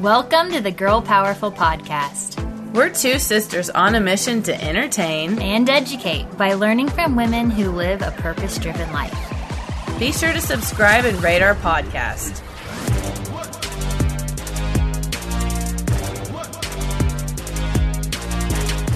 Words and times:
Welcome 0.00 0.50
to 0.52 0.62
the 0.62 0.70
Girl 0.70 1.02
Powerful 1.02 1.52
Podcast 1.52 2.42
We're 2.72 2.88
two 2.88 3.18
sisters 3.18 3.68
on 3.68 3.94
a 3.96 4.00
mission 4.00 4.42
to 4.44 4.64
entertain. 4.64 5.38
and 5.42 5.68
educate 5.68 6.24
by 6.38 6.54
learning 6.54 6.88
from 6.88 7.16
women 7.16 7.50
who 7.50 7.70
live 7.70 8.00
a 8.00 8.10
purpose 8.12 8.56
driven 8.58 8.90
life. 8.92 9.14
Be 9.98 10.10
sure 10.10 10.32
to 10.32 10.40
subscribe 10.40 11.04
and 11.04 11.22
rate 11.22 11.42
our 11.42 11.54
podcast. 11.56 12.38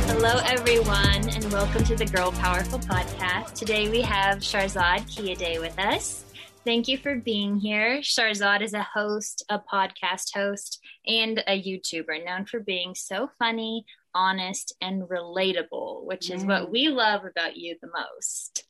Hello, 0.06 0.40
everyone, 0.46 1.28
and 1.28 1.52
welcome 1.52 1.84
to 1.84 1.96
the 1.96 2.06
Girl 2.06 2.32
Powerful 2.32 2.78
Podcast. 2.78 3.52
Today 3.54 3.90
we 3.90 4.00
have 4.00 4.38
Sharzad 4.38 5.00
Kiadeh 5.14 5.60
with 5.60 5.78
us. 5.78 6.24
Thank 6.64 6.88
you 6.88 6.96
for 6.96 7.16
being 7.16 7.58
here. 7.58 7.98
Sharzad 7.98 8.62
is 8.62 8.72
a 8.72 8.82
host, 8.82 9.44
a 9.50 9.58
podcast 9.58 10.34
host, 10.34 10.80
and 11.06 11.42
a 11.46 11.60
YouTuber 11.60 12.24
known 12.24 12.46
for 12.46 12.60
being 12.60 12.94
so 12.94 13.28
funny, 13.38 13.84
honest, 14.14 14.74
and 14.80 15.02
relatable, 15.02 16.04
which 16.04 16.30
is 16.30 16.44
what 16.44 16.70
we 16.70 16.88
love 16.88 17.24
about 17.24 17.56
you 17.56 17.76
the 17.80 17.88
most. 17.88 18.64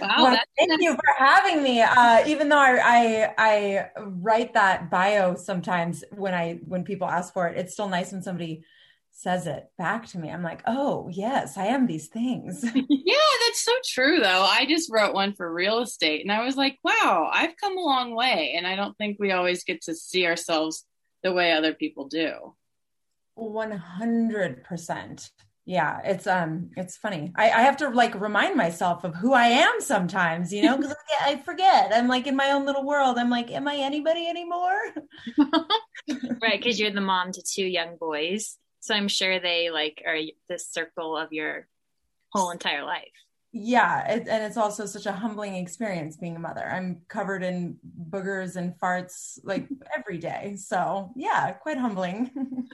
Wow, 0.00 0.14
Well, 0.18 0.40
thank 0.58 0.80
you 0.80 0.94
for 0.94 1.14
having 1.16 1.62
me. 1.62 1.80
Uh, 1.80 2.26
even 2.26 2.48
though 2.48 2.58
I, 2.58 2.80
I 2.82 3.34
I 3.38 3.88
write 3.98 4.54
that 4.54 4.90
bio 4.90 5.36
sometimes 5.36 6.02
when 6.10 6.34
I 6.34 6.60
when 6.66 6.84
people 6.84 7.08
ask 7.08 7.32
for 7.32 7.48
it, 7.48 7.58
it's 7.58 7.74
still 7.74 7.88
nice 7.88 8.10
when 8.10 8.22
somebody 8.22 8.64
says 9.12 9.46
it 9.46 9.70
back 9.78 10.06
to 10.08 10.18
me. 10.18 10.30
I'm 10.30 10.42
like, 10.42 10.62
oh 10.66 11.08
yes, 11.12 11.56
I 11.56 11.66
am 11.66 11.86
these 11.86 12.08
things. 12.08 12.64
Yeah, 13.06 13.46
that's 13.46 13.62
so 13.62 13.72
true 13.84 14.18
though. 14.18 14.42
I 14.42 14.64
just 14.66 14.90
wrote 14.90 15.14
one 15.14 15.34
for 15.34 15.52
real 15.52 15.80
estate 15.80 16.22
and 16.22 16.32
I 16.32 16.44
was 16.44 16.56
like, 16.56 16.78
wow, 16.82 17.30
I've 17.32 17.56
come 17.56 17.76
a 17.76 17.82
long 17.82 18.16
way. 18.16 18.54
And 18.56 18.66
I 18.66 18.76
don't 18.76 18.96
think 18.96 19.18
we 19.20 19.30
always 19.30 19.62
get 19.62 19.82
to 19.82 19.94
see 19.94 20.26
ourselves 20.26 20.84
the 21.24 21.32
way 21.32 21.52
other 21.52 21.74
people 21.74 22.06
do. 22.06 22.54
One 23.34 23.72
hundred 23.72 24.62
percent. 24.62 25.30
Yeah, 25.66 26.00
it's 26.04 26.26
um, 26.26 26.70
it's 26.76 26.96
funny. 26.96 27.32
I, 27.34 27.44
I 27.50 27.62
have 27.62 27.78
to 27.78 27.88
like 27.88 28.20
remind 28.20 28.54
myself 28.54 29.02
of 29.02 29.14
who 29.14 29.32
I 29.32 29.46
am 29.46 29.80
sometimes, 29.80 30.52
you 30.52 30.62
know, 30.62 30.76
because 30.76 30.94
I 31.22 31.36
forget. 31.36 31.90
I'm 31.92 32.06
like 32.06 32.26
in 32.26 32.36
my 32.36 32.50
own 32.50 32.66
little 32.66 32.84
world. 32.84 33.18
I'm 33.18 33.30
like, 33.30 33.50
am 33.50 33.66
I 33.66 33.76
anybody 33.76 34.28
anymore? 34.28 34.78
right, 36.42 36.60
because 36.60 36.78
you're 36.78 36.90
the 36.92 37.00
mom 37.00 37.32
to 37.32 37.42
two 37.42 37.64
young 37.64 37.96
boys. 37.96 38.58
So 38.80 38.94
I'm 38.94 39.08
sure 39.08 39.40
they 39.40 39.70
like 39.70 40.02
are 40.06 40.18
the 40.50 40.58
circle 40.58 41.16
of 41.16 41.32
your 41.32 41.66
whole 42.30 42.50
entire 42.50 42.84
life. 42.84 43.08
Yeah, 43.56 44.10
it, 44.10 44.26
and 44.28 44.42
it's 44.42 44.56
also 44.56 44.84
such 44.84 45.06
a 45.06 45.12
humbling 45.12 45.54
experience 45.54 46.16
being 46.16 46.34
a 46.34 46.40
mother. 46.40 46.68
I'm 46.68 47.02
covered 47.08 47.44
in 47.44 47.76
boogers 48.10 48.56
and 48.56 48.74
farts 48.80 49.38
like 49.44 49.68
every 49.96 50.18
day. 50.18 50.56
So, 50.56 51.12
yeah, 51.14 51.52
quite 51.52 51.78
humbling. 51.78 52.30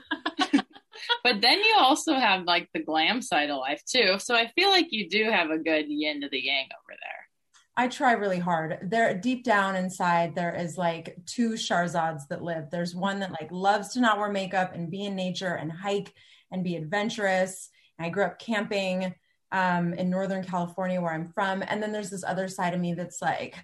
But 1.23 1.41
then 1.41 1.59
you 1.59 1.75
also 1.79 2.13
have 2.13 2.43
like 2.43 2.69
the 2.73 2.83
glam 2.83 3.21
side 3.21 3.49
of 3.49 3.57
life 3.57 3.81
too. 3.85 4.17
So 4.19 4.35
I 4.35 4.51
feel 4.55 4.69
like 4.69 4.87
you 4.91 5.09
do 5.09 5.25
have 5.31 5.49
a 5.49 5.57
good 5.57 5.85
yin 5.87 6.21
to 6.21 6.29
the 6.29 6.39
yang 6.39 6.65
over 6.65 6.97
there. 6.99 7.27
I 7.75 7.87
try 7.87 8.11
really 8.11 8.39
hard. 8.39 8.77
There 8.83 9.17
deep 9.17 9.43
down 9.43 9.75
inside 9.75 10.35
there 10.35 10.53
is 10.53 10.77
like 10.77 11.15
two 11.25 11.51
Sharzads 11.51 12.27
that 12.29 12.43
live. 12.43 12.69
There's 12.69 12.93
one 12.93 13.19
that 13.19 13.31
like 13.31 13.51
loves 13.51 13.93
to 13.93 14.01
not 14.01 14.19
wear 14.19 14.31
makeup 14.31 14.75
and 14.75 14.91
be 14.91 15.05
in 15.05 15.15
nature 15.15 15.55
and 15.55 15.71
hike 15.71 16.13
and 16.51 16.63
be 16.63 16.75
adventurous. 16.75 17.69
And 17.97 18.05
I 18.05 18.09
grew 18.09 18.25
up 18.25 18.39
camping 18.39 19.15
um, 19.51 19.93
in 19.93 20.09
Northern 20.09 20.43
California 20.43 21.01
where 21.01 21.13
I'm 21.13 21.29
from. 21.33 21.63
And 21.67 21.81
then 21.81 21.91
there's 21.91 22.09
this 22.09 22.23
other 22.23 22.47
side 22.47 22.73
of 22.73 22.79
me 22.79 22.93
that's 22.93 23.21
like, 23.21 23.55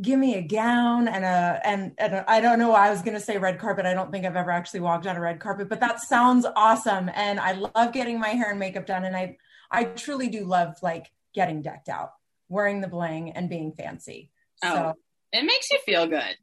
give 0.00 0.18
me 0.18 0.36
a 0.36 0.42
gown 0.42 1.06
and 1.08 1.24
a 1.24 1.60
and, 1.64 1.92
and 1.98 2.14
a, 2.14 2.30
I 2.30 2.40
don't 2.40 2.58
know 2.58 2.70
why 2.70 2.88
I 2.88 2.90
was 2.90 3.02
gonna 3.02 3.20
say 3.20 3.38
red 3.38 3.58
carpet. 3.58 3.86
I 3.86 3.94
don't 3.94 4.10
think 4.10 4.24
I've 4.26 4.36
ever 4.36 4.50
actually 4.50 4.80
walked 4.80 5.06
on 5.06 5.16
a 5.16 5.20
red 5.20 5.40
carpet, 5.40 5.68
but 5.68 5.80
that 5.80 6.00
sounds 6.00 6.46
awesome. 6.56 7.10
And 7.14 7.38
I 7.38 7.52
love 7.52 7.92
getting 7.92 8.18
my 8.18 8.28
hair 8.30 8.50
and 8.50 8.58
makeup 8.58 8.86
done. 8.86 9.04
And 9.04 9.16
I 9.16 9.36
I 9.70 9.84
truly 9.84 10.28
do 10.28 10.44
love 10.44 10.74
like 10.82 11.10
getting 11.34 11.62
decked 11.62 11.88
out, 11.88 12.12
wearing 12.48 12.80
the 12.80 12.88
bling 12.88 13.32
and 13.32 13.48
being 13.48 13.72
fancy. 13.72 14.30
So 14.56 14.68
Oh, 14.68 14.92
it 15.32 15.44
makes 15.44 15.70
you 15.70 15.78
feel 15.84 16.06
good. 16.06 16.36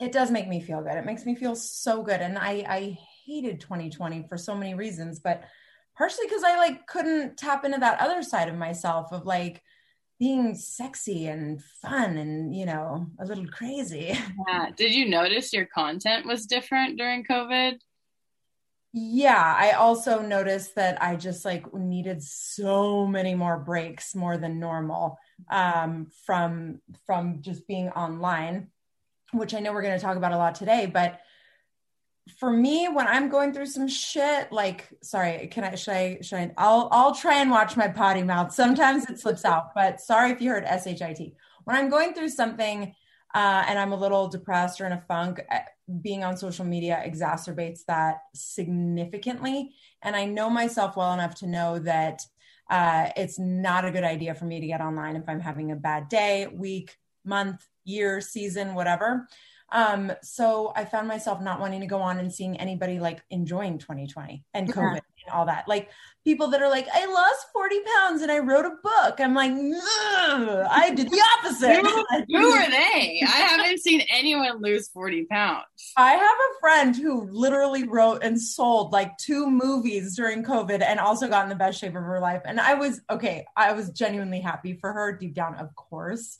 it 0.00 0.10
does 0.10 0.30
make 0.30 0.48
me 0.48 0.60
feel 0.60 0.82
good. 0.82 0.94
It 0.96 1.04
makes 1.06 1.24
me 1.24 1.34
feel 1.34 1.54
so 1.54 2.02
good. 2.02 2.20
And 2.20 2.36
I, 2.38 2.64
I 2.68 2.98
hated 3.24 3.60
2020 3.60 4.26
for 4.28 4.36
so 4.36 4.54
many 4.54 4.74
reasons, 4.74 5.20
but 5.20 5.44
partially 5.96 6.26
because 6.26 6.44
I 6.44 6.56
like 6.56 6.86
couldn't 6.86 7.36
tap 7.36 7.64
into 7.64 7.78
that 7.78 8.00
other 8.00 8.22
side 8.22 8.48
of 8.48 8.56
myself 8.56 9.12
of 9.12 9.26
like 9.26 9.62
being 10.18 10.54
sexy 10.54 11.26
and 11.26 11.60
fun 11.82 12.16
and, 12.16 12.54
you 12.54 12.64
know, 12.64 13.06
a 13.18 13.24
little 13.24 13.46
crazy. 13.46 14.16
Yeah. 14.48 14.70
Did 14.76 14.94
you 14.94 15.08
notice 15.08 15.52
your 15.52 15.66
content 15.66 16.26
was 16.26 16.46
different 16.46 16.96
during 16.96 17.24
COVID? 17.24 17.78
Yeah, 18.92 19.54
I 19.58 19.72
also 19.72 20.20
noticed 20.20 20.74
that 20.76 21.02
I 21.02 21.16
just 21.16 21.44
like 21.44 21.72
needed 21.74 22.22
so 22.22 23.06
many 23.06 23.34
more 23.34 23.58
breaks 23.58 24.14
more 24.14 24.36
than 24.36 24.60
normal 24.60 25.18
um, 25.50 26.08
from 26.26 26.80
from 27.06 27.40
just 27.40 27.66
being 27.66 27.88
online, 27.90 28.68
which 29.32 29.54
I 29.54 29.60
know 29.60 29.72
we're 29.72 29.82
going 29.82 29.98
to 29.98 30.04
talk 30.04 30.18
about 30.18 30.32
a 30.32 30.36
lot 30.36 30.54
today. 30.54 30.84
But 30.86 31.20
for 32.38 32.52
me, 32.52 32.88
when 32.88 33.06
I'm 33.06 33.28
going 33.28 33.52
through 33.52 33.66
some 33.66 33.88
shit, 33.88 34.52
like 34.52 34.88
sorry, 35.02 35.48
can 35.48 35.64
I 35.64 35.74
should 35.74 35.94
I 35.94 36.18
should 36.22 36.38
I 36.38 36.52
I'll 36.56 36.88
I'll 36.92 37.14
try 37.14 37.40
and 37.40 37.50
watch 37.50 37.76
my 37.76 37.88
potty 37.88 38.22
mouth. 38.22 38.52
Sometimes 38.52 39.08
it 39.08 39.18
slips 39.18 39.44
out, 39.44 39.74
but 39.74 40.00
sorry 40.00 40.30
if 40.30 40.40
you 40.40 40.50
heard 40.50 40.64
shit. 40.64 41.34
When 41.64 41.76
I'm 41.76 41.90
going 41.90 42.14
through 42.14 42.28
something 42.28 42.94
uh, 43.34 43.64
and 43.66 43.78
I'm 43.78 43.92
a 43.92 43.96
little 43.96 44.28
depressed 44.28 44.80
or 44.80 44.86
in 44.86 44.92
a 44.92 45.00
funk, 45.00 45.40
uh, 45.50 45.58
being 46.00 46.22
on 46.22 46.36
social 46.36 46.64
media 46.64 47.02
exacerbates 47.04 47.80
that 47.86 48.18
significantly. 48.34 49.74
And 50.02 50.14
I 50.14 50.24
know 50.26 50.50
myself 50.50 50.96
well 50.96 51.12
enough 51.12 51.36
to 51.36 51.46
know 51.46 51.78
that 51.80 52.22
uh, 52.70 53.10
it's 53.16 53.38
not 53.38 53.84
a 53.84 53.90
good 53.90 54.04
idea 54.04 54.34
for 54.34 54.44
me 54.44 54.60
to 54.60 54.66
get 54.66 54.80
online 54.80 55.16
if 55.16 55.28
I'm 55.28 55.40
having 55.40 55.72
a 55.72 55.76
bad 55.76 56.08
day, 56.08 56.46
week, 56.46 56.96
month, 57.24 57.66
year, 57.84 58.20
season, 58.20 58.74
whatever. 58.74 59.28
Um, 59.72 60.12
so 60.22 60.72
I 60.76 60.84
found 60.84 61.08
myself 61.08 61.40
not 61.40 61.58
wanting 61.58 61.80
to 61.80 61.86
go 61.86 62.00
on 62.00 62.18
and 62.18 62.32
seeing 62.32 62.58
anybody 62.58 63.00
like 63.00 63.22
enjoying 63.30 63.78
2020 63.78 64.44
and 64.52 64.72
COVID 64.72 65.00
and 65.24 65.32
all 65.32 65.46
that. 65.46 65.66
Like 65.66 65.88
people 66.24 66.48
that 66.48 66.60
are 66.60 66.68
like, 66.68 66.86
I 66.92 67.06
lost 67.06 67.46
40 67.54 67.80
pounds 67.96 68.22
and 68.22 68.30
I 68.30 68.38
wrote 68.40 68.66
a 68.66 68.76
book. 68.82 69.18
I'm 69.18 69.34
like, 69.34 69.52
I 69.52 70.92
did 70.94 71.10
the 71.10 71.22
opposite. 71.38 71.76
who, 71.76 72.38
who 72.38 72.50
are 72.52 72.70
they? 72.70 73.22
I 73.26 73.48
haven't 73.50 73.80
seen 73.80 74.02
anyone 74.10 74.60
lose 74.60 74.88
40 74.88 75.24
pounds. 75.24 75.64
I 75.96 76.12
have 76.12 76.20
a 76.20 76.60
friend 76.60 76.94
who 76.94 77.28
literally 77.30 77.84
wrote 77.84 78.22
and 78.22 78.40
sold 78.40 78.92
like 78.92 79.16
two 79.16 79.50
movies 79.50 80.14
during 80.14 80.44
COVID 80.44 80.82
and 80.82 81.00
also 81.00 81.28
got 81.28 81.44
in 81.44 81.48
the 81.48 81.56
best 81.56 81.80
shape 81.80 81.96
of 81.96 82.02
her 82.02 82.20
life. 82.20 82.42
And 82.44 82.60
I 82.60 82.74
was 82.74 83.00
okay, 83.10 83.46
I 83.56 83.72
was 83.72 83.90
genuinely 83.90 84.40
happy 84.40 84.74
for 84.74 84.92
her 84.92 85.16
deep 85.16 85.34
down, 85.34 85.54
of 85.56 85.74
course. 85.74 86.36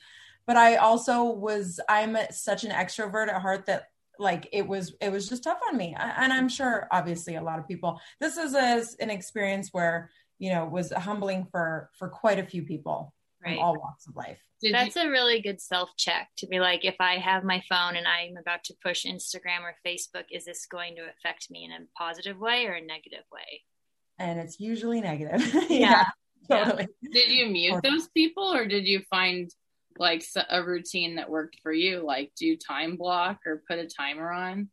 But 0.47 0.57
I 0.57 0.77
also 0.77 1.25
was, 1.25 1.81
I'm 1.89 2.17
such 2.31 2.65
an 2.65 2.71
extrovert 2.71 3.29
at 3.29 3.41
heart 3.41 3.67
that 3.67 3.85
like 4.19 4.49
it 4.53 4.67
was 4.67 4.95
it 5.01 5.11
was 5.11 5.29
just 5.29 5.45
tough 5.45 5.59
on 5.71 5.77
me. 5.77 5.97
And 5.99 6.33
i'm 6.33 6.49
sure 6.49 6.87
obviously 6.91 7.37
a 7.37 7.43
lot 7.43 7.59
of 7.59 7.67
people 7.67 8.01
this 8.21 8.37
is 8.37 8.55
a, 8.55 8.85
an 9.03 9.11
experience 9.11 9.71
where 9.73 10.11
you 10.39 10.53
know 10.53 10.65
was 10.65 10.93
humbling 10.93 11.47
for 11.51 11.91
for 11.99 12.09
quite 12.09 12.39
a 12.39 12.45
few 12.45 12.63
people 12.63 13.15
right. 13.45 13.57
from 13.57 13.65
all 13.65 13.79
walks 13.79 14.07
of 14.07 14.17
life. 14.17 14.39
Did 14.61 14.75
that's 14.75 14.97
you- 14.97 15.03
a 15.03 15.11
really 15.11 15.41
good 15.41 15.61
self 15.61 15.91
check 15.97 16.29
to 16.39 16.47
be 16.47 16.61
like 16.61 16.85
if 16.85 16.97
i 17.01 17.17
have 17.17 17.43
my 17.43 17.63
phone 17.69 17.97
and 17.97 18.07
i'm 18.07 18.37
about 18.37 18.65
to 18.65 18.75
push 18.83 19.05
instagram 19.05 19.63
or 19.63 19.75
facebook 19.85 20.25
is 20.31 20.45
this 20.45 20.67
going 20.67 20.97
to 20.97 21.03
affect 21.03 21.51
me 21.51 21.65
in 21.65 21.73
a 21.73 21.87
positive 21.97 22.39
way 22.39 22.67
or 22.67 22.73
a 22.75 22.81
negative 22.81 23.25
way? 23.33 23.63
And 24.19 24.39
it's 24.39 24.61
usually 24.61 25.01
negative. 25.01 25.43
Yeah, 25.71 26.05
yeah, 26.51 26.65
totally. 26.65 26.89
Did 27.13 27.31
you 27.31 27.47
mute 27.47 27.83
those 27.83 28.09
people 28.09 28.55
or 28.55 28.67
did 28.67 28.87
you 28.87 29.01
find 29.11 29.51
like 29.99 30.25
a 30.51 30.63
routine 30.63 31.17
that 31.17 31.31
worked 31.31 31.59
for 31.63 31.73
you 31.73 32.05
like 32.05 32.33
do 32.37 32.57
time 32.57 32.97
block 32.97 33.41
or 33.47 33.63
put 33.69 33.79
a 33.79 33.87
timer 33.87 34.31
on? 34.31 34.69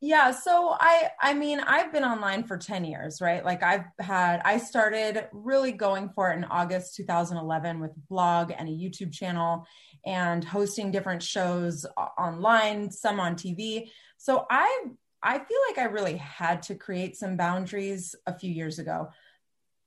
Yeah 0.00 0.32
so 0.32 0.76
i 0.78 1.08
i 1.22 1.32
mean 1.32 1.60
i've 1.60 1.90
been 1.90 2.04
online 2.04 2.44
for 2.44 2.58
10 2.58 2.84
years 2.84 3.22
right? 3.22 3.42
Like 3.42 3.62
i've 3.62 3.86
had 3.98 4.42
i 4.44 4.58
started 4.58 5.28
really 5.32 5.72
going 5.72 6.10
for 6.10 6.30
it 6.30 6.36
in 6.36 6.44
august 6.44 6.94
2011 6.96 7.80
with 7.80 7.92
a 7.92 8.00
blog 8.10 8.52
and 8.56 8.68
a 8.68 8.72
youtube 8.72 9.12
channel 9.12 9.66
and 10.04 10.44
hosting 10.44 10.90
different 10.90 11.22
shows 11.22 11.86
online 12.18 12.90
some 12.90 13.18
on 13.18 13.34
tv 13.34 13.88
so 14.18 14.44
i 14.50 14.84
i 15.22 15.38
feel 15.38 15.58
like 15.68 15.78
i 15.78 15.84
really 15.84 16.18
had 16.18 16.60
to 16.64 16.74
create 16.74 17.16
some 17.16 17.36
boundaries 17.36 18.14
a 18.26 18.38
few 18.38 18.50
years 18.50 18.78
ago 18.78 19.08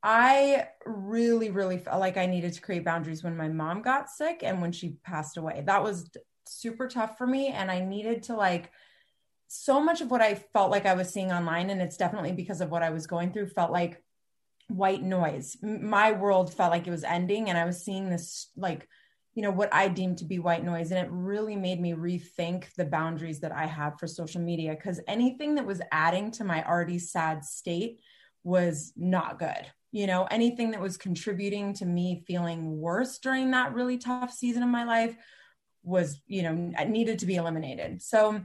I 0.09 0.69
really, 0.85 1.49
really 1.49 1.77
felt 1.77 1.99
like 1.99 2.15
I 2.15 2.27
needed 2.27 2.53
to 2.53 2.61
create 2.61 2.85
boundaries 2.85 3.25
when 3.25 3.35
my 3.35 3.49
mom 3.49 3.81
got 3.81 4.09
sick 4.09 4.39
and 4.41 4.61
when 4.61 4.71
she 4.71 4.95
passed 5.03 5.35
away. 5.35 5.63
That 5.65 5.83
was 5.83 6.09
super 6.47 6.87
tough 6.87 7.17
for 7.17 7.27
me. 7.27 7.49
And 7.49 7.69
I 7.69 7.81
needed 7.81 8.23
to 8.23 8.35
like, 8.37 8.71
so 9.49 9.81
much 9.81 9.99
of 9.99 10.09
what 10.09 10.21
I 10.21 10.35
felt 10.35 10.71
like 10.71 10.85
I 10.85 10.93
was 10.93 11.11
seeing 11.11 11.33
online, 11.33 11.69
and 11.69 11.81
it's 11.81 11.97
definitely 11.97 12.31
because 12.31 12.61
of 12.61 12.69
what 12.69 12.83
I 12.83 12.89
was 12.89 13.05
going 13.05 13.33
through, 13.33 13.47
felt 13.47 13.71
like 13.71 14.01
white 14.69 15.03
noise. 15.03 15.57
My 15.61 16.13
world 16.13 16.53
felt 16.53 16.71
like 16.71 16.87
it 16.87 16.91
was 16.91 17.03
ending, 17.03 17.49
and 17.49 17.57
I 17.57 17.65
was 17.65 17.83
seeing 17.83 18.09
this 18.09 18.49
like, 18.55 18.87
you 19.35 19.41
know, 19.43 19.51
what 19.51 19.73
I 19.73 19.89
deemed 19.89 20.19
to 20.19 20.25
be 20.25 20.39
white 20.39 20.63
noise. 20.63 20.91
And 20.91 21.05
it 21.05 21.11
really 21.11 21.57
made 21.57 21.81
me 21.81 21.93
rethink 21.93 22.73
the 22.75 22.85
boundaries 22.85 23.41
that 23.41 23.51
I 23.51 23.65
have 23.65 23.99
for 23.99 24.07
social 24.07 24.41
media 24.41 24.73
because 24.73 25.01
anything 25.05 25.55
that 25.55 25.65
was 25.65 25.81
adding 25.91 26.31
to 26.31 26.45
my 26.45 26.65
already 26.65 26.99
sad 26.99 27.43
state 27.43 27.99
was 28.43 28.93
not 28.95 29.39
good 29.39 29.67
you 29.97 30.05
know 30.05 30.27
anything 30.29 30.69
that 30.71 30.79
was 30.79 30.95
contributing 30.95 31.73
to 31.73 31.85
me 31.85 32.23
feeling 32.27 32.79
worse 32.79 33.17
during 33.17 33.49
that 33.49 33.73
really 33.73 33.97
tough 33.97 34.31
season 34.31 34.61
of 34.61 34.69
my 34.69 34.83
life 34.83 35.15
was 35.83 36.21
you 36.27 36.43
know 36.43 36.53
needed 36.85 37.17
to 37.19 37.25
be 37.25 37.35
eliminated. 37.35 38.01
So 38.01 38.41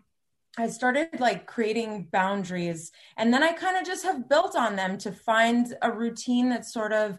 i 0.58 0.69
started 0.69 1.08
like 1.19 1.46
creating 1.46 2.06
boundaries 2.12 2.93
and 3.16 3.32
then 3.32 3.43
i 3.43 3.52
kind 3.52 3.78
of 3.78 3.87
just 3.87 4.04
have 4.04 4.28
built 4.28 4.54
on 4.54 4.76
them 4.76 4.99
to 4.99 5.10
find 5.10 5.75
a 5.81 5.90
routine 5.90 6.50
that 6.50 6.66
sort 6.66 6.93
of 6.93 7.19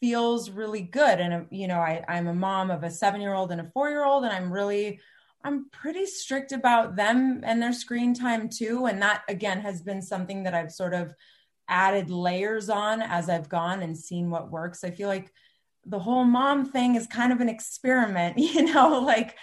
feels 0.00 0.48
really 0.48 0.80
good. 0.80 1.20
And 1.20 1.34
um, 1.34 1.46
you 1.50 1.68
know 1.68 1.80
I, 1.80 2.04
i'm 2.08 2.28
a 2.28 2.34
mom 2.34 2.70
of 2.70 2.82
a 2.82 2.90
seven 2.90 3.20
year 3.20 3.34
old 3.34 3.52
and 3.52 3.60
a 3.60 3.70
four 3.74 3.88
year 3.90 4.04
old 4.04 4.24
and 4.24 4.32
i'm 4.32 4.52
really 4.52 5.00
i'm 5.44 5.68
pretty 5.70 6.06
strict 6.06 6.52
about 6.52 6.96
them 6.96 7.40
and 7.42 7.60
their 7.60 7.72
screen 7.72 8.12
time 8.12 8.48
too. 8.48 8.86
And 8.86 9.00
that 9.02 9.22
again 9.28 9.60
has 9.60 9.82
been 9.82 10.02
something 10.02 10.42
that 10.42 10.54
i've 10.54 10.72
sort 10.72 10.94
of 10.94 11.14
added 11.72 12.10
layers 12.10 12.68
on 12.68 13.00
as 13.00 13.30
I've 13.30 13.48
gone 13.48 13.82
and 13.82 13.96
seen 13.96 14.28
what 14.28 14.50
works. 14.50 14.84
I 14.84 14.90
feel 14.90 15.08
like 15.08 15.32
the 15.86 15.98
whole 15.98 16.24
mom 16.24 16.66
thing 16.66 16.96
is 16.96 17.06
kind 17.06 17.32
of 17.32 17.40
an 17.40 17.48
experiment, 17.48 18.36
you 18.54 18.72
know, 18.72 19.00
like 19.00 19.36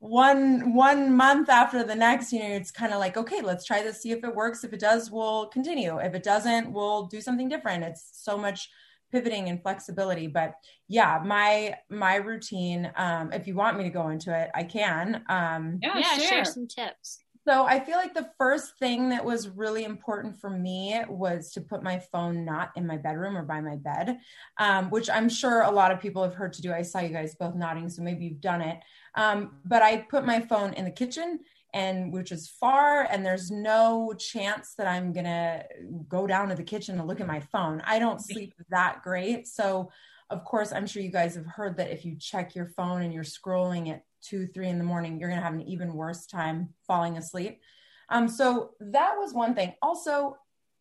one 0.00 0.74
one 0.74 1.16
month 1.16 1.48
after 1.48 1.84
the 1.84 1.94
next, 1.94 2.32
you 2.32 2.40
know, 2.40 2.56
it's 2.56 2.72
kind 2.72 2.92
of 2.92 2.98
like, 2.98 3.16
okay, 3.16 3.40
let's 3.40 3.64
try 3.64 3.82
this, 3.82 4.02
see 4.02 4.10
if 4.10 4.24
it 4.24 4.34
works. 4.34 4.64
If 4.64 4.72
it 4.72 4.80
does, 4.80 5.10
we'll 5.10 5.46
continue. 5.46 5.98
If 5.98 6.14
it 6.14 6.24
doesn't, 6.24 6.72
we'll 6.72 7.06
do 7.06 7.20
something 7.20 7.48
different. 7.48 7.84
It's 7.84 8.10
so 8.12 8.36
much 8.36 8.68
pivoting 9.12 9.48
and 9.48 9.62
flexibility 9.62 10.26
but 10.26 10.54
yeah 10.88 11.22
my 11.24 11.72
my 11.88 12.16
routine 12.16 12.90
um 12.96 13.32
if 13.32 13.46
you 13.46 13.54
want 13.54 13.78
me 13.78 13.84
to 13.84 13.90
go 13.90 14.08
into 14.08 14.36
it 14.36 14.50
i 14.52 14.64
can 14.64 15.22
um 15.28 15.78
yeah, 15.80 15.96
yeah 15.96 16.18
share 16.18 16.44
some 16.44 16.66
tips 16.66 17.20
so 17.46 17.64
I 17.64 17.78
feel 17.78 17.96
like 17.96 18.12
the 18.12 18.30
first 18.38 18.76
thing 18.78 19.08
that 19.10 19.24
was 19.24 19.48
really 19.48 19.84
important 19.84 20.40
for 20.40 20.50
me 20.50 21.00
was 21.08 21.52
to 21.52 21.60
put 21.60 21.82
my 21.82 21.98
phone 21.98 22.44
not 22.44 22.72
in 22.74 22.86
my 22.86 22.96
bedroom 22.96 23.36
or 23.36 23.42
by 23.42 23.60
my 23.60 23.76
bed, 23.76 24.18
um, 24.58 24.90
which 24.90 25.08
I'm 25.08 25.28
sure 25.28 25.62
a 25.62 25.70
lot 25.70 25.92
of 25.92 26.00
people 26.00 26.24
have 26.24 26.34
heard 26.34 26.52
to 26.54 26.62
do. 26.62 26.72
I 26.72 26.82
saw 26.82 26.98
you 26.98 27.10
guys 27.10 27.36
both 27.36 27.54
nodding, 27.54 27.88
so 27.88 28.02
maybe 28.02 28.24
you've 28.24 28.40
done 28.40 28.62
it. 28.62 28.80
Um, 29.14 29.58
but 29.64 29.80
I 29.82 29.98
put 29.98 30.26
my 30.26 30.40
phone 30.40 30.72
in 30.72 30.84
the 30.84 30.90
kitchen 30.90 31.38
and 31.72 32.12
which 32.12 32.32
is 32.32 32.48
far 32.48 33.02
and 33.10 33.24
there's 33.24 33.50
no 33.50 34.14
chance 34.18 34.74
that 34.78 34.86
i'm 34.86 35.12
gonna 35.12 35.62
go 36.08 36.26
down 36.26 36.48
to 36.48 36.54
the 36.54 36.62
kitchen 36.62 36.96
to 36.96 37.04
look 37.04 37.20
at 37.20 37.26
my 37.26 37.40
phone 37.40 37.82
i 37.84 37.98
don't 37.98 38.20
sleep 38.24 38.54
that 38.70 39.02
great 39.02 39.46
so 39.48 39.90
of 40.30 40.44
course 40.44 40.72
i'm 40.72 40.86
sure 40.86 41.02
you 41.02 41.10
guys 41.10 41.34
have 41.34 41.44
heard 41.44 41.76
that 41.76 41.90
if 41.90 42.04
you 42.04 42.16
check 42.16 42.54
your 42.54 42.66
phone 42.66 43.02
and 43.02 43.12
you're 43.12 43.24
scrolling 43.24 43.90
at 43.90 44.04
two, 44.28 44.46
three 44.48 44.68
in 44.68 44.78
the 44.78 44.84
morning, 44.84 45.18
you're 45.18 45.28
going 45.28 45.40
to 45.40 45.44
have 45.44 45.54
an 45.54 45.68
even 45.68 45.94
worse 45.94 46.26
time 46.26 46.70
falling 46.86 47.16
asleep. 47.16 47.60
Um, 48.08 48.28
so 48.28 48.70
that 48.80 49.14
was 49.16 49.32
one 49.32 49.54
thing. 49.54 49.74
Also, 49.82 50.36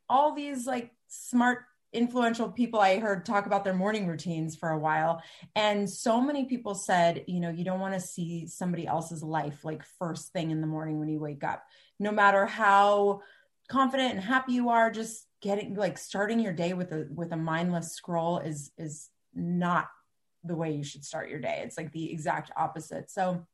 all 0.10 0.34
these 0.34 0.68
like 0.68 0.92
smart, 1.08 1.60
influential 1.94 2.50
people 2.50 2.80
I 2.80 3.00
heard 3.00 3.26
talk 3.26 3.46
about 3.46 3.64
their 3.64 3.74
morning 3.74 4.06
routines 4.06 4.56
for 4.56 4.70
a 4.70 4.78
while. 4.78 5.22
And 5.56 5.90
so 5.90 6.20
many 6.22 6.46
people 6.46 6.76
said, 6.76 7.24
you 7.28 7.40
know, 7.40 7.50
you 7.50 7.64
don't 7.64 7.80
want 7.80 7.94
to 7.94 8.00
see 8.00 8.48
somebody 8.48 8.86
else's 8.86 9.24
life 9.24 9.64
like 9.64 9.84
first 9.98 10.34
thing 10.34 10.52
in 10.52 10.62
the 10.62 10.68
morning 10.68 11.00
when 11.00 11.10
you 11.10 11.20
wake 11.20 11.44
up, 11.44 11.64
no 12.00 12.12
matter 12.12 12.46
how 12.46 13.22
confident 13.70 14.14
and 14.14 14.24
happy 14.24 14.54
you 14.54 14.70
are, 14.70 14.92
just 14.92 15.26
getting 15.42 15.76
like 15.76 15.98
starting 15.98 16.40
your 16.40 16.54
day 16.54 16.74
with 16.74 16.92
a 16.92 17.08
with 17.14 17.32
a 17.32 17.38
mindless 17.38 17.94
scroll 17.94 18.40
is 18.40 18.72
is 18.78 19.10
not 19.34 19.88
the 20.46 20.56
way 20.56 20.72
you 20.72 20.84
should 20.84 21.06
start 21.06 21.30
your 21.30 21.40
day. 21.40 21.62
It's 21.64 21.78
like 21.78 21.92
the 21.92 22.12
exact 22.12 22.52
opposite. 22.56 23.10
So, 23.10 23.46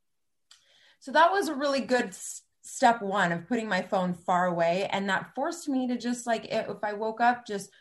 so 1.00 1.12
that 1.12 1.32
was 1.32 1.48
a 1.48 1.56
really 1.56 1.82
good 1.82 2.16
step 2.62 3.02
one 3.02 3.32
of 3.32 3.48
putting 3.48 3.68
my 3.68 3.82
phone 3.82 4.14
far 4.14 4.46
away. 4.46 4.88
And 4.92 5.10
that 5.10 5.34
forced 5.36 5.68
me 5.68 5.88
to 5.88 5.98
just 5.98 6.28
like, 6.28 6.46
if 6.50 6.84
I 6.84 6.94
woke 6.94 7.22
up, 7.22 7.46
just 7.46 7.72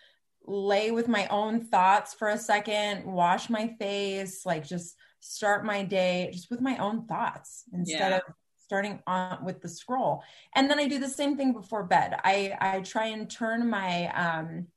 lay 0.47 0.91
with 0.91 1.07
my 1.07 1.27
own 1.27 1.61
thoughts 1.61 2.15
for 2.15 2.29
a 2.29 2.39
second, 2.39 3.05
wash 3.05 3.51
my 3.51 3.75
face, 3.79 4.47
like 4.47 4.67
just 4.67 4.97
start 5.21 5.65
my 5.65 5.85
day 5.85 6.31
just 6.33 6.51
with 6.51 6.63
my 6.63 6.79
own 6.79 7.07
thoughts 7.07 7.65
instead 7.75 8.11
yeah. 8.11 8.17
of 8.17 8.23
starting 8.59 9.01
on 9.07 9.45
with 9.45 9.61
the 9.61 9.69
scroll. 9.69 10.23
And 10.55 10.71
then 10.71 10.79
I 10.79 10.89
do 10.89 10.99
the 10.99 11.09
same 11.09 11.37
thing 11.37 11.53
before 11.53 11.83
bed. 11.85 12.19
I, 12.25 12.57
I 12.61 12.81
try 12.81 13.07
and 13.09 13.29
turn 13.29 13.69
my, 13.69 14.07
um, 14.15 14.69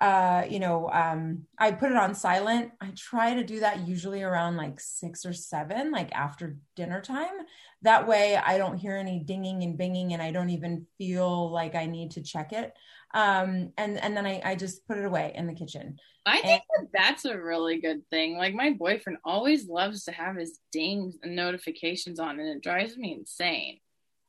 uh, 0.00 0.44
you 0.48 0.58
know, 0.58 0.90
um, 0.90 1.44
I 1.58 1.72
put 1.72 1.90
it 1.90 1.96
on 1.96 2.14
silent. 2.14 2.72
I 2.80 2.92
try 2.94 3.32
to 3.34 3.42
do 3.42 3.60
that 3.60 3.88
usually 3.88 4.22
around 4.22 4.56
like 4.56 4.78
six 4.78 5.24
or 5.24 5.32
seven, 5.32 5.90
like 5.90 6.12
after 6.12 6.58
dinner 6.74 7.00
time. 7.00 7.32
That 7.80 8.06
way 8.06 8.36
I 8.36 8.58
don't 8.58 8.76
hear 8.76 8.96
any 8.96 9.20
dinging 9.20 9.62
and 9.62 9.78
binging 9.78 10.12
and 10.12 10.20
I 10.20 10.32
don't 10.32 10.50
even 10.50 10.86
feel 10.98 11.50
like 11.50 11.74
I 11.74 11.86
need 11.86 12.10
to 12.12 12.22
check 12.22 12.52
it. 12.52 12.74
Um, 13.14 13.72
and, 13.78 13.96
and 14.02 14.14
then 14.14 14.26
I, 14.26 14.42
I 14.44 14.54
just 14.54 14.86
put 14.86 14.98
it 14.98 15.06
away 15.06 15.32
in 15.34 15.46
the 15.46 15.54
kitchen. 15.54 15.98
I 16.26 16.42
think 16.42 16.62
and, 16.76 16.88
that 16.92 16.98
that's 16.98 17.24
a 17.24 17.40
really 17.40 17.80
good 17.80 18.06
thing. 18.10 18.36
Like 18.36 18.52
my 18.52 18.72
boyfriend 18.72 19.18
always 19.24 19.66
loves 19.66 20.04
to 20.04 20.12
have 20.12 20.36
his 20.36 20.58
dings 20.72 21.16
and 21.22 21.34
notifications 21.34 22.20
on 22.20 22.38
and 22.38 22.48
it 22.48 22.62
drives 22.62 22.98
me 22.98 23.14
insane. 23.14 23.78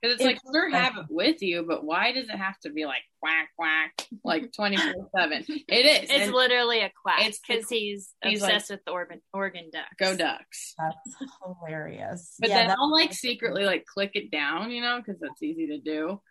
Because 0.01 0.15
it's, 0.15 0.23
it's 0.23 0.43
like, 0.45 0.53
sure, 0.53 0.69
have 0.69 0.97
it 0.97 1.05
with 1.09 1.41
you, 1.41 1.65
but 1.67 1.83
why 1.83 2.11
does 2.11 2.29
it 2.29 2.35
have 2.35 2.59
to 2.59 2.69
be 2.69 2.85
like 2.85 3.01
quack 3.19 3.49
quack 3.55 4.07
like 4.23 4.51
twenty 4.55 4.77
four 4.77 5.09
seven? 5.15 5.43
It 5.47 5.85
is. 5.85 6.09
It's 6.09 6.25
and 6.25 6.33
literally 6.33 6.81
a 6.81 6.91
quack. 7.01 7.25
It's 7.25 7.39
because 7.39 7.67
he's, 7.67 8.13
he's 8.23 8.43
obsessed 8.43 8.69
like, 8.69 8.77
with 8.77 8.85
the 8.85 8.91
Oregon, 8.91 9.21
Oregon 9.33 9.69
Ducks. 9.71 9.95
Go 9.99 10.15
Ducks! 10.15 10.75
That's 10.77 11.31
hilarious. 11.43 12.35
But 12.39 12.49
yeah, 12.49 12.67
then 12.67 12.75
I'll 12.77 12.91
like 12.91 13.13
secretly 13.13 13.65
like 13.65 13.85
click 13.85 14.11
it 14.13 14.29
down, 14.29 14.69
you 14.69 14.81
know, 14.81 15.01
because 15.03 15.19
that's 15.19 15.41
easy 15.41 15.67
to 15.67 15.79
do, 15.79 16.21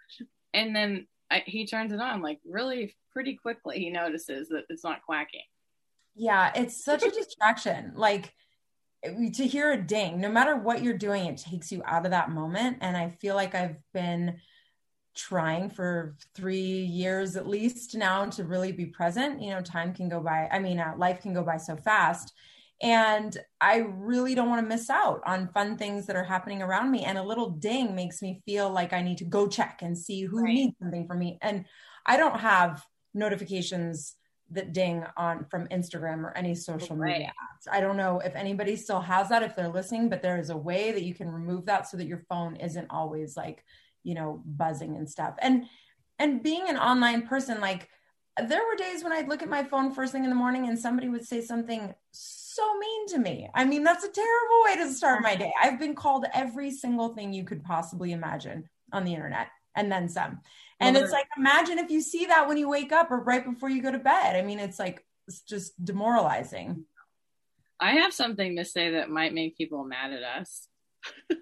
and 0.54 0.75
then 0.75 1.08
I, 1.30 1.42
he 1.44 1.66
turns 1.66 1.92
it 1.92 2.00
on 2.00 2.23
like 2.23 2.38
really 2.46 2.94
pretty 3.12 3.37
quickly. 3.37 3.78
He 3.78 3.90
notices 3.90 4.49
that 4.50 4.64
it's 4.68 4.85
not 4.85 5.02
quacking. 5.02 5.42
Yeah, 6.14 6.52
it's 6.54 6.85
such 6.85 7.02
a 7.02 7.11
distraction. 7.11 7.92
Like 7.96 8.32
to 9.05 9.47
hear 9.47 9.73
a 9.73 9.81
ding, 9.81 10.21
no 10.21 10.31
matter 10.31 10.57
what 10.57 10.83
you're 10.83 10.99
doing, 10.99 11.26
it 11.26 11.37
takes 11.37 11.71
you 11.71 11.83
out 11.85 12.05
of 12.05 12.11
that 12.11 12.31
moment. 12.31 12.79
And 12.81 12.97
I 12.97 13.11
feel 13.11 13.35
like 13.35 13.55
I've 13.55 13.76
been 13.93 14.38
trying 15.15 15.71
for 15.71 16.17
three 16.35 16.85
years 16.85 17.37
at 17.37 17.49
least 17.49 17.95
now 17.95 18.26
to 18.26 18.45
really 18.45 18.73
be 18.73 18.87
present. 18.87 19.41
You 19.41 19.50
know, 19.50 19.61
time 19.61 19.95
can 19.95 20.09
go 20.09 20.21
by. 20.21 20.49
I 20.50 20.59
mean, 20.59 20.79
uh, 20.79 20.95
life 20.97 21.21
can 21.23 21.33
go 21.35 21.43
by 21.43 21.57
so 21.57 21.76
fast. 21.76 22.33
And 22.83 23.37
I 23.59 23.87
really 23.88 24.35
don't 24.35 24.50
want 24.50 24.62
to 24.62 24.69
miss 24.69 24.91
out 24.91 25.23
on 25.25 25.49
fun 25.55 25.79
things 25.79 26.07
that 26.07 26.17
are 26.17 26.25
happening 26.25 26.61
around 26.61 26.91
me. 26.91 27.05
And 27.05 27.17
a 27.17 27.23
little 27.23 27.50
ding 27.50 27.95
makes 27.95 28.21
me 28.21 28.43
feel 28.45 28.71
like 28.71 28.93
I 28.93 29.00
need 29.00 29.19
to 29.19 29.25
go 29.25 29.49
check 29.49 29.81
and 29.81 29.97
see 29.97 30.23
who 30.23 30.43
right. 30.43 30.53
needs 30.53 30.76
something 30.79 31.07
from 31.07 31.19
me. 31.19 31.38
And 31.41 31.65
I 32.05 32.19
don't 32.19 32.38
have 32.38 32.85
notifications 33.15 34.15
that 34.50 34.73
ding 34.73 35.05
on 35.17 35.45
from 35.50 35.67
Instagram 35.69 36.23
or 36.23 36.37
any 36.37 36.55
social 36.55 36.97
right. 36.97 37.12
media 37.12 37.33
apps. 37.43 37.71
I 37.71 37.81
don't 37.81 37.97
know 37.97 38.21
if 38.21 38.35
anybody 38.37 38.76
still 38.76 39.00
has 39.00 39.29
that 39.29 39.43
if 39.43 39.57
they're 39.57 39.69
listening, 39.69 40.09
but 40.09 40.23
there 40.23 40.38
is 40.38 40.50
a 40.50 40.57
way 40.57 40.93
that 40.93 41.03
you 41.03 41.15
can 41.15 41.31
remove 41.31 41.67
that 41.67 41.88
so 41.88 41.97
that 41.97 42.07
your 42.07 42.23
phone 42.29 42.57
isn't 42.57 42.87
always 42.91 43.37
like, 43.37 43.65
you 44.05 44.15
know, 44.15 44.43
buzzing 44.45 44.97
and 44.97 45.09
stuff. 45.09 45.35
And 45.41 45.67
and 46.19 46.43
being 46.43 46.69
an 46.69 46.79
online 46.79 47.26
person, 47.26 47.61
like 47.61 47.88
there 48.49 48.62
were 48.62 48.76
days 48.76 49.03
when 49.03 49.12
I'd 49.12 49.29
look 49.29 49.43
at 49.43 49.49
my 49.49 49.65
phone 49.65 49.93
first 49.93 50.12
thing 50.12 50.25
in 50.25 50.31
the 50.31 50.37
morning 50.37 50.69
and 50.69 50.79
somebody 50.79 51.09
would 51.09 51.25
say 51.25 51.41
something 51.41 51.95
so 52.12 52.79
mean 52.79 53.09
to 53.09 53.19
me. 53.19 53.49
I 53.55 53.65
mean, 53.65 53.83
that's 53.83 54.05
a 54.05 54.11
terrible 54.11 54.65
way 54.65 54.76
to 54.76 54.93
start 54.93 55.23
my 55.23 55.37
day. 55.37 55.53
I've 55.61 55.79
been 55.79 55.95
called 55.95 56.26
every 56.33 56.71
single 56.71 57.11
thing 57.11 57.33
you 57.33 57.45
could 57.45 57.65
possibly 57.65 58.12
imagine 58.12 58.69
on 58.93 59.05
the 59.05 59.15
internet 59.15 59.49
and 59.75 59.91
then 59.91 60.09
some. 60.09 60.41
And 60.80 60.97
it's 60.97 61.12
like, 61.12 61.26
imagine 61.37 61.78
if 61.78 61.90
you 61.90 62.02
see 62.02 62.26
that 62.26 62.49
when 62.49 62.59
you 62.59 62.68
wake 62.68 62.92
up 62.92 63.11
or 63.11 63.21
right 63.21 63.45
before 63.45 63.71
you 63.71 63.83
go 63.83 63.90
to 63.90 63.99
bed. 63.99 64.37
I 64.37 64.42
mean, 64.42 64.59
it's 64.59 64.78
like, 64.78 65.04
it's 65.26 65.40
just 65.40 65.73
demoralizing. 65.83 66.85
I 67.80 67.92
have 67.92 68.12
something 68.12 68.56
to 68.56 68.64
say 68.64 68.92
that 68.92 69.11
might 69.11 69.35
make 69.35 69.56
people 69.56 69.85
mad 69.85 70.12
at 70.12 70.23
us. 70.23 70.68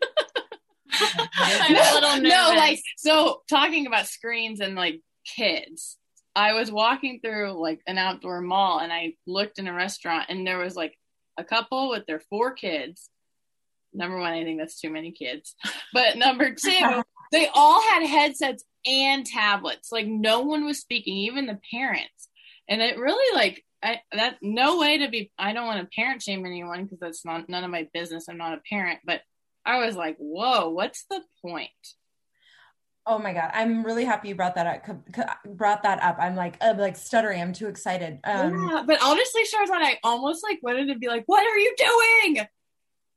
I'm 1.00 1.76
a 1.76 1.94
little. 1.94 2.20
No, 2.22 2.54
like, 2.56 2.80
so 2.96 3.42
talking 3.48 3.86
about 3.86 4.06
screens 4.06 4.60
and 4.60 4.76
like 4.76 5.00
kids, 5.24 5.96
I 6.36 6.52
was 6.54 6.70
walking 6.70 7.20
through 7.20 7.52
like 7.60 7.80
an 7.86 7.98
outdoor 7.98 8.40
mall 8.40 8.80
and 8.80 8.92
I 8.92 9.14
looked 9.26 9.58
in 9.58 9.68
a 9.68 9.72
restaurant 9.72 10.26
and 10.28 10.46
there 10.46 10.58
was 10.58 10.76
like 10.76 10.96
a 11.36 11.44
couple 11.44 11.90
with 11.90 12.06
their 12.06 12.20
four 12.20 12.52
kids. 12.52 13.08
Number 13.92 14.18
one, 14.18 14.32
I 14.32 14.42
think 14.42 14.58
that's 14.58 14.80
too 14.80 14.90
many 14.90 15.12
kids. 15.12 15.54
But 15.92 16.16
number 16.16 16.52
two, 16.52 17.02
they 17.32 17.48
all 17.54 17.80
had 17.80 18.04
headsets 18.04 18.64
and 18.86 19.26
tablets. 19.26 19.90
Like 19.92 20.06
no 20.06 20.40
one 20.40 20.64
was 20.64 20.80
speaking, 20.80 21.16
even 21.16 21.46
the 21.46 21.58
parents. 21.70 22.28
And 22.68 22.80
it 22.80 22.98
really 22.98 23.36
like 23.36 23.62
I 23.82 24.00
that 24.12 24.38
no 24.40 24.78
way 24.78 24.98
to 24.98 25.08
be 25.08 25.30
I 25.38 25.52
don't 25.52 25.66
want 25.66 25.80
to 25.80 25.94
parent 25.94 26.22
shame 26.22 26.46
anyone 26.46 26.84
because 26.84 27.00
that's 27.00 27.24
not 27.24 27.48
none 27.48 27.64
of 27.64 27.70
my 27.70 27.88
business. 27.92 28.26
I'm 28.28 28.38
not 28.38 28.56
a 28.56 28.62
parent, 28.68 29.00
but 29.04 29.20
I 29.66 29.84
was 29.84 29.96
like, 29.96 30.16
"Whoa, 30.18 30.70
what's 30.70 31.04
the 31.10 31.22
point?" 31.42 31.70
Oh 33.06 33.18
my 33.18 33.34
god, 33.34 33.50
I'm 33.52 33.84
really 33.84 34.06
happy 34.06 34.28
you 34.28 34.34
brought 34.34 34.54
that 34.54 34.88
up. 34.88 35.44
Brought 35.44 35.82
that 35.82 36.02
up. 36.02 36.16
I'm 36.18 36.34
like, 36.36 36.56
I'm 36.62 36.78
like 36.78 36.96
stuttering. 36.96 37.42
I'm 37.42 37.52
too 37.52 37.68
excited. 37.68 38.18
Um, 38.24 38.70
yeah, 38.70 38.82
but 38.86 38.98
honestly, 39.02 39.42
Sharzad, 39.42 39.82
I 39.82 39.98
almost 40.02 40.42
like 40.42 40.60
wanted 40.62 40.88
to 40.88 40.98
be 40.98 41.08
like, 41.08 41.24
"What 41.26 41.46
are 41.46 41.58
you 41.58 41.74
doing?" 41.76 42.46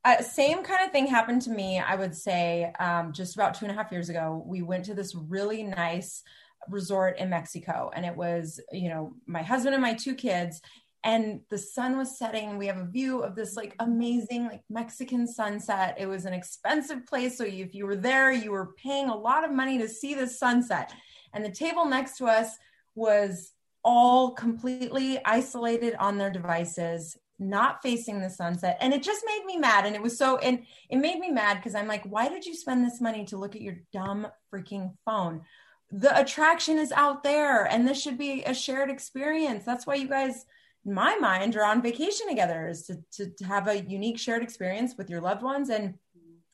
Uh, 0.04 0.22
same 0.22 0.62
kind 0.62 0.84
of 0.84 0.92
thing 0.92 1.06
happened 1.06 1.42
to 1.42 1.50
me. 1.50 1.78
I 1.78 1.96
would 1.96 2.14
say 2.14 2.72
um, 2.78 3.12
just 3.12 3.34
about 3.34 3.54
two 3.54 3.64
and 3.64 3.72
a 3.72 3.74
half 3.74 3.92
years 3.92 4.08
ago. 4.08 4.42
We 4.46 4.62
went 4.62 4.84
to 4.86 4.94
this 4.94 5.14
really 5.14 5.62
nice 5.62 6.22
resort 6.68 7.18
in 7.18 7.30
Mexico, 7.30 7.90
and 7.94 8.06
it 8.06 8.16
was 8.16 8.60
you 8.72 8.88
know 8.88 9.14
my 9.26 9.42
husband 9.42 9.74
and 9.74 9.82
my 9.82 9.94
two 9.94 10.14
kids, 10.14 10.60
and 11.02 11.40
the 11.50 11.58
sun 11.58 11.98
was 11.98 12.16
setting. 12.16 12.58
We 12.58 12.68
have 12.68 12.78
a 12.78 12.86
view 12.86 13.20
of 13.20 13.34
this 13.34 13.56
like 13.56 13.74
amazing 13.80 14.46
like 14.46 14.62
Mexican 14.70 15.26
sunset. 15.26 15.96
It 15.98 16.06
was 16.06 16.26
an 16.26 16.32
expensive 16.32 17.04
place, 17.04 17.36
so 17.36 17.44
if 17.44 17.74
you 17.74 17.84
were 17.84 17.96
there, 17.96 18.30
you 18.30 18.52
were 18.52 18.74
paying 18.80 19.08
a 19.08 19.16
lot 19.16 19.44
of 19.44 19.50
money 19.50 19.78
to 19.78 19.88
see 19.88 20.14
the 20.14 20.28
sunset. 20.28 20.92
And 21.34 21.44
the 21.44 21.50
table 21.50 21.84
next 21.84 22.18
to 22.18 22.26
us 22.26 22.56
was 22.94 23.52
all 23.84 24.30
completely 24.32 25.18
isolated 25.24 25.94
on 25.96 26.18
their 26.18 26.30
devices 26.30 27.16
not 27.38 27.82
facing 27.82 28.20
the 28.20 28.30
sunset. 28.30 28.78
And 28.80 28.92
it 28.92 29.02
just 29.02 29.22
made 29.26 29.44
me 29.44 29.56
mad. 29.56 29.86
And 29.86 29.94
it 29.94 30.02
was 30.02 30.18
so 30.18 30.38
and 30.38 30.64
it 30.90 30.96
made 30.96 31.18
me 31.18 31.30
mad 31.30 31.58
because 31.58 31.74
i'm 31.74 31.86
like 31.86 32.04
why 32.04 32.28
did 32.28 32.44
you 32.44 32.54
spend 32.54 32.84
this 32.84 33.00
money 33.00 33.24
to 33.26 33.36
look 33.36 33.54
at 33.54 33.62
your 33.62 33.78
dumb 33.92 34.26
freaking 34.52 34.94
phone? 35.04 35.42
The 35.90 36.18
attraction 36.18 36.78
is 36.78 36.92
out 36.92 37.22
there 37.22 37.64
and 37.64 37.86
this 37.86 38.00
should 38.00 38.18
be 38.18 38.42
a 38.44 38.52
shared 38.52 38.90
experience. 38.90 39.64
That's 39.64 39.86
why 39.86 39.94
you 39.94 40.08
guys 40.08 40.44
in 40.84 40.92
my 40.92 41.16
mind 41.16 41.56
are 41.56 41.64
on 41.64 41.82
vacation 41.82 42.28
together 42.28 42.68
is 42.68 42.84
to, 42.84 42.98
to, 43.12 43.30
to 43.30 43.44
have 43.44 43.68
a 43.68 43.80
unique 43.80 44.18
shared 44.18 44.42
experience 44.42 44.94
with 44.96 45.08
your 45.08 45.20
loved 45.20 45.42
ones 45.42 45.70
and 45.70 45.94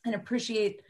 and 0.05 0.13
appreciate 0.13 0.81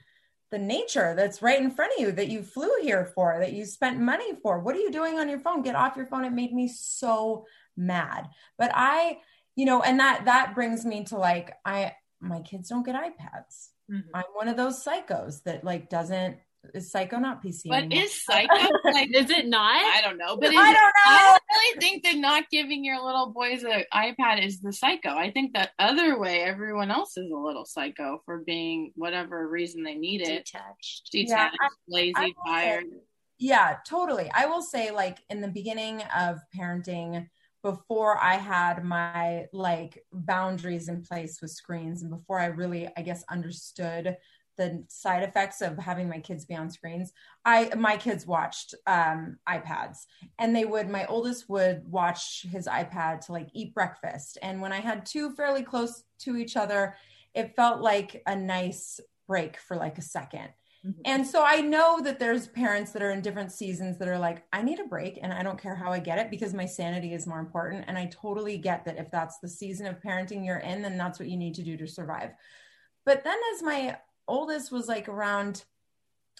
the 0.51 0.57
nature 0.59 1.15
that's 1.15 1.41
right 1.41 1.59
in 1.59 1.71
front 1.71 1.93
of 1.93 1.99
you 1.99 2.11
that 2.11 2.27
you 2.27 2.43
flew 2.43 2.69
here 2.81 3.11
for 3.15 3.37
that 3.39 3.53
you 3.53 3.65
spent 3.65 3.99
money 3.99 4.33
for. 4.43 4.59
What 4.59 4.75
are 4.75 4.79
you 4.79 4.91
doing 4.91 5.19
on 5.19 5.27
your 5.27 5.39
phone? 5.39 5.63
Get 5.63 5.75
off 5.75 5.95
your 5.95 6.05
phone. 6.05 6.23
It 6.23 6.33
made 6.33 6.53
me 6.53 6.67
so 6.67 7.45
mad. 7.75 8.29
But 8.57 8.71
i 8.73 9.19
you 9.55 9.65
know, 9.65 9.81
and 9.81 9.99
that 9.99 10.25
that 10.25 10.55
brings 10.55 10.85
me 10.85 11.03
to 11.05 11.17
like 11.17 11.53
I 11.65 11.93
my 12.21 12.41
kids 12.41 12.69
don't 12.69 12.85
get 12.85 12.95
iPads. 12.95 13.69
Mm-hmm. 13.91 14.15
I'm 14.15 14.23
one 14.33 14.47
of 14.47 14.57
those 14.57 14.83
psychos 14.83 15.43
that 15.43 15.63
like 15.63 15.89
doesn't 15.89 16.37
is 16.73 16.91
psycho 16.91 17.17
not 17.19 17.43
PC. 17.43 17.69
But 17.69 17.83
anymore? 17.83 18.05
is 18.05 18.23
psycho 18.23 18.69
like 18.85 19.09
is 19.15 19.29
it 19.29 19.47
not? 19.47 19.81
I 19.81 20.01
don't 20.01 20.17
know. 20.17 20.35
But 20.37 20.49
I 20.49 20.51
don't 20.51 20.73
know. 20.73 20.91
I 21.05 21.37
really 21.51 21.79
think 21.79 22.03
that 22.03 22.17
not 22.17 22.49
giving 22.49 22.83
your 22.83 23.03
little 23.03 23.31
boys 23.31 23.63
an 23.63 23.83
iPad 23.93 24.45
is 24.45 24.61
the 24.61 24.73
psycho. 24.73 25.09
I 25.09 25.31
think 25.31 25.53
that 25.53 25.71
other 25.79 26.19
way, 26.19 26.41
everyone 26.41 26.91
else 26.91 27.17
is 27.17 27.31
a 27.31 27.37
little 27.37 27.65
psycho 27.65 28.21
for 28.25 28.39
being 28.39 28.91
whatever 28.95 29.47
reason 29.47 29.83
they 29.83 29.95
need 29.95 30.21
it. 30.21 30.45
Detached, 30.45 31.09
detached, 31.11 31.57
yeah, 31.61 31.67
lazy, 31.87 32.35
tired. 32.47 32.85
Say, 32.89 32.97
yeah, 33.37 33.77
totally. 33.87 34.31
I 34.33 34.45
will 34.47 34.61
say, 34.61 34.91
like 34.91 35.19
in 35.29 35.41
the 35.41 35.49
beginning 35.49 36.01
of 36.17 36.39
parenting 36.57 37.27
before 37.65 38.23
I 38.23 38.35
had 38.35 38.85
my 38.85 39.47
like 39.51 40.05
boundaries 40.13 40.87
in 40.87 41.01
place 41.01 41.41
with 41.41 41.49
screens 41.49 42.03
and 42.03 42.11
before 42.11 42.39
I 42.39 42.45
really, 42.45 42.87
I 42.95 43.01
guess, 43.01 43.23
understood 43.27 44.17
the 44.55 44.83
side 44.87 45.23
effects 45.23 45.61
of 45.63 45.75
having 45.79 46.07
my 46.07 46.19
kids 46.19 46.45
be 46.45 46.55
on 46.55 46.69
screens 46.69 47.11
i 47.43 47.69
my 47.75 47.97
kids 47.97 48.25
watched 48.25 48.73
um 48.87 49.37
ipads. 49.49 50.05
And 50.39 50.55
they 50.55 50.63
would 50.63 50.87
my 50.89 51.05
oldest 51.07 51.49
would 51.49 51.81
watch 51.89 52.45
his 52.49 52.67
ipad 52.67 53.19
to 53.25 53.33
like 53.33 53.49
eat 53.53 53.73
breakfast. 53.73 54.37
And 54.43 54.61
when 54.61 54.71
i 54.71 54.79
had 54.79 55.05
two 55.05 55.31
fairly 55.31 55.63
close 55.63 56.03
to 56.19 56.37
each 56.37 56.55
other 56.55 56.95
it 57.33 57.55
felt 57.55 57.81
like 57.81 58.21
a 58.27 58.35
nice 58.35 59.01
break 59.27 59.57
for 59.57 59.75
like 59.75 59.97
a 59.97 60.03
second 60.03 60.49
Mm-hmm. 60.85 61.01
And 61.05 61.25
so 61.25 61.43
I 61.43 61.61
know 61.61 61.99
that 62.01 62.19
there's 62.19 62.47
parents 62.47 62.91
that 62.91 63.01
are 63.01 63.11
in 63.11 63.21
different 63.21 63.51
seasons 63.51 63.97
that 63.97 64.07
are 64.07 64.19
like, 64.19 64.43
I 64.53 64.61
need 64.61 64.79
a 64.79 64.85
break 64.85 65.17
and 65.21 65.33
I 65.33 65.41
don't 65.41 65.61
care 65.61 65.75
how 65.75 65.91
I 65.91 65.99
get 65.99 66.19
it 66.19 66.29
because 66.29 66.53
my 66.53 66.65
sanity 66.65 67.13
is 67.13 67.25
more 67.25 67.39
important. 67.39 67.85
And 67.87 67.97
I 67.97 68.05
totally 68.07 68.57
get 68.57 68.85
that 68.85 68.97
if 68.97 69.09
that's 69.09 69.39
the 69.39 69.47
season 69.47 69.87
of 69.87 69.99
parenting 70.01 70.45
you're 70.45 70.57
in, 70.57 70.81
then 70.81 70.97
that's 70.97 71.17
what 71.19 71.29
you 71.29 71.37
need 71.37 71.55
to 71.55 71.63
do 71.63 71.75
to 71.77 71.87
survive. 71.87 72.31
But 73.05 73.23
then 73.23 73.37
as 73.55 73.63
my 73.63 73.97
oldest 74.27 74.71
was 74.71 74.87
like 74.87 75.09
around, 75.09 75.63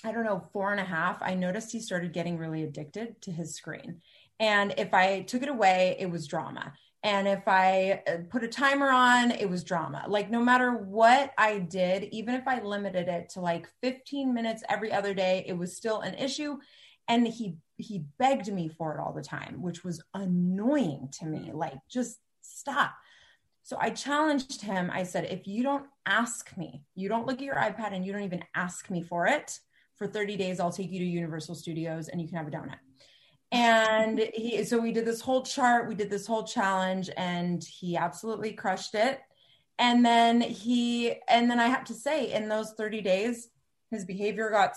I 0.04 0.12
don't 0.12 0.26
know, 0.26 0.48
four 0.54 0.72
and 0.72 0.80
a 0.80 0.86
half, 0.86 1.22
I 1.22 1.34
noticed 1.34 1.72
he 1.72 1.80
started 1.80 2.14
getting 2.14 2.38
really 2.38 2.64
addicted 2.64 3.22
to 3.24 3.32
his 3.32 3.56
screen. 3.56 4.02
And 4.40 4.74
if 4.78 4.94
I 4.94 5.22
took 5.22 5.42
it 5.42 5.50
away, 5.50 5.96
it 6.00 6.10
was 6.10 6.28
drama. 6.28 6.74
And 7.06 7.28
if 7.28 7.48
I 7.48 8.02
uh, 8.08 8.18
put 8.32 8.44
a 8.44 8.48
timer 8.48 8.90
on, 8.90 9.30
it 9.30 9.48
was 9.48 9.64
drama. 9.64 10.06
Like, 10.08 10.32
no 10.32 10.42
matter 10.42 10.72
what 10.72 11.34
I 11.38 11.60
did, 11.60 12.06
even 12.06 12.34
if 12.34 12.48
I 12.48 12.60
limited 12.62 13.08
it 13.08 13.30
to 13.34 13.42
like 13.42 13.70
15 13.84 14.34
minutes 14.34 14.64
every 14.70 14.92
other 14.92 15.14
day, 15.14 15.46
it 15.48 15.54
was 15.54 15.78
still 15.78 16.00
an 16.00 16.16
issue. 16.16 16.58
And 17.08 17.28
he, 17.28 17.58
he 17.78 18.06
begged 18.18 18.52
me 18.52 18.70
for 18.70 18.98
it 18.98 19.00
all 19.00 19.14
the 19.14 19.22
time, 19.22 19.62
which 19.62 19.84
was 19.84 20.02
annoying 20.16 21.10
to 21.20 21.28
me. 21.28 21.52
Like, 21.54 21.78
just 21.88 22.18
stop. 22.42 22.96
So 23.62 23.78
I 23.80 23.92
challenged 23.92 24.64
him. 24.64 24.90
I 24.92 25.04
said, 25.04 25.26
if 25.26 25.46
you 25.46 25.62
don't 25.62 25.86
ask 26.08 26.58
me, 26.58 26.82
you 26.96 27.08
don't 27.08 27.28
look 27.28 27.38
at 27.38 27.46
your 27.46 27.54
iPad 27.54 27.94
and 27.94 28.04
you 28.04 28.14
don't 28.14 28.24
even 28.24 28.44
ask 28.56 28.90
me 28.90 29.04
for 29.04 29.28
it 29.28 29.60
for 29.94 30.08
30 30.08 30.38
days, 30.38 30.60
I'll 30.60 30.72
take 30.72 30.92
you 30.92 31.00
to 31.00 31.06
Universal 31.06 31.54
Studios 31.54 32.08
and 32.08 32.20
you 32.20 32.28
can 32.28 32.38
have 32.38 32.48
a 32.48 32.52
donut 32.52 32.80
and 33.56 34.20
he 34.34 34.64
so 34.66 34.80
we 34.80 34.92
did 34.92 35.06
this 35.06 35.22
whole 35.22 35.44
chart 35.44 35.88
we 35.88 35.96
did 35.96 36.10
this 36.10 36.28
whole 36.28 36.44
challenge 36.44 37.10
and 37.18 37.64
he 37.64 37.96
absolutely 37.96 38.52
crushed 38.52 38.96
it. 38.96 39.22
And 39.78 40.06
then 40.06 40.42
he 40.42 41.16
and 41.28 41.50
then 41.50 41.60
i 41.60 41.68
have 41.68 41.86
to 41.86 41.94
say 41.94 42.32
in 42.32 42.50
those 42.50 42.74
30 42.74 43.02
days 43.02 43.50
his 43.92 44.06
behavior 44.06 44.50
got 44.50 44.76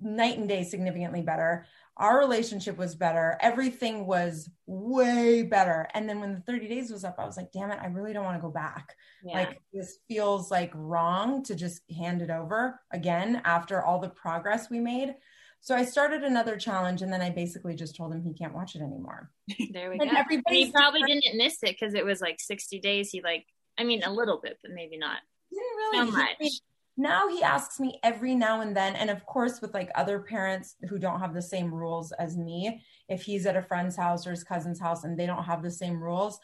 night 0.00 0.38
and 0.38 0.48
day 0.48 0.64
significantly 0.64 1.22
better. 1.22 1.64
Our 1.96 2.18
relationship 2.18 2.78
was 2.78 2.94
better. 2.94 3.38
Everything 3.40 4.06
was 4.06 4.50
way 4.66 5.42
better. 5.42 5.88
And 5.94 6.08
then 6.08 6.20
when 6.20 6.32
the 6.32 6.40
30 6.40 6.68
days 6.68 6.90
was 6.90 7.04
up 7.04 7.16
i 7.18 7.24
was 7.24 7.36
like 7.36 7.52
damn 7.52 7.70
it 7.70 7.78
i 7.80 7.86
really 7.86 8.12
don't 8.12 8.24
want 8.24 8.36
to 8.36 8.42
go 8.42 8.50
back. 8.50 8.94
Yeah. 9.24 9.34
like 9.34 9.62
this 9.72 9.98
feels 10.08 10.50
like 10.50 10.72
wrong 10.74 11.44
to 11.44 11.54
just 11.54 11.82
hand 11.90 12.20
it 12.22 12.30
over 12.30 12.80
again 12.90 13.40
after 13.44 13.82
all 13.82 14.00
the 14.00 14.08
progress 14.08 14.68
we 14.68 14.80
made 14.80 15.14
so 15.62 15.76
I 15.76 15.84
started 15.84 16.24
another 16.24 16.56
challenge, 16.56 17.02
and 17.02 17.12
then 17.12 17.22
I 17.22 17.30
basically 17.30 17.76
just 17.76 17.94
told 17.94 18.12
him 18.12 18.24
he 18.24 18.34
can't 18.34 18.52
watch 18.52 18.74
it 18.74 18.82
anymore. 18.82 19.30
There 19.72 19.90
we 19.90 19.98
and 20.00 20.10
go. 20.10 20.16
Everybody 20.16 20.64
he 20.64 20.72
probably 20.72 21.02
didn't 21.02 21.36
miss 21.36 21.62
it 21.62 21.76
because 21.78 21.94
it 21.94 22.04
was 22.04 22.20
like 22.20 22.40
60 22.40 22.80
days. 22.80 23.10
He 23.10 23.22
like, 23.22 23.46
I 23.78 23.84
mean, 23.84 24.02
a 24.02 24.12
little 24.12 24.40
bit, 24.42 24.58
but 24.60 24.72
maybe 24.72 24.98
not. 24.98 25.18
Didn't 25.52 25.76
really. 25.76 26.10
So 26.10 26.16
much. 26.40 26.52
now 26.96 27.28
he 27.28 27.44
asks 27.44 27.78
me 27.78 28.00
every 28.02 28.34
now 28.34 28.60
and 28.60 28.76
then 28.76 28.96
and 28.96 29.08
of 29.08 29.24
course 29.24 29.60
with 29.60 29.72
like 29.72 29.90
other 29.94 30.18
parents 30.18 30.74
who 30.88 30.98
don't 30.98 31.20
have 31.20 31.32
the 31.32 31.40
same 31.40 31.72
rules 31.72 32.10
as 32.12 32.36
me 32.36 32.82
if 33.08 33.22
he's 33.22 33.46
at 33.46 33.56
a 33.56 33.62
friend's 33.62 33.96
house 33.96 34.26
or 34.26 34.30
his 34.30 34.44
cousin's 34.44 34.80
house 34.80 35.04
and 35.04 35.18
they 35.18 35.26
don't 35.26 35.44
have 35.44 35.62
the 35.62 35.70
same 35.70 36.02
rules 36.02 36.38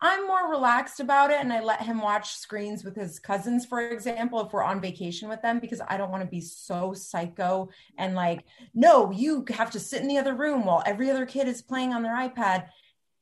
i'm 0.00 0.26
more 0.26 0.50
relaxed 0.50 1.00
about 1.00 1.30
it 1.30 1.38
and 1.40 1.52
i 1.52 1.60
let 1.60 1.82
him 1.82 2.00
watch 2.00 2.36
screens 2.36 2.84
with 2.84 2.94
his 2.94 3.18
cousins 3.18 3.64
for 3.64 3.80
example 3.80 4.40
if 4.40 4.52
we're 4.52 4.62
on 4.62 4.80
vacation 4.80 5.28
with 5.28 5.40
them 5.42 5.58
because 5.58 5.80
i 5.88 5.96
don't 5.96 6.10
want 6.10 6.22
to 6.22 6.28
be 6.28 6.40
so 6.40 6.92
psycho 6.92 7.68
and 7.98 8.14
like 8.14 8.44
no 8.74 9.10
you 9.10 9.44
have 9.50 9.70
to 9.70 9.80
sit 9.80 10.02
in 10.02 10.08
the 10.08 10.18
other 10.18 10.34
room 10.34 10.64
while 10.64 10.82
every 10.86 11.10
other 11.10 11.26
kid 11.26 11.48
is 11.48 11.62
playing 11.62 11.92
on 11.92 12.02
their 12.02 12.16
ipad 12.16 12.66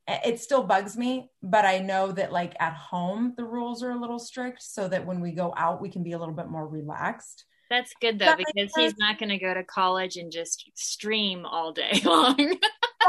it 0.07 0.41
still 0.41 0.63
bugs 0.63 0.97
me, 0.97 1.31
but 1.43 1.65
I 1.65 1.79
know 1.79 2.13
that 2.13 2.33
like 2.33 2.55
at 2.61 2.75
home 2.75 3.33
the 3.37 3.45
rules 3.45 3.83
are 3.83 3.93
a 3.93 4.01
little 4.01 4.19
strict 4.19 4.63
so 4.63 4.87
that 4.89 5.07
when 5.07 5.21
we 5.21 5.33
go 5.33 5.55
out 5.57 5.81
we 5.81 5.89
can 5.89 6.03
be 6.03 6.13
a 6.13 6.19
little 6.19 6.35
bit 6.35 6.49
more 6.49 6.67
relaxed. 6.67 7.47
That's 7.71 7.93
good 8.01 8.19
though 8.19 8.35
because 8.37 8.73
he's 8.77 8.97
not 8.99 9.19
going 9.19 9.31
to 9.31 9.39
go 9.39 9.55
to 9.55 9.65
college 9.65 10.17
and 10.17 10.31
just 10.31 10.71
stream 10.75 11.47
all 11.47 11.73
day 11.73 12.01
long. 12.05 12.37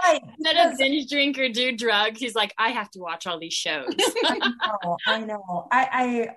Right, 0.03 0.21
Instead 0.37 0.71
of 0.71 0.77
binge 0.77 1.09
drink 1.09 1.37
or 1.37 1.49
do 1.49 1.75
drugs, 1.75 2.19
he's 2.19 2.35
like, 2.35 2.53
I 2.57 2.69
have 2.69 2.89
to 2.91 2.99
watch 2.99 3.27
all 3.27 3.39
these 3.39 3.53
shows. 3.53 3.93
I 4.25 4.37
know. 4.83 4.97
I 5.07 5.19
know. 5.19 5.67
I, 5.71 5.89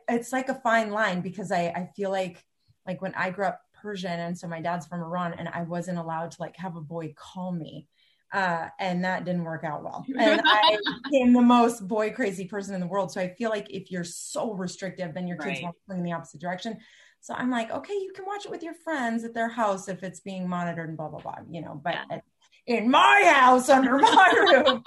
I 0.08 0.14
it's 0.14 0.32
like 0.32 0.48
a 0.48 0.54
fine 0.54 0.90
line 0.90 1.20
because 1.20 1.52
I 1.52 1.66
I 1.68 1.90
feel 1.96 2.10
like 2.10 2.44
like 2.87 3.02
when 3.02 3.14
I 3.14 3.30
grew 3.30 3.46
up 3.46 3.60
Persian 3.75 4.18
and 4.18 4.37
so 4.37 4.48
my 4.48 4.60
dad's 4.60 4.87
from 4.87 5.02
Iran 5.02 5.34
and 5.38 5.48
I 5.48 5.62
wasn't 5.62 5.98
allowed 5.98 6.32
to 6.32 6.42
like 6.42 6.56
have 6.56 6.76
a 6.76 6.80
boy 6.80 7.14
call 7.16 7.52
me 7.52 7.87
uh, 8.32 8.68
and 8.78 9.04
that 9.04 9.25
didn't 9.25 9.44
work 9.44 9.64
out 9.64 9.82
well. 9.82 10.04
And 10.18 10.40
I 10.44 10.76
became 11.04 11.32
the 11.32 11.40
most 11.40 11.87
boy 11.87 12.10
crazy 12.10 12.46
person 12.46 12.75
in 12.75 12.80
the 12.80 12.87
world. 12.87 13.10
So 13.10 13.20
I 13.20 13.34
feel 13.34 13.50
like 13.50 13.70
if 13.70 13.90
you're 13.90 14.04
so 14.04 14.52
restrictive, 14.52 15.14
then 15.14 15.26
your 15.26 15.38
kids 15.38 15.46
right. 15.46 15.62
won't 15.64 15.76
swing 15.87 15.98
in 15.98 16.04
the 16.04 16.12
opposite 16.12 16.40
direction. 16.40 16.78
So 17.20 17.34
I'm 17.34 17.50
like, 17.50 17.70
okay, 17.70 17.94
you 17.94 18.12
can 18.14 18.25
watch 18.25 18.44
it 18.44 18.50
with 18.50 18.62
your 18.62 18.75
friends 18.75 19.25
at 19.25 19.34
their 19.34 19.48
house 19.48 19.88
if 19.88 20.02
it's 20.02 20.20
being 20.20 20.48
monitored 20.48 20.88
and 20.88 20.96
blah 20.96 21.08
blah 21.08 21.20
blah, 21.20 21.38
you 21.50 21.60
know. 21.60 21.80
But 21.82 21.96
yeah. 22.10 22.20
in 22.66 22.90
my 22.90 23.22
house 23.34 23.68
under 23.68 23.98
my 23.98 24.32
roof, 24.37 24.82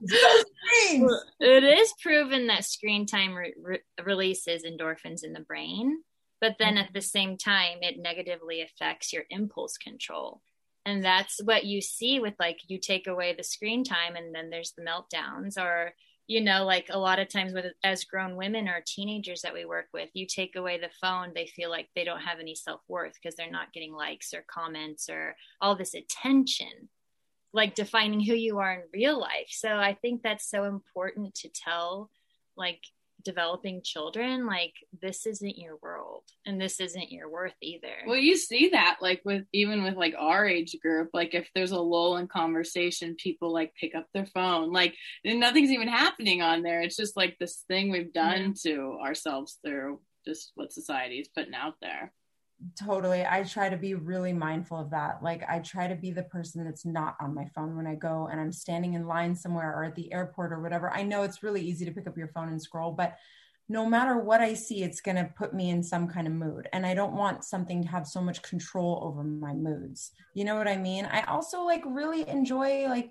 it 1.40 1.64
is 1.64 1.94
proven 2.02 2.48
that 2.48 2.64
screen 2.64 3.06
time 3.06 3.34
re- 3.34 3.54
re- 3.60 3.80
releases 4.04 4.64
endorphins 4.64 5.22
in 5.22 5.32
the 5.32 5.40
brain, 5.40 5.98
but 6.40 6.56
then 6.58 6.74
mm-hmm. 6.74 6.84
at 6.84 6.92
the 6.92 7.02
same 7.02 7.36
time, 7.36 7.78
it 7.82 7.98
negatively 7.98 8.62
affects 8.62 9.12
your 9.12 9.24
impulse 9.30 9.76
control 9.76 10.42
and 10.86 11.04
that's 11.04 11.40
what 11.42 11.64
you 11.64 11.82
see 11.82 12.20
with 12.20 12.34
like 12.38 12.60
you 12.68 12.78
take 12.78 13.08
away 13.08 13.34
the 13.34 13.42
screen 13.42 13.84
time 13.84 14.14
and 14.14 14.34
then 14.34 14.48
there's 14.48 14.72
the 14.72 14.84
meltdowns 14.84 15.58
or 15.58 15.92
you 16.26 16.40
know 16.40 16.64
like 16.64 16.86
a 16.90 16.98
lot 16.98 17.18
of 17.18 17.28
times 17.28 17.52
with 17.52 17.66
as 17.84 18.04
grown 18.04 18.36
women 18.36 18.68
or 18.68 18.82
teenagers 18.84 19.42
that 19.42 19.54
we 19.54 19.64
work 19.64 19.86
with 19.92 20.08
you 20.14 20.26
take 20.26 20.56
away 20.56 20.78
the 20.78 20.90
phone 21.00 21.32
they 21.34 21.46
feel 21.46 21.70
like 21.70 21.88
they 21.94 22.04
don't 22.04 22.20
have 22.20 22.40
any 22.40 22.54
self-worth 22.54 23.14
because 23.14 23.36
they're 23.36 23.50
not 23.50 23.72
getting 23.72 23.92
likes 23.92 24.34
or 24.34 24.44
comments 24.48 25.08
or 25.08 25.36
all 25.60 25.76
this 25.76 25.94
attention 25.94 26.88
like 27.52 27.74
defining 27.74 28.20
who 28.20 28.34
you 28.34 28.58
are 28.58 28.74
in 28.74 28.82
real 28.92 29.18
life. 29.18 29.48
So 29.48 29.76
i 29.76 29.94
think 29.94 30.22
that's 30.22 30.50
so 30.50 30.64
important 30.64 31.34
to 31.36 31.48
tell 31.48 32.10
like 32.56 32.80
developing 33.24 33.82
children 33.82 34.46
like 34.46 34.74
this 35.00 35.26
isn't 35.26 35.58
your 35.58 35.76
world 35.82 36.22
and 36.44 36.60
this 36.60 36.80
isn't 36.80 37.10
your 37.10 37.28
worth 37.30 37.54
either. 37.60 37.94
Well 38.06 38.18
you 38.18 38.36
see 38.36 38.70
that 38.70 38.98
like 39.00 39.22
with 39.24 39.44
even 39.52 39.82
with 39.82 39.94
like 39.94 40.14
our 40.18 40.46
age 40.46 40.76
group 40.80 41.10
like 41.12 41.34
if 41.34 41.48
there's 41.54 41.72
a 41.72 41.80
lull 41.80 42.16
in 42.18 42.28
conversation 42.28 43.16
people 43.16 43.52
like 43.52 43.72
pick 43.80 43.94
up 43.94 44.06
their 44.14 44.26
phone 44.26 44.72
like 44.72 44.94
nothing's 45.24 45.70
even 45.70 45.88
happening 45.88 46.42
on 46.42 46.62
there. 46.62 46.82
It's 46.82 46.96
just 46.96 47.16
like 47.16 47.36
this 47.38 47.64
thing 47.68 47.90
we've 47.90 48.12
done 48.12 48.54
yeah. 48.64 48.72
to 48.72 48.98
ourselves 49.02 49.58
through 49.64 50.00
just 50.26 50.52
what 50.54 50.72
society 50.72 51.16
is 51.16 51.28
putting 51.28 51.54
out 51.54 51.74
there 51.80 52.12
totally. 52.78 53.24
I 53.24 53.42
try 53.42 53.68
to 53.68 53.76
be 53.76 53.94
really 53.94 54.32
mindful 54.32 54.78
of 54.78 54.90
that. 54.90 55.22
Like 55.22 55.42
i 55.48 55.58
try 55.58 55.86
to 55.86 55.94
be 55.94 56.10
the 56.10 56.22
person 56.22 56.64
that's 56.64 56.86
not 56.86 57.16
on 57.20 57.34
my 57.34 57.46
phone 57.54 57.76
when 57.76 57.86
i 57.86 57.94
go 57.94 58.28
and 58.30 58.40
i'm 58.40 58.52
standing 58.52 58.94
in 58.94 59.06
line 59.06 59.34
somewhere 59.34 59.72
or 59.72 59.84
at 59.84 59.94
the 59.94 60.12
airport 60.12 60.52
or 60.52 60.60
whatever. 60.60 60.92
I 60.92 61.02
know 61.02 61.22
it's 61.22 61.42
really 61.42 61.60
easy 61.60 61.84
to 61.84 61.92
pick 61.92 62.06
up 62.06 62.16
your 62.16 62.28
phone 62.28 62.48
and 62.48 62.60
scroll 62.60 62.92
but 62.92 63.16
no 63.68 63.84
matter 63.84 64.16
what 64.18 64.40
i 64.40 64.54
see 64.54 64.84
it's 64.84 65.00
going 65.00 65.16
to 65.16 65.30
put 65.36 65.52
me 65.52 65.70
in 65.70 65.82
some 65.82 66.06
kind 66.06 66.28
of 66.28 66.32
mood 66.32 66.68
and 66.72 66.86
i 66.86 66.94
don't 66.94 67.14
want 67.14 67.42
something 67.42 67.82
to 67.82 67.88
have 67.88 68.06
so 68.06 68.20
much 68.20 68.40
control 68.42 69.00
over 69.02 69.24
my 69.24 69.52
moods. 69.52 70.12
You 70.34 70.44
know 70.44 70.56
what 70.56 70.68
i 70.68 70.76
mean? 70.76 71.04
I 71.04 71.22
also 71.22 71.64
like 71.64 71.82
really 71.84 72.28
enjoy 72.28 72.86
like 72.88 73.10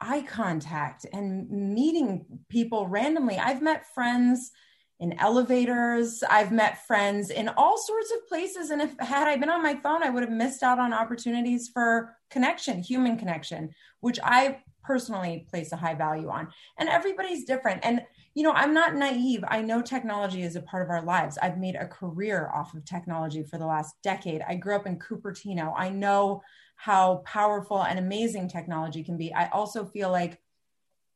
eye 0.00 0.22
contact 0.22 1.04
and 1.12 1.50
meeting 1.50 2.24
people 2.48 2.86
randomly. 2.86 3.36
I've 3.38 3.62
met 3.62 3.92
friends 3.94 4.52
in 5.00 5.18
elevators. 5.20 6.22
I've 6.28 6.50
met 6.50 6.86
friends 6.86 7.30
in 7.30 7.48
all 7.48 7.78
sorts 7.78 8.12
of 8.12 8.26
places. 8.28 8.70
And 8.70 8.82
if 8.82 8.98
had 8.98 9.28
I 9.28 9.36
been 9.36 9.50
on 9.50 9.62
my 9.62 9.76
phone, 9.76 10.02
I 10.02 10.10
would 10.10 10.24
have 10.24 10.32
missed 10.32 10.62
out 10.62 10.78
on 10.78 10.92
opportunities 10.92 11.68
for 11.68 12.16
connection, 12.30 12.82
human 12.82 13.16
connection, 13.16 13.70
which 14.00 14.18
I 14.22 14.58
personally 14.82 15.46
place 15.50 15.70
a 15.72 15.76
high 15.76 15.94
value 15.94 16.28
on. 16.30 16.48
And 16.78 16.88
everybody's 16.88 17.44
different. 17.44 17.84
And, 17.84 18.02
you 18.34 18.42
know, 18.42 18.52
I'm 18.52 18.74
not 18.74 18.96
naive. 18.96 19.44
I 19.46 19.60
know 19.62 19.82
technology 19.82 20.42
is 20.42 20.56
a 20.56 20.62
part 20.62 20.82
of 20.82 20.90
our 20.90 21.02
lives. 21.02 21.38
I've 21.40 21.58
made 21.58 21.76
a 21.76 21.86
career 21.86 22.50
off 22.54 22.74
of 22.74 22.84
technology 22.84 23.42
for 23.42 23.58
the 23.58 23.66
last 23.66 23.94
decade. 24.02 24.42
I 24.48 24.54
grew 24.54 24.74
up 24.74 24.86
in 24.86 24.98
Cupertino. 24.98 25.74
I 25.76 25.90
know 25.90 26.42
how 26.74 27.22
powerful 27.24 27.82
and 27.82 27.98
amazing 27.98 28.48
technology 28.48 29.04
can 29.04 29.16
be. 29.16 29.32
I 29.34 29.48
also 29.48 29.84
feel 29.84 30.10
like, 30.10 30.40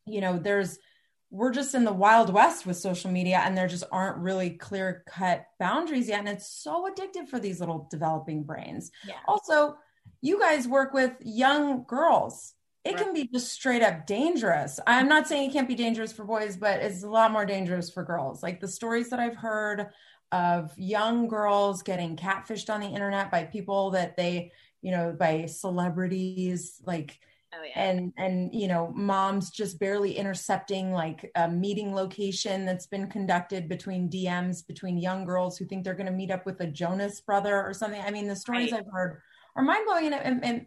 you 0.06 0.20
know, 0.20 0.38
there's, 0.38 0.78
we're 1.32 1.50
just 1.50 1.74
in 1.74 1.84
the 1.84 1.92
wild 1.92 2.30
west 2.30 2.66
with 2.66 2.76
social 2.76 3.10
media 3.10 3.40
and 3.42 3.56
there 3.56 3.66
just 3.66 3.84
aren't 3.90 4.18
really 4.18 4.50
clear 4.50 5.02
cut 5.08 5.46
boundaries 5.58 6.08
yet 6.08 6.20
and 6.20 6.28
it's 6.28 6.46
so 6.46 6.88
addictive 6.88 7.26
for 7.26 7.40
these 7.40 7.58
little 7.58 7.88
developing 7.90 8.44
brains 8.44 8.92
yeah. 9.08 9.14
also 9.26 9.74
you 10.20 10.38
guys 10.38 10.68
work 10.68 10.92
with 10.92 11.12
young 11.20 11.84
girls 11.84 12.52
it 12.84 12.94
right. 12.94 13.04
can 13.04 13.14
be 13.14 13.28
just 13.32 13.50
straight 13.50 13.82
up 13.82 14.06
dangerous 14.06 14.78
i'm 14.86 15.08
not 15.08 15.26
saying 15.26 15.48
it 15.48 15.52
can't 15.52 15.68
be 15.68 15.74
dangerous 15.74 16.12
for 16.12 16.24
boys 16.24 16.56
but 16.56 16.80
it's 16.80 17.02
a 17.02 17.08
lot 17.08 17.32
more 17.32 17.46
dangerous 17.46 17.90
for 17.90 18.04
girls 18.04 18.42
like 18.42 18.60
the 18.60 18.68
stories 18.68 19.08
that 19.08 19.18
i've 19.18 19.36
heard 19.36 19.86
of 20.32 20.72
young 20.76 21.28
girls 21.28 21.82
getting 21.82 22.14
catfished 22.14 22.72
on 22.72 22.80
the 22.80 22.86
internet 22.86 23.30
by 23.30 23.44
people 23.44 23.90
that 23.90 24.16
they 24.18 24.52
you 24.82 24.90
know 24.90 25.16
by 25.18 25.46
celebrities 25.46 26.80
like 26.84 27.18
Oh, 27.54 27.62
yeah. 27.62 27.82
and 27.82 28.14
and 28.16 28.54
you 28.54 28.66
know 28.66 28.90
moms 28.94 29.50
just 29.50 29.78
barely 29.78 30.16
intercepting 30.16 30.90
like 30.90 31.30
a 31.34 31.46
meeting 31.50 31.94
location 31.94 32.64
that's 32.64 32.86
been 32.86 33.08
conducted 33.10 33.68
between 33.68 34.08
dms 34.08 34.66
between 34.66 34.96
young 34.96 35.26
girls 35.26 35.58
who 35.58 35.66
think 35.66 35.84
they're 35.84 35.92
going 35.92 36.06
to 36.06 36.12
meet 36.12 36.30
up 36.30 36.46
with 36.46 36.58
a 36.60 36.66
jonas 36.66 37.20
brother 37.20 37.60
or 37.60 37.74
something 37.74 38.00
i 38.00 38.10
mean 38.10 38.26
the 38.26 38.34
stories 38.34 38.72
right. 38.72 38.80
i've 38.80 38.90
heard 38.90 39.20
are 39.54 39.62
mind-blowing 39.62 40.06
and, 40.06 40.14
and, 40.14 40.44
and, 40.44 40.66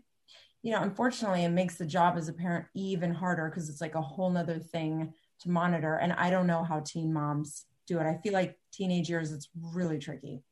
you 0.62 0.72
know 0.72 0.84
unfortunately 0.84 1.44
it 1.44 1.50
makes 1.50 1.76
the 1.76 1.88
job 1.88 2.18
as 2.18 2.30
a 2.30 2.34
parent 2.34 2.66
even 2.76 3.12
harder 3.12 3.50
because 3.50 3.68
it's 3.68 3.82
like 3.82 3.96
a 3.96 4.02
whole 4.02 4.30
nother 4.30 4.60
thing 4.60 5.12
to 5.40 5.50
monitor 5.50 5.96
and 5.96 6.14
i 6.14 6.30
don't 6.30 6.46
know 6.46 6.64
how 6.64 6.80
teen 6.82 7.12
moms 7.12 7.66
do 7.88 7.98
it 7.98 8.06
i 8.06 8.20
feel 8.22 8.34
like 8.34 8.60
teenage 8.72 9.10
years 9.10 9.32
it's 9.32 9.50
really 9.74 9.98
tricky 9.98 10.44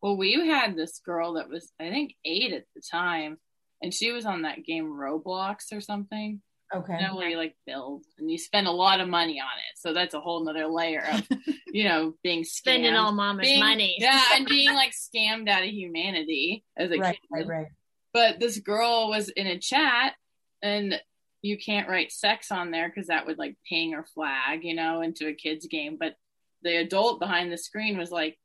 well 0.00 0.16
we 0.16 0.32
had 0.48 0.76
this 0.76 0.98
girl 1.04 1.34
that 1.34 1.50
was 1.50 1.72
i 1.78 1.90
think 1.90 2.14
eight 2.24 2.54
at 2.54 2.64
the 2.74 2.80
time 2.90 3.36
and 3.82 3.92
she 3.92 4.12
was 4.12 4.24
on 4.24 4.42
that 4.42 4.64
game 4.64 4.86
Roblox 4.86 5.72
or 5.72 5.80
something. 5.80 6.40
Okay. 6.74 6.96
You 6.98 7.06
know, 7.06 7.16
where 7.16 7.28
you 7.28 7.36
like 7.36 7.54
build 7.66 8.04
and 8.18 8.30
you 8.30 8.38
spend 8.38 8.66
a 8.66 8.72
lot 8.72 9.00
of 9.00 9.08
money 9.08 9.38
on 9.40 9.58
it. 9.58 9.76
So 9.76 9.92
that's 9.92 10.14
a 10.14 10.20
whole 10.20 10.42
nother 10.42 10.66
layer 10.66 11.04
of, 11.12 11.28
you 11.66 11.84
know, 11.84 12.14
being 12.22 12.44
scammed. 12.44 12.46
Spending 12.46 12.94
all 12.94 13.12
mama's 13.12 13.46
being, 13.46 13.60
money. 13.60 13.96
yeah, 14.00 14.22
and 14.34 14.46
being 14.46 14.74
like 14.74 14.92
scammed 14.92 15.50
out 15.50 15.62
of 15.62 15.68
humanity 15.68 16.64
as 16.78 16.90
a 16.90 16.96
right, 16.96 17.14
kid. 17.14 17.20
Right, 17.30 17.46
right. 17.46 17.66
But 18.14 18.40
this 18.40 18.58
girl 18.58 19.10
was 19.10 19.28
in 19.28 19.46
a 19.46 19.58
chat 19.58 20.14
and 20.62 20.98
you 21.42 21.58
can't 21.58 21.88
write 21.88 22.12
sex 22.12 22.50
on 22.50 22.70
there 22.70 22.88
because 22.88 23.08
that 23.08 23.26
would 23.26 23.38
like 23.38 23.56
ping 23.68 23.94
or 23.94 24.06
flag, 24.14 24.60
you 24.62 24.74
know, 24.74 25.02
into 25.02 25.26
a 25.26 25.34
kid's 25.34 25.66
game. 25.66 25.98
But 25.98 26.14
the 26.62 26.76
adult 26.76 27.20
behind 27.20 27.52
the 27.52 27.58
screen 27.58 27.98
was 27.98 28.10
like, 28.10 28.38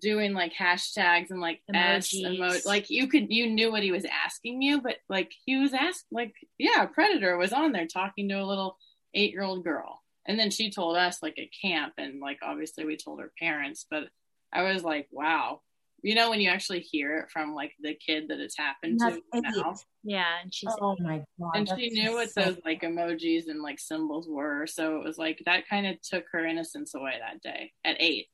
doing 0.00 0.32
like 0.32 0.52
hashtags 0.52 1.30
and 1.30 1.40
like 1.40 1.60
S 1.72 2.14
emo- 2.14 2.52
like 2.64 2.90
you 2.90 3.08
could 3.08 3.30
you 3.30 3.48
knew 3.48 3.70
what 3.70 3.82
he 3.82 3.92
was 3.92 4.04
asking 4.24 4.62
you, 4.62 4.80
but 4.80 4.96
like 5.08 5.32
he 5.44 5.56
was 5.56 5.72
asked 5.72 6.06
like 6.10 6.34
yeah, 6.58 6.86
Predator 6.86 7.36
was 7.36 7.52
on 7.52 7.72
there 7.72 7.86
talking 7.86 8.28
to 8.28 8.34
a 8.34 8.46
little 8.46 8.76
eight 9.14 9.32
year 9.32 9.42
old 9.42 9.64
girl. 9.64 10.02
And 10.26 10.38
then 10.38 10.50
she 10.50 10.70
told 10.70 10.96
us 10.96 11.22
like 11.22 11.38
at 11.38 11.48
camp 11.62 11.94
and 11.98 12.20
like 12.20 12.38
obviously 12.42 12.84
we 12.84 12.96
told 12.96 13.20
her 13.20 13.32
parents, 13.38 13.86
but 13.90 14.04
I 14.52 14.62
was 14.62 14.84
like, 14.84 15.08
wow. 15.10 15.60
You 16.02 16.14
know 16.14 16.30
when 16.30 16.40
you 16.40 16.48
actually 16.48 16.80
hear 16.80 17.18
it 17.18 17.30
from 17.30 17.54
like 17.54 17.72
the 17.78 17.94
kid 17.94 18.28
that 18.28 18.40
it's 18.40 18.56
happened 18.56 19.00
to 19.00 19.20
now. 19.34 19.74
Yeah, 20.02 20.24
and 20.42 20.52
she's 20.52 20.72
oh 20.80 20.96
my 20.98 21.22
god, 21.38 21.50
and 21.54 21.68
she 21.68 21.90
knew 21.90 22.14
what 22.14 22.30
so 22.30 22.42
those 22.42 22.56
like 22.64 22.80
emojis 22.80 23.48
and 23.48 23.60
like 23.60 23.78
symbols 23.78 24.26
were, 24.26 24.66
so 24.66 24.96
it 24.96 25.04
was 25.04 25.18
like 25.18 25.42
that 25.44 25.68
kind 25.68 25.86
of 25.86 26.00
took 26.00 26.24
her 26.32 26.46
innocence 26.46 26.94
away 26.94 27.16
that 27.20 27.42
day 27.42 27.72
at 27.84 27.96
eight. 28.00 28.28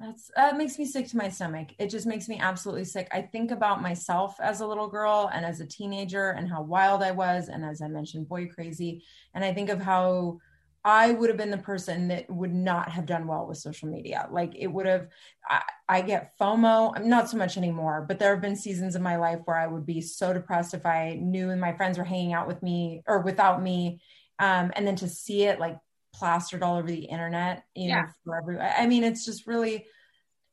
That's 0.00 0.30
that 0.34 0.56
makes 0.56 0.78
me 0.78 0.86
sick 0.86 1.08
to 1.08 1.16
my 1.18 1.28
stomach. 1.28 1.68
It 1.78 1.90
just 1.90 2.06
makes 2.06 2.26
me 2.26 2.38
absolutely 2.38 2.86
sick. 2.86 3.06
I 3.12 3.20
think 3.20 3.50
about 3.50 3.82
myself 3.82 4.34
as 4.40 4.60
a 4.60 4.66
little 4.66 4.88
girl 4.88 5.30
and 5.32 5.44
as 5.44 5.60
a 5.60 5.66
teenager 5.66 6.30
and 6.30 6.48
how 6.48 6.62
wild 6.62 7.02
I 7.02 7.10
was 7.10 7.48
and 7.48 7.64
as 7.64 7.82
I 7.82 7.88
mentioned 7.88 8.28
boy 8.28 8.46
crazy 8.46 9.04
and 9.34 9.44
I 9.44 9.52
think 9.52 9.68
of 9.68 9.82
how 9.82 10.38
I 10.82 11.12
would 11.12 11.28
have 11.28 11.36
been 11.36 11.50
the 11.50 11.58
person 11.58 12.08
that 12.08 12.30
would 12.30 12.54
not 12.54 12.90
have 12.90 13.04
done 13.04 13.26
well 13.26 13.46
with 13.46 13.58
social 13.58 13.90
media. 13.90 14.26
Like 14.30 14.54
it 14.56 14.68
would 14.68 14.86
have, 14.86 15.08
I, 15.46 15.62
I 15.86 16.00
get 16.00 16.32
FOMO, 16.40 16.94
I'm 16.96 17.10
not 17.10 17.28
so 17.28 17.36
much 17.36 17.58
anymore, 17.58 18.06
but 18.08 18.18
there 18.18 18.32
have 18.32 18.40
been 18.40 18.56
seasons 18.56 18.96
in 18.96 19.02
my 19.02 19.16
life 19.16 19.40
where 19.44 19.58
I 19.58 19.66
would 19.66 19.84
be 19.84 20.00
so 20.00 20.32
depressed 20.32 20.72
if 20.72 20.86
I 20.86 21.18
knew 21.20 21.50
and 21.50 21.60
my 21.60 21.74
friends 21.74 21.98
were 21.98 22.04
hanging 22.04 22.32
out 22.32 22.48
with 22.48 22.62
me 22.62 23.02
or 23.06 23.20
without 23.20 23.62
me. 23.62 24.00
Um, 24.38 24.72
and 24.74 24.86
then 24.86 24.96
to 24.96 25.08
see 25.08 25.42
it 25.42 25.60
like 25.60 25.76
plastered 26.12 26.62
all 26.62 26.76
over 26.76 26.88
the 26.88 27.04
internet, 27.04 27.64
you 27.74 27.88
yeah. 27.88 28.02
know, 28.02 28.06
for 28.24 28.36
every, 28.36 28.58
I 28.58 28.86
mean, 28.86 29.04
it's 29.04 29.24
just 29.24 29.46
really 29.46 29.86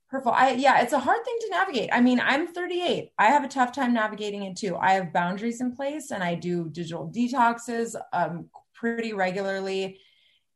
hurtful. 0.08 0.32
I, 0.32 0.52
yeah, 0.52 0.82
it's 0.82 0.94
a 0.94 1.00
hard 1.00 1.24
thing 1.26 1.38
to 1.42 1.50
navigate. 1.50 1.90
I 1.92 2.02
mean, 2.02 2.20
I'm 2.20 2.48
38. 2.48 3.12
I 3.18 3.26
have 3.28 3.44
a 3.44 3.50
tough 3.50 3.72
time 3.74 3.94
navigating 3.94 4.44
it 4.44 4.56
too. 4.56 4.78
I 4.78 4.94
have 4.94 5.14
boundaries 5.14 5.62
in 5.62 5.76
place 5.76 6.12
and 6.12 6.24
I 6.24 6.36
do 6.36 6.70
digital 6.70 7.12
detoxes 7.14 7.96
um, 8.14 8.50
pretty 8.74 9.14
regularly 9.14 10.00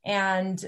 and 0.06 0.64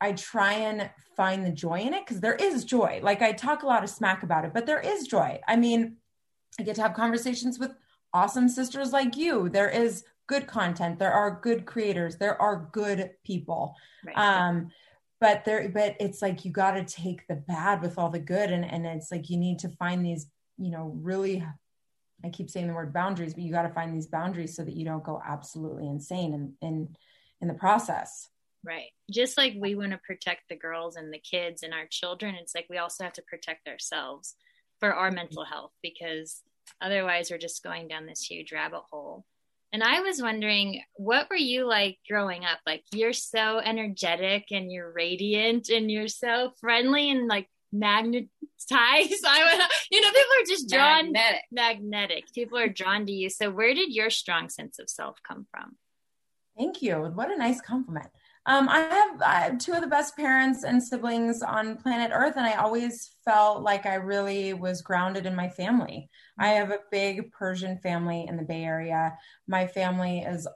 I 0.00 0.12
try 0.12 0.54
and 0.54 0.90
find 1.16 1.44
the 1.44 1.50
joy 1.50 1.80
in 1.80 1.94
it 1.94 2.04
because 2.04 2.20
there 2.20 2.34
is 2.34 2.64
joy. 2.64 3.00
Like 3.02 3.22
I 3.22 3.32
talk 3.32 3.62
a 3.62 3.66
lot 3.66 3.84
of 3.84 3.90
smack 3.90 4.22
about 4.22 4.44
it, 4.44 4.52
but 4.52 4.66
there 4.66 4.80
is 4.80 5.06
joy. 5.06 5.40
I 5.46 5.56
mean, 5.56 5.96
I 6.58 6.62
get 6.62 6.76
to 6.76 6.82
have 6.82 6.94
conversations 6.94 7.58
with 7.58 7.74
awesome 8.12 8.48
sisters 8.48 8.92
like 8.92 9.16
you. 9.16 9.48
There 9.48 9.68
is 9.68 10.04
good 10.26 10.46
content. 10.46 10.98
There 10.98 11.12
are 11.12 11.40
good 11.42 11.66
creators. 11.66 12.16
There 12.16 12.40
are 12.40 12.68
good 12.72 13.10
people. 13.24 13.74
Right. 14.04 14.16
Um, 14.16 14.70
but 15.20 15.44
there, 15.44 15.68
but 15.68 15.96
it's 16.00 16.20
like 16.22 16.44
you 16.44 16.50
got 16.50 16.72
to 16.72 16.84
take 16.84 17.26
the 17.28 17.36
bad 17.36 17.82
with 17.82 17.98
all 17.98 18.10
the 18.10 18.18
good, 18.18 18.50
and 18.50 18.64
and 18.64 18.86
it's 18.86 19.10
like 19.10 19.30
you 19.30 19.38
need 19.38 19.58
to 19.60 19.68
find 19.70 20.04
these, 20.04 20.26
you 20.58 20.70
know, 20.70 20.96
really. 21.00 21.44
I 22.24 22.30
keep 22.30 22.48
saying 22.48 22.68
the 22.68 22.72
word 22.72 22.94
boundaries, 22.94 23.34
but 23.34 23.42
you 23.42 23.52
got 23.52 23.62
to 23.64 23.74
find 23.74 23.94
these 23.94 24.06
boundaries 24.06 24.56
so 24.56 24.64
that 24.64 24.74
you 24.74 24.86
don't 24.86 25.04
go 25.04 25.20
absolutely 25.26 25.86
insane 25.86 26.32
in 26.32 26.54
in 26.62 26.96
in 27.40 27.48
the 27.48 27.54
process. 27.54 28.30
Right. 28.64 28.92
Just 29.10 29.36
like 29.36 29.54
we 29.58 29.74
want 29.74 29.92
to 29.92 29.98
protect 29.98 30.48
the 30.48 30.56
girls 30.56 30.96
and 30.96 31.12
the 31.12 31.18
kids 31.18 31.62
and 31.62 31.74
our 31.74 31.86
children, 31.86 32.34
it's 32.34 32.54
like 32.54 32.66
we 32.70 32.78
also 32.78 33.04
have 33.04 33.12
to 33.14 33.22
protect 33.22 33.68
ourselves 33.68 34.36
for 34.80 34.94
our 34.94 35.10
mental 35.10 35.44
health 35.44 35.72
because 35.82 36.40
otherwise 36.80 37.30
we're 37.30 37.38
just 37.38 37.62
going 37.62 37.88
down 37.88 38.06
this 38.06 38.22
huge 38.22 38.52
rabbit 38.52 38.82
hole. 38.90 39.26
And 39.74 39.82
I 39.82 40.02
was 40.02 40.22
wondering, 40.22 40.82
what 40.94 41.28
were 41.28 41.34
you 41.34 41.66
like 41.66 41.98
growing 42.08 42.44
up? 42.44 42.60
Like, 42.64 42.84
you're 42.92 43.12
so 43.12 43.58
energetic 43.58 44.52
and 44.52 44.70
you're 44.70 44.92
radiant 44.92 45.68
and 45.68 45.90
you're 45.90 46.06
so 46.06 46.52
friendly 46.60 47.10
and 47.10 47.26
like 47.26 47.48
magnetized. 47.72 48.30
I, 48.70 49.68
you 49.90 50.00
know, 50.00 50.08
people 50.10 50.22
are 50.38 50.46
just 50.46 50.70
drawn 50.70 51.10
magnetic. 51.10 51.42
magnetic. 51.50 52.24
People 52.32 52.56
are 52.56 52.68
drawn 52.68 53.04
to 53.06 53.12
you. 53.12 53.28
So, 53.28 53.50
where 53.50 53.74
did 53.74 53.92
your 53.92 54.10
strong 54.10 54.48
sense 54.48 54.78
of 54.78 54.88
self 54.88 55.18
come 55.26 55.44
from? 55.50 55.74
Thank 56.56 56.80
you. 56.80 56.94
What 56.94 57.32
a 57.32 57.36
nice 57.36 57.60
compliment. 57.60 58.10
Um, 58.46 58.68
I, 58.68 58.80
have, 58.80 59.22
I 59.22 59.40
have 59.40 59.58
two 59.58 59.72
of 59.72 59.80
the 59.80 59.86
best 59.86 60.16
parents 60.16 60.64
and 60.64 60.82
siblings 60.82 61.42
on 61.42 61.76
planet 61.76 62.10
Earth, 62.12 62.34
and 62.36 62.44
I 62.44 62.54
always 62.54 63.16
felt 63.24 63.62
like 63.62 63.86
I 63.86 63.94
really 63.94 64.52
was 64.52 64.82
grounded 64.82 65.24
in 65.24 65.34
my 65.34 65.48
family. 65.48 66.10
I 66.38 66.48
have 66.48 66.70
a 66.70 66.80
big 66.90 67.32
Persian 67.32 67.78
family 67.78 68.26
in 68.28 68.36
the 68.36 68.42
Bay 68.42 68.64
Area. 68.64 69.16
My 69.46 69.66
family 69.66 70.18
is 70.18 70.46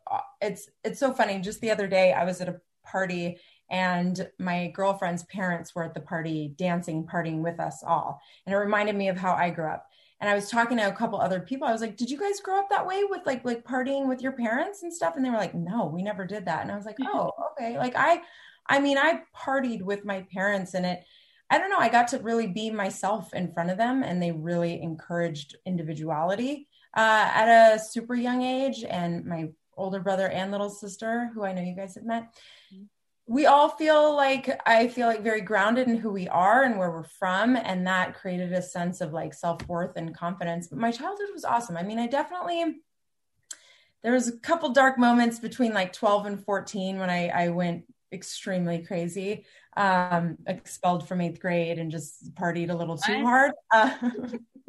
it's 0.42 0.68
it's 0.85 1.01
so 1.01 1.14
funny. 1.14 1.38
Just 1.38 1.62
the 1.62 1.70
other 1.70 1.87
day, 1.87 2.12
I 2.12 2.24
was 2.24 2.42
at 2.42 2.48
a 2.51 2.61
party 2.85 3.38
and 3.70 4.29
my 4.38 4.68
girlfriend's 4.74 5.24
parents 5.24 5.74
were 5.74 5.85
at 5.85 5.94
the 5.94 6.01
party 6.01 6.55
dancing 6.57 7.07
partying 7.07 7.42
with 7.42 7.61
us 7.61 7.83
all 7.87 8.20
and 8.46 8.55
it 8.55 8.59
reminded 8.59 8.96
me 8.96 9.09
of 9.09 9.16
how 9.16 9.35
i 9.35 9.51
grew 9.51 9.68
up 9.68 9.87
and 10.20 10.28
I 10.28 10.35
was 10.35 10.50
talking 10.50 10.78
to 10.78 10.88
a 10.88 10.92
couple 10.92 11.20
other 11.20 11.40
people. 11.40 11.66
I 11.66 11.72
was 11.72 11.81
like, 11.81 11.96
"Did 11.96 12.11
you 12.11 12.18
guys 12.18 12.40
grow 12.40 12.59
up 12.59 12.68
that 12.70 12.87
way 12.87 13.04
with 13.04 13.26
like 13.26 13.44
like 13.44 13.64
partying 13.64 14.09
with 14.09 14.20
your 14.20 14.33
parents 14.33 14.83
and 14.83 14.92
stuff?" 14.92 15.16
And 15.16 15.24
they 15.24 15.31
were 15.31 15.37
like, 15.37 15.54
"No, 15.54 15.87
we 15.87 16.02
never 16.02 16.26
did 16.26 16.44
that." 16.46 16.62
And 16.62 16.72
I 16.72 16.76
was 16.76 16.87
like, 16.87 16.96
"Oh, 17.02 17.31
okay." 17.52 17.78
Like 17.78 17.94
I 17.96 18.22
I 18.66 18.81
mean, 18.81 18.98
I 18.98 19.22
partied 19.37 19.83
with 19.83 20.04
my 20.04 20.26
parents 20.33 20.74
and 20.74 20.85
it 20.87 21.04
I 21.50 21.59
don't 21.59 21.70
know, 21.70 21.78
I 21.78 21.88
got 21.88 22.09
to 22.09 22.18
really 22.18 22.46
be 22.46 22.70
myself 22.70 23.33
in 23.33 23.52
front 23.52 23.70
of 23.70 23.78
them 23.78 24.02
and 24.02 24.22
they 24.22 24.33
really 24.33 24.83
encouraged 24.83 25.57
individuality 25.64 26.68
uh, 26.94 27.31
at 27.33 27.74
a 27.74 27.78
super 27.78 28.14
young 28.14 28.42
age 28.42 28.85
and 28.85 29.24
my 29.24 29.48
older 29.76 30.00
brother 30.00 30.28
and 30.28 30.50
little 30.50 30.68
sister 30.68 31.31
who 31.33 31.44
I 31.44 31.52
know 31.52 31.62
you 31.62 31.74
guys 31.74 31.94
have 31.94 32.04
met 32.04 32.35
we 33.29 33.45
all 33.45 33.69
feel 33.69 34.17
like 34.17 34.59
I 34.67 34.88
feel 34.88 35.07
like 35.07 35.23
very 35.23 35.43
grounded 35.43 35.87
in 35.87 35.99
who 35.99 36.11
we 36.11 36.27
are 36.29 36.62
and 36.62 36.79
where 36.79 36.91
we're 36.91 37.05
from. 37.05 37.57
And 37.57 37.87
that 37.87 38.14
created 38.14 38.55
a 38.55 38.62
sense 38.62 39.03
of 39.03 39.12
like 39.12 39.35
self 39.35 39.69
worth 39.69 39.97
and 39.97 40.17
confidence. 40.17 40.69
But 40.69 40.79
my 40.79 40.91
childhood 40.91 41.29
was 41.35 41.45
awesome. 41.45 41.77
I 41.77 41.83
mean, 41.83 41.99
I 41.99 42.07
definitely, 42.07 42.77
there 44.03 44.12
was 44.12 44.29
a 44.29 44.38
couple 44.38 44.71
dark 44.71 44.99
moments 44.99 45.38
between 45.38 45.75
like 45.75 45.93
12 45.93 46.25
and 46.25 46.43
14 46.43 46.99
when 46.99 47.11
I, 47.11 47.29
I 47.29 47.49
went 47.51 47.85
extremely 48.12 48.79
crazy, 48.85 49.44
um, 49.77 50.37
expelled 50.47 51.07
from 51.07 51.21
eighth 51.21 51.40
grade 51.40 51.79
and 51.79 51.90
just 51.90 52.35
partied 52.35 52.71
a 52.71 52.75
little 52.75 52.97
too 52.97 53.23
hard. 53.23 53.53
Uh, 53.71 53.90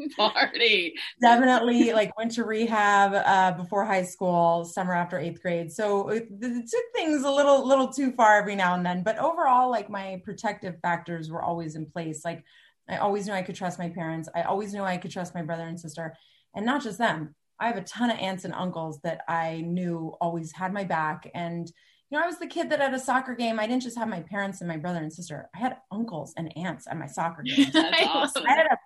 party. 0.18 0.94
Definitely 1.22 1.94
like 1.94 2.16
went 2.18 2.32
to 2.32 2.44
rehab 2.44 3.14
uh, 3.14 3.58
before 3.58 3.86
high 3.86 4.04
school, 4.04 4.66
summer 4.66 4.94
after 4.94 5.20
eighth 5.20 5.42
grade. 5.42 5.72
So 5.72 6.10
it, 6.10 6.28
it, 6.42 6.70
took 6.70 6.84
things 6.96 7.24
a 7.24 7.32
little 7.32 7.68
little 7.68 7.92
too 7.92 8.12
far 8.12 8.38
every 8.38 8.56
now 8.56 8.76
and 8.76 8.86
then. 8.86 9.04
But 9.04 9.18
overall, 9.18 9.70
like 9.70 9.90
my 9.90 10.22
protective 10.24 10.80
factors 10.82 11.30
were 11.30 11.44
always 11.44 11.76
in 11.76 11.86
place. 11.86 12.24
Like 12.24 12.44
I 12.90 12.98
always 12.98 13.28
knew 13.28 13.34
I 13.34 13.42
could 13.42 13.56
trust 13.56 13.80
my 13.80 13.90
parents. 13.90 14.30
I 14.34 14.44
always 14.44 14.74
knew 14.74 14.84
I 14.84 14.98
could 14.98 15.12
trust 15.12 15.36
my 15.36 15.42
brother 15.42 15.64
and 15.64 15.80
sister, 15.80 16.16
and 16.56 16.66
not 16.66 16.84
just 16.84 16.98
them. 16.98 17.36
I 17.60 17.68
have 17.68 17.78
a 17.78 17.82
ton 17.82 18.10
of 18.10 18.18
aunts 18.20 18.46
and 18.46 18.54
uncles 18.54 19.02
that 19.04 19.22
I 19.28 19.62
knew 19.66 20.16
always 20.22 20.54
had 20.54 20.72
my 20.74 20.86
back 20.86 21.30
and 21.34 21.70
you 22.10 22.18
know, 22.18 22.24
I 22.24 22.28
was 22.28 22.40
the 22.40 22.48
kid 22.48 22.72
that 22.72 22.82
at 22.82 22.94
a 22.94 23.00
soccer 23.00 23.36
game, 23.36 23.60
I 23.60 23.68
didn't 23.68 23.84
just 23.84 23.98
have 23.98 24.08
my 24.08 24.22
parents 24.22 24.62
and 24.62 24.68
my 24.68 24.78
brother 24.78 24.98
and 25.00 25.14
sister. 25.14 25.48
I 25.56 25.60
had 25.60 25.78
uncles 25.92 26.34
and 26.38 26.52
aunts 26.58 26.88
at 26.88 26.98
my 26.98 27.06
soccer 27.06 27.44
game. 27.44 27.68
That's 27.74 28.08
awesome. 28.08 28.44
I 28.48 28.54
had 28.54 28.66
a 28.66 28.78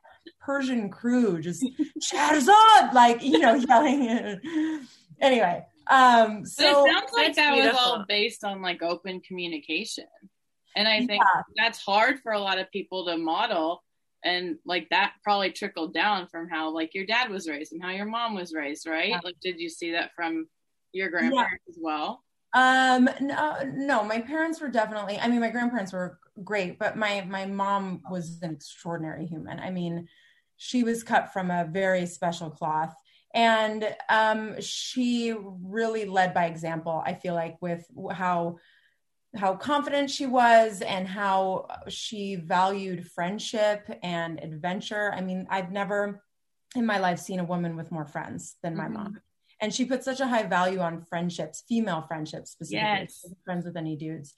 Persian 0.41 0.89
crew 0.89 1.39
just 1.39 1.65
Shahrazad, 2.01 2.93
like 2.93 3.23
you 3.23 3.39
know, 3.39 3.55
yelling. 3.69 4.87
anyway, 5.21 5.65
um, 5.87 6.45
so 6.45 6.85
it 6.85 6.91
sounds 6.91 7.11
like 7.13 7.35
that 7.35 7.53
beautiful. 7.53 7.79
was 7.79 7.87
all 7.87 8.05
based 8.07 8.43
on 8.43 8.61
like 8.61 8.81
open 8.81 9.21
communication, 9.21 10.05
and 10.75 10.87
I 10.87 11.05
think 11.05 11.23
yeah. 11.23 11.41
that's 11.55 11.79
hard 11.79 12.19
for 12.19 12.33
a 12.33 12.39
lot 12.39 12.59
of 12.59 12.69
people 12.71 13.05
to 13.05 13.17
model. 13.17 13.83
And 14.25 14.57
like 14.65 14.87
that 14.89 15.15
probably 15.21 15.51
trickled 15.51 15.93
down 15.93 16.27
from 16.27 16.47
how 16.47 16.69
like 16.69 16.93
your 16.93 17.05
dad 17.05 17.29
was 17.29 17.49
raised 17.49 17.73
and 17.73 17.83
how 17.83 17.89
your 17.89 18.05
mom 18.05 18.35
was 18.35 18.53
raised, 18.53 18.87
right? 18.87 19.09
Yeah. 19.09 19.19
Like, 19.21 19.35
did 19.41 19.59
you 19.59 19.67
see 19.67 19.91
that 19.91 20.11
from 20.15 20.47
your 20.93 21.09
grandparents 21.09 21.61
yeah. 21.67 21.71
as 21.71 21.77
well? 21.81 22.23
Um, 22.53 23.09
no, 23.19 23.57
no, 23.73 24.03
my 24.03 24.21
parents 24.21 24.61
were 24.61 24.69
definitely, 24.69 25.19
I 25.19 25.27
mean, 25.27 25.39
my 25.39 25.49
grandparents 25.49 25.91
were 25.91 26.19
great, 26.43 26.77
but 26.77 26.95
my, 26.95 27.25
my 27.27 27.45
mom 27.45 28.01
was 28.09 28.39
an 28.43 28.53
extraordinary 28.53 29.25
human. 29.25 29.59
I 29.59 29.71
mean, 29.71 30.07
she 30.57 30.83
was 30.83 31.03
cut 31.03 31.33
from 31.33 31.49
a 31.49 31.65
very 31.65 32.05
special 32.05 32.49
cloth 32.49 32.95
and 33.33 33.95
um, 34.09 34.59
she 34.61 35.33
really 35.63 36.05
led 36.05 36.33
by 36.33 36.45
example 36.45 37.01
i 37.05 37.13
feel 37.13 37.33
like 37.33 37.57
with 37.61 37.85
how 38.11 38.57
how 39.35 39.55
confident 39.55 40.09
she 40.09 40.27
was 40.27 40.81
and 40.81 41.07
how 41.07 41.65
she 41.89 42.35
valued 42.35 43.07
friendship 43.07 43.89
and 44.03 44.39
adventure 44.39 45.11
i 45.15 45.21
mean 45.21 45.47
i've 45.49 45.71
never 45.71 46.23
in 46.75 46.85
my 46.85 46.99
life 46.99 47.19
seen 47.19 47.39
a 47.39 47.43
woman 47.43 47.75
with 47.75 47.91
more 47.91 48.05
friends 48.05 48.55
than 48.63 48.75
my 48.75 48.85
mm-hmm. 48.85 48.93
mom 48.93 49.21
and 49.63 49.73
she 49.73 49.85
put 49.85 50.03
such 50.03 50.19
a 50.19 50.27
high 50.27 50.43
value 50.43 50.79
on 50.79 51.01
friendships 51.01 51.63
female 51.67 52.03
friendships 52.07 52.51
specifically 52.51 53.07
yes. 53.07 53.25
friends 53.45 53.65
with 53.65 53.77
any 53.77 53.95
dudes 53.95 54.35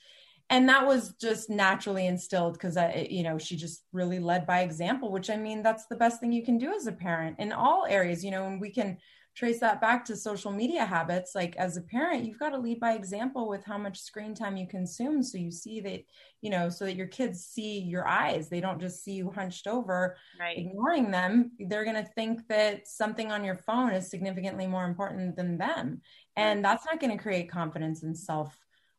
and 0.50 0.70
that 0.70 0.86
was 0.86 1.14
just 1.20 1.50
naturally 1.50 2.06
instilled 2.06 2.54
because 2.54 2.78
I, 2.78 3.08
you 3.10 3.24
know, 3.24 3.38
she 3.38 3.56
just 3.56 3.84
really 3.92 4.20
led 4.20 4.46
by 4.46 4.62
example, 4.62 5.12
which 5.12 5.30
I 5.32 5.38
mean, 5.38 5.64
that's 5.64 5.88
the 5.88 5.96
best 5.96 6.20
thing 6.20 6.32
you 6.32 6.46
can 6.46 6.60
do 6.60 6.72
as 6.72 6.86
a 6.86 6.92
parent 6.92 7.38
in 7.40 7.52
all 7.52 7.86
areas, 7.90 8.24
you 8.24 8.30
know, 8.30 8.46
and 8.46 8.62
we 8.62 8.70
can 8.70 8.98
trace 9.36 9.60
that 9.60 9.82
back 9.82 10.06
to 10.06 10.16
social 10.16 10.52
media 10.52 10.86
habits. 10.86 11.36
Like 11.36 11.56
as 11.58 11.76
a 11.76 11.82
parent, 11.82 12.24
you've 12.24 12.40
got 12.40 12.52
to 12.52 12.58
lead 12.58 12.80
by 12.80 12.94
example 12.94 13.50
with 13.50 13.66
how 13.66 13.78
much 13.78 14.00
screen 14.00 14.34
time 14.34 14.56
you 14.56 14.66
consume. 14.66 15.22
So 15.22 15.38
you 15.38 15.52
see 15.52 15.82
that, 15.82 16.06
you 16.42 16.50
know, 16.50 16.70
so 16.70 16.86
that 16.86 16.96
your 16.96 17.08
kids 17.08 17.46
see 17.46 17.80
your 17.80 18.08
eyes. 18.08 18.48
They 18.48 18.62
don't 18.62 18.80
just 18.80 19.04
see 19.04 19.14
you 19.14 19.30
hunched 19.32 19.68
over, 19.68 20.16
right. 20.40 20.58
ignoring 20.58 21.12
them. 21.12 21.52
They're 21.60 21.84
going 21.84 22.02
to 22.02 22.10
think 22.16 22.48
that 22.48 22.88
something 22.88 23.32
on 23.32 23.44
your 23.44 23.58
phone 23.58 23.92
is 23.92 24.10
significantly 24.10 24.68
more 24.68 24.86
important 24.86 25.36
than 25.36 25.58
them. 25.58 26.02
And 26.38 26.64
that's 26.64 26.86
not 26.86 27.02
going 27.02 27.16
to 27.16 27.22
create 27.22 27.52
confidence 27.52 28.04
and 28.04 28.18
self 28.18 28.58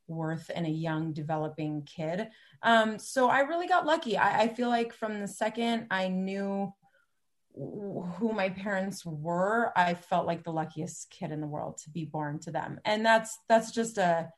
worth 0.09 0.51
in 0.51 0.67
a 0.67 0.71
young 0.71 1.13
developing 1.13 1.83
kid 1.83 2.29
um, 2.63 2.97
so 2.97 3.29
i 3.29 3.41
really 3.41 3.67
got 3.67 3.85
lucky 3.85 4.17
I, 4.17 4.43
I, 4.43 4.49
feel 4.49 4.69
like 4.69 4.93
from 4.93 5.19
the 5.19 5.27
second 5.27 5.89
i 5.91 6.07
knew 6.07 6.73
who 7.57 8.33
my 8.35 8.51
parents 8.51 9.05
were 9.05 9.73
i 9.77 9.95
felt 9.95 10.27
like 10.27 10.45
the 10.45 10.53
luckiest 10.53 11.11
kid 11.11 11.33
in 11.33 11.41
the 11.41 11.47
world 11.47 11.79
to 11.79 11.91
be 11.91 12.05
born 12.05 12.39
to 12.39 12.51
them. 12.51 12.79
And 12.85 13.05
that's 13.05 13.39
that's 13.49 13.71
just 13.71 13.97
a 13.99 14.31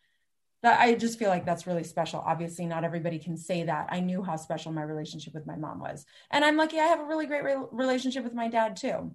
that 0.63 0.81
i 0.81 0.95
just 0.95 1.19
feel 1.19 1.29
like 1.29 1.45
that's 1.45 1.67
really 1.67 1.85
special. 1.85 2.21
Obviously 2.21 2.67
not 2.67 2.85
everybody 2.85 3.19
can 3.19 3.37
say 3.37 3.65
that. 3.65 3.89
I 3.91 4.01
knew 4.01 4.23
how 4.23 4.37
special 4.37 4.73
my 4.73 4.83
relationship 4.83 5.35
with 5.35 5.47
my 5.47 5.57
mom 5.57 5.81
was. 5.81 6.05
And 6.31 6.45
i'm 6.45 6.57
lucky 6.57 6.79
i 6.79 6.87
have 6.87 7.01
a 7.01 7.05
really 7.05 7.27
great 7.27 7.45
re- 7.45 7.57
relationship 7.73 8.25
with 8.25 8.35
my 8.35 8.49
dad 8.49 8.77
too. 8.77 9.13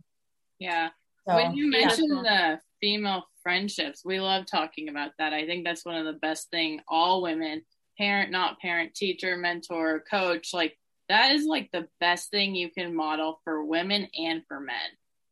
Yeah. 0.60 0.90
So, 1.28 1.36
when 1.36 1.54
you 1.54 1.70
mentioned 1.70 2.26
yeah. 2.26 2.56
the 2.56 2.62
female 2.82 3.24
friendships, 3.42 4.04
we 4.04 4.20
love 4.20 4.46
talking 4.46 4.90
about 4.90 5.12
that. 5.18 5.34
I 5.34 5.46
think 5.46 5.64
that's 5.64 5.86
one 5.86 5.96
of 5.96 6.06
the 6.06 6.20
best 6.20 6.50
thing 6.50 6.82
all 6.90 7.22
women, 7.22 7.64
parent, 7.98 8.32
not 8.32 8.60
parent, 8.60 8.94
teacher, 8.94 9.38
mentor, 9.38 10.04
coach, 10.10 10.54
like 10.54 10.78
that 11.10 11.32
is 11.32 11.46
like 11.46 11.70
the 11.72 11.88
best 12.00 12.30
thing 12.30 12.56
you 12.56 12.70
can 12.70 12.96
model 12.96 13.40
for 13.44 13.64
women 13.64 14.08
and 14.18 14.44
for 14.48 14.60
men 14.60 14.76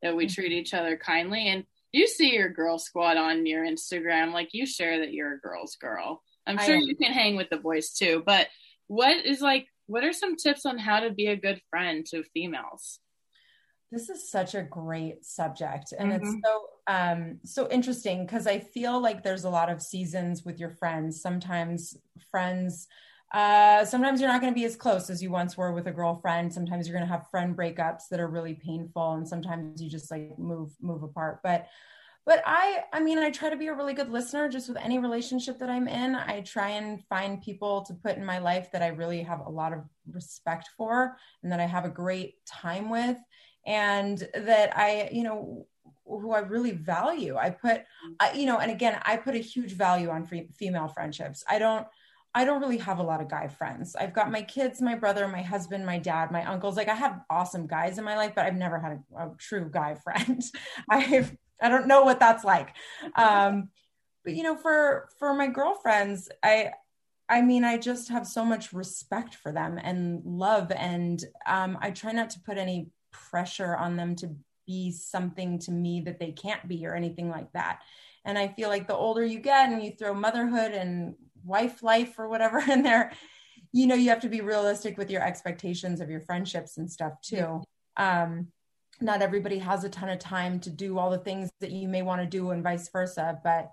that 0.02 0.16
we 0.16 0.26
mm-hmm. 0.26 0.34
treat 0.34 0.52
each 0.52 0.74
other 0.74 0.98
kindly 0.98 1.48
and 1.48 1.66
you 1.92 2.08
see 2.08 2.34
your 2.34 2.50
girl 2.50 2.80
squad 2.80 3.18
on 3.18 3.46
your 3.46 3.66
Instagram 3.66 4.34
like 4.34 4.50
you 4.54 4.66
share 4.66 5.00
that 5.00 5.14
you're 5.14 5.34
a 5.34 5.40
girl's 5.40 5.76
girl. 5.76 6.24
I'm 6.48 6.58
sure 6.58 6.76
you 6.76 6.96
can 6.96 7.12
hang 7.12 7.36
with 7.36 7.50
the 7.50 7.58
boys 7.58 7.92
too, 7.92 8.24
but 8.26 8.48
what 8.88 9.26
is 9.26 9.42
like 9.42 9.68
what 9.88 10.04
are 10.04 10.14
some 10.14 10.38
tips 10.38 10.66
on 10.66 10.78
how 10.78 11.02
to 11.02 11.12
be 11.12 11.28
a 11.28 11.36
good 11.36 11.62
friend 11.70 12.06
to 12.08 12.24
females? 12.34 13.00
This 13.92 14.08
is 14.08 14.32
such 14.32 14.56
a 14.56 14.62
great 14.62 15.26
subject 15.26 15.94
and 15.98 16.12
mm-hmm. 16.12 16.24
it's 16.24 16.36
so 16.46 16.66
um 16.88 17.40
so 17.44 17.70
interesting 17.70 18.26
because 18.26 18.48
I 18.48 18.60
feel 18.60 19.02
like 19.02 19.22
there's 19.22 19.44
a 19.44 19.50
lot 19.50 19.70
of 19.70 19.82
seasons 19.82 20.46
with 20.46 20.60
your 20.60 20.70
friends. 20.70 21.22
Sometimes 21.22 21.98
friends 22.32 22.88
uh, 23.34 23.86
sometimes 23.86 24.20
you're 24.20 24.30
not 24.30 24.41
going 24.41 24.54
to 24.54 24.60
be 24.60 24.65
as 24.65 24.76
close 24.76 25.10
as 25.10 25.24
you 25.24 25.32
once 25.32 25.56
were 25.56 25.72
with 25.72 25.88
a 25.88 25.91
girlfriend. 25.91 26.54
Sometimes 26.54 26.88
you're 26.88 26.98
going 26.98 27.08
to 27.08 27.13
have 27.13 27.30
friend 27.30 27.56
breakups 27.56 28.10
that 28.10 28.20
are 28.20 28.28
really 28.28 28.56
painful, 28.56 29.13
and 29.13 29.28
sometimes 29.28 29.82
you 29.82 29.89
just 29.89 30.12
like 30.12 30.38
move 30.38 30.74
move 30.82 31.04
apart. 31.04 31.39
But 31.41 31.67
but 32.26 32.44
I 32.46 32.84
I 32.91 33.00
mean 33.00 33.17
I 33.17 33.32
try 33.32 33.50
to 33.50 33.56
be 33.56 33.67
a 33.67 33.74
really 33.74 33.94
good 33.94 34.10
listener 34.10 34.50
just 34.50 34.67
with 34.67 34.78
any 34.78 35.00
relationship 35.00 35.60
that 35.60 35.70
I'm 35.70 35.88
in. 35.88 36.15
I 36.15 36.41
try 36.41 36.72
and 36.72 37.04
find 37.06 37.41
people 37.41 37.84
to 37.84 37.94
put 37.94 38.17
in 38.17 38.26
my 38.26 38.39
life 38.39 38.70
that 38.72 38.82
I 38.82 38.88
really 38.88 39.24
have 39.24 39.39
a 39.39 39.50
lot 39.50 39.74
of 39.74 39.80
respect 40.12 40.70
for 40.78 41.17
and 41.41 41.52
that 41.52 41.60
I 41.60 41.65
have 41.65 41.86
a 41.86 41.89
great 41.89 42.46
time 42.46 42.89
with 42.89 43.17
and 43.65 44.28
that 44.36 44.78
I 44.78 45.10
you 45.12 45.24
know 45.24 45.67
who 46.06 46.32
I 46.32 46.39
really 46.39 46.72
value. 46.72 47.38
I 47.38 47.50
put 47.50 47.84
you 48.36 48.46
know 48.46 48.60
and 48.60 48.72
again 48.72 49.00
I 49.04 49.15
put 49.15 49.36
a 49.36 49.39
huge 49.39 49.72
value 49.74 50.10
on 50.10 50.26
free, 50.26 50.50
female 50.58 50.89
friendships. 50.89 51.44
I 51.50 51.60
don't 51.60 51.88
I 52.34 52.46
don't 52.46 52.62
really 52.62 52.78
have 52.78 53.00
a 53.00 53.04
lot 53.04 53.22
of 53.22 53.30
guy 53.30 53.48
friends. 53.48 53.96
I've 53.96 54.13
got 54.13 54.32
my 54.32 54.41
kids, 54.41 54.82
my 54.82 54.96
brother, 54.96 55.28
my 55.28 55.41
husband, 55.41 55.86
my 55.86 56.00
dad, 56.00 56.32
my 56.32 56.46
uncles. 56.46 56.78
Like 56.78 56.88
I 56.88 56.96
have 56.96 57.22
awesome 57.30 57.67
guys 57.67 57.98
in 57.98 58.06
my 58.06 58.15
life, 58.15 58.34
but 58.36 58.46
I've 58.46 58.56
never 58.56 58.80
had 58.80 59.04
a, 59.15 59.24
a 59.24 59.36
true 59.38 59.70
guy 59.72 59.96
friend. 60.04 60.41
I've 60.89 61.36
I 61.62 61.70
don't 61.70 61.88
know 61.88 62.04
what 62.04 62.20
that's 62.20 62.44
like. 62.44 62.70
Um, 63.15 63.70
but 64.24 64.34
you 64.36 64.44
know, 64.44 64.56
for 64.56 65.10
for 65.20 65.34
my 65.34 65.48
girlfriends, 65.48 66.30
I 66.44 66.72
I 67.30 67.41
mean, 67.41 67.63
I 67.63 67.78
just 67.78 68.10
have 68.10 68.28
so 68.28 68.44
much 68.44 68.74
respect 68.74 69.36
for 69.36 69.52
them 69.52 69.80
and 69.82 70.22
love, 70.26 70.72
and 70.72 71.24
um, 71.46 71.78
I 71.82 71.91
try 71.91 72.12
not 72.12 72.30
to 72.32 72.39
put 72.39 72.58
any 72.58 72.89
pressure 73.12 73.76
on 73.76 73.96
them 73.96 74.15
to 74.17 74.36
be 74.67 74.91
something 74.91 75.60
to 75.60 75.72
me 75.72 76.02
that 76.02 76.20
they 76.20 76.32
can't 76.32 76.67
be 76.67 76.86
or 76.86 76.96
anything 76.96 77.30
like 77.30 77.52
that. 77.54 77.82
And 78.26 78.38
I 78.38 78.50
feel 78.50 78.70
like 78.70 78.88
the 78.88 78.96
older 78.96 79.26
you 79.26 79.39
get, 79.39 79.70
and 79.70 79.84
you 79.84 79.91
throw 79.91 80.13
motherhood 80.13 80.72
and 80.72 81.15
wife 81.43 81.84
life 81.84 82.17
or 82.17 82.27
whatever 82.27 82.60
in 82.71 82.84
there, 82.84 83.12
you 83.71 83.88
know, 83.88 83.95
you 83.95 84.10
have 84.10 84.21
to 84.21 84.30
be 84.30 84.41
realistic 84.41 84.97
with 84.97 85.10
your 85.10 85.23
expectations 85.23 86.01
of 86.01 86.10
your 86.10 86.21
friendships 86.21 86.77
and 86.77 86.89
stuff 86.89 87.13
too. 87.21 87.62
Um, 87.97 88.47
not 89.01 89.21
everybody 89.21 89.58
has 89.58 89.84
a 89.84 89.89
ton 89.89 90.10
of 90.10 90.19
time 90.19 90.60
to 90.60 90.69
do 90.69 90.97
all 90.97 91.10
the 91.10 91.17
things 91.17 91.49
that 91.60 91.71
you 91.71 91.88
may 91.88 92.01
want 92.01 92.21
to 92.21 92.27
do 92.27 92.51
and 92.51 92.63
vice 92.63 92.89
versa 92.89 93.39
but 93.43 93.71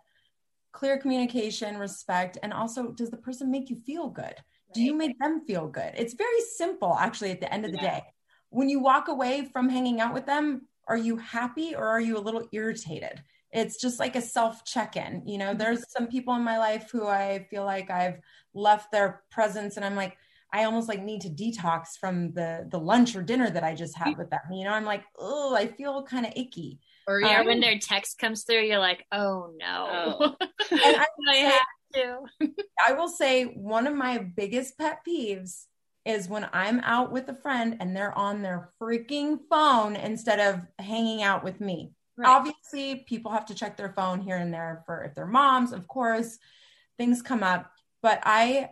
clear 0.72 0.98
communication 0.98 1.76
respect 1.76 2.38
and 2.42 2.52
also 2.52 2.92
does 2.92 3.10
the 3.10 3.16
person 3.16 3.50
make 3.50 3.70
you 3.70 3.76
feel 3.76 4.08
good 4.08 4.24
right. 4.24 4.74
do 4.74 4.82
you 4.82 4.94
make 4.94 5.18
them 5.18 5.44
feel 5.46 5.68
good 5.68 5.92
it's 5.96 6.14
very 6.14 6.40
simple 6.56 6.96
actually 6.98 7.30
at 7.30 7.40
the 7.40 7.52
end 7.52 7.64
of 7.64 7.72
the 7.72 7.78
yeah. 7.78 7.98
day 7.98 8.02
when 8.50 8.68
you 8.68 8.80
walk 8.80 9.08
away 9.08 9.48
from 9.52 9.68
hanging 9.68 10.00
out 10.00 10.14
with 10.14 10.26
them 10.26 10.62
are 10.86 10.96
you 10.96 11.16
happy 11.16 11.74
or 11.74 11.86
are 11.86 12.00
you 12.00 12.16
a 12.16 12.20
little 12.20 12.48
irritated 12.52 13.22
it's 13.52 13.80
just 13.80 13.98
like 13.98 14.16
a 14.16 14.20
self 14.20 14.64
check-in 14.64 15.22
you 15.26 15.38
know 15.38 15.50
mm-hmm. 15.50 15.58
there's 15.58 15.90
some 15.90 16.06
people 16.06 16.34
in 16.34 16.42
my 16.42 16.58
life 16.58 16.90
who 16.90 17.06
i 17.06 17.46
feel 17.50 17.64
like 17.64 17.90
i've 17.90 18.20
left 18.54 18.92
their 18.92 19.22
presence 19.30 19.76
and 19.76 19.84
i'm 19.84 19.96
like 19.96 20.16
I 20.52 20.64
almost 20.64 20.88
like 20.88 21.02
need 21.02 21.20
to 21.22 21.28
detox 21.28 21.98
from 22.00 22.32
the 22.32 22.66
the 22.70 22.78
lunch 22.78 23.14
or 23.14 23.22
dinner 23.22 23.50
that 23.50 23.64
I 23.64 23.74
just 23.74 23.96
had 23.96 24.16
with 24.16 24.30
them. 24.30 24.40
You 24.50 24.64
know, 24.64 24.72
I'm 24.72 24.84
like, 24.84 25.04
oh, 25.18 25.54
I 25.54 25.66
feel 25.66 26.02
kind 26.04 26.24
of 26.24 26.32
icky. 26.36 26.78
Or 27.06 27.20
yeah, 27.20 27.40
um, 27.40 27.46
when 27.46 27.60
their 27.60 27.78
text 27.78 28.18
comes 28.18 28.44
through, 28.44 28.62
you're 28.62 28.78
like, 28.78 29.04
oh 29.12 29.52
no. 29.58 30.16
Oh. 30.20 30.36
and 30.70 30.96
I, 30.96 31.06
I 31.28 31.36
have 31.36 31.60
to. 31.94 32.18
I 32.86 32.92
will 32.92 33.08
say 33.08 33.44
one 33.44 33.86
of 33.86 33.94
my 33.94 34.18
biggest 34.18 34.78
pet 34.78 35.00
peeves 35.06 35.64
is 36.04 36.28
when 36.28 36.48
I'm 36.52 36.80
out 36.80 37.12
with 37.12 37.28
a 37.28 37.34
friend 37.34 37.76
and 37.80 37.94
they're 37.94 38.16
on 38.16 38.40
their 38.40 38.70
freaking 38.80 39.38
phone 39.50 39.96
instead 39.96 40.40
of 40.40 40.62
hanging 40.78 41.22
out 41.22 41.44
with 41.44 41.60
me. 41.60 41.92
Right. 42.18 42.28
Obviously, 42.28 43.04
people 43.06 43.30
have 43.30 43.46
to 43.46 43.54
check 43.54 43.76
their 43.76 43.92
phone 43.92 44.20
here 44.20 44.36
and 44.36 44.52
there 44.52 44.82
for 44.86 45.04
if 45.04 45.14
they're 45.14 45.24
moms, 45.24 45.72
of 45.72 45.86
course, 45.86 46.38
things 46.98 47.22
come 47.22 47.44
up. 47.44 47.70
But 48.02 48.20
I 48.24 48.70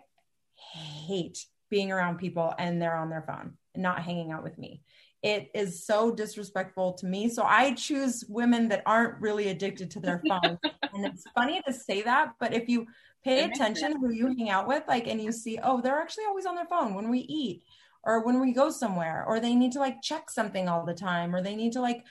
hate 1.06 1.46
being 1.70 1.92
around 1.92 2.18
people 2.18 2.52
and 2.58 2.82
they're 2.82 2.96
on 2.96 3.08
their 3.08 3.22
phone 3.22 3.54
not 3.76 4.02
hanging 4.02 4.32
out 4.32 4.42
with 4.42 4.58
me. 4.58 4.82
It 5.22 5.50
is 5.54 5.84
so 5.84 6.14
disrespectful 6.14 6.94
to 6.94 7.06
me. 7.06 7.28
So 7.28 7.42
I 7.42 7.74
choose 7.74 8.24
women 8.28 8.68
that 8.68 8.82
aren't 8.86 9.20
really 9.20 9.48
addicted 9.48 9.90
to 9.92 10.00
their 10.00 10.22
phone. 10.28 10.58
and 10.94 11.06
it's 11.06 11.24
funny 11.34 11.60
to 11.66 11.72
say 11.72 12.02
that, 12.02 12.32
but 12.38 12.52
if 12.52 12.68
you 12.68 12.86
pay 13.24 13.44
attention 13.44 14.00
who 14.00 14.12
you 14.12 14.28
hang 14.28 14.50
out 14.50 14.68
with, 14.68 14.84
like, 14.86 15.06
and 15.06 15.20
you 15.20 15.32
see, 15.32 15.58
oh, 15.62 15.80
they're 15.80 15.98
actually 15.98 16.24
always 16.24 16.46
on 16.46 16.54
their 16.54 16.66
phone 16.66 16.94
when 16.94 17.10
we 17.10 17.20
eat 17.20 17.62
or 18.04 18.24
when 18.24 18.40
we 18.40 18.52
go 18.52 18.70
somewhere, 18.70 19.24
or 19.26 19.40
they 19.40 19.54
need 19.54 19.72
to 19.72 19.80
like 19.80 20.00
check 20.00 20.30
something 20.30 20.68
all 20.68 20.86
the 20.86 20.94
time, 20.94 21.34
or 21.34 21.42
they 21.42 21.56
need 21.56 21.72
to 21.72 21.80
like 21.80 22.04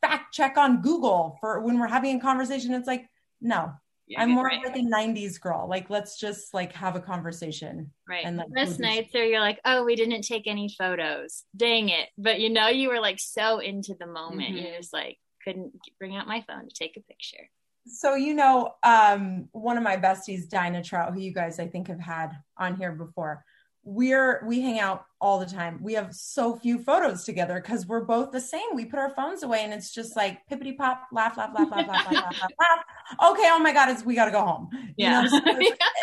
fact 0.00 0.34
check 0.34 0.56
on 0.56 0.82
Google 0.82 1.36
for 1.40 1.60
when 1.60 1.78
we're 1.78 1.86
having 1.86 2.16
a 2.16 2.20
conversation. 2.20 2.74
It's 2.74 2.86
like, 2.86 3.06
no, 3.40 3.72
yeah, 4.06 4.20
I'm 4.20 4.30
more 4.30 4.44
right. 4.44 4.60
like 4.64 4.76
a 4.76 4.80
90s 4.80 5.40
girl. 5.40 5.66
Like, 5.68 5.88
let's 5.88 6.18
just 6.18 6.52
like 6.52 6.72
have 6.72 6.96
a 6.96 7.00
conversation. 7.00 7.90
Right. 8.08 8.24
And 8.24 8.36
like, 8.36 8.48
this 8.52 8.78
night, 8.78 9.08
so 9.12 9.18
you're 9.18 9.40
like, 9.40 9.60
oh, 9.64 9.84
we 9.84 9.96
didn't 9.96 10.22
take 10.22 10.46
any 10.46 10.74
photos. 10.78 11.44
Dang 11.56 11.88
it. 11.88 12.08
But 12.18 12.40
you 12.40 12.50
know, 12.50 12.68
you 12.68 12.88
were 12.88 13.00
like 13.00 13.18
so 13.18 13.60
into 13.60 13.94
the 13.98 14.06
moment. 14.06 14.54
Mm-hmm. 14.54 14.66
You 14.66 14.76
just 14.76 14.92
like 14.92 15.18
couldn't 15.42 15.72
bring 15.98 16.16
out 16.16 16.26
my 16.26 16.44
phone 16.46 16.68
to 16.68 16.74
take 16.74 16.96
a 16.96 17.00
picture. 17.00 17.48
So, 17.86 18.14
you 18.14 18.34
know, 18.34 18.74
um, 18.82 19.48
one 19.52 19.76
of 19.76 19.82
my 19.82 19.96
besties, 19.96 20.48
Dinah 20.48 20.82
Trout, 20.82 21.12
who 21.12 21.20
you 21.20 21.34
guys 21.34 21.58
I 21.58 21.66
think 21.66 21.88
have 21.88 22.00
had 22.00 22.30
on 22.56 22.76
here 22.76 22.92
before, 22.92 23.44
we're 23.84 24.42
we 24.46 24.60
hang 24.60 24.80
out 24.80 25.04
all 25.20 25.38
the 25.38 25.46
time. 25.46 25.78
We 25.82 25.94
have 25.94 26.14
so 26.14 26.56
few 26.56 26.78
photos 26.78 27.24
together 27.24 27.60
because 27.60 27.86
we're 27.86 28.04
both 28.04 28.32
the 28.32 28.40
same. 28.40 28.74
We 28.74 28.86
put 28.86 28.98
our 28.98 29.14
phones 29.14 29.42
away 29.42 29.60
and 29.62 29.72
it's 29.72 29.92
just 29.92 30.16
like 30.16 30.38
pippity 30.50 30.76
pop, 30.76 31.08
laugh, 31.12 31.36
laugh, 31.36 31.50
laugh, 31.54 31.70
laugh, 31.70 31.86
laugh, 31.86 32.06
laugh, 32.10 32.12
laugh, 32.12 32.40
laugh. 32.40 33.32
Okay, 33.32 33.48
oh 33.52 33.58
my 33.58 33.72
god, 33.72 33.90
it's 33.90 34.04
we 34.04 34.14
got 34.14 34.26
to 34.26 34.30
go 34.30 34.42
home. 34.42 34.70
Yeah, 34.96 35.22
you 35.22 35.30
know, 35.30 35.38
so 35.38 36.00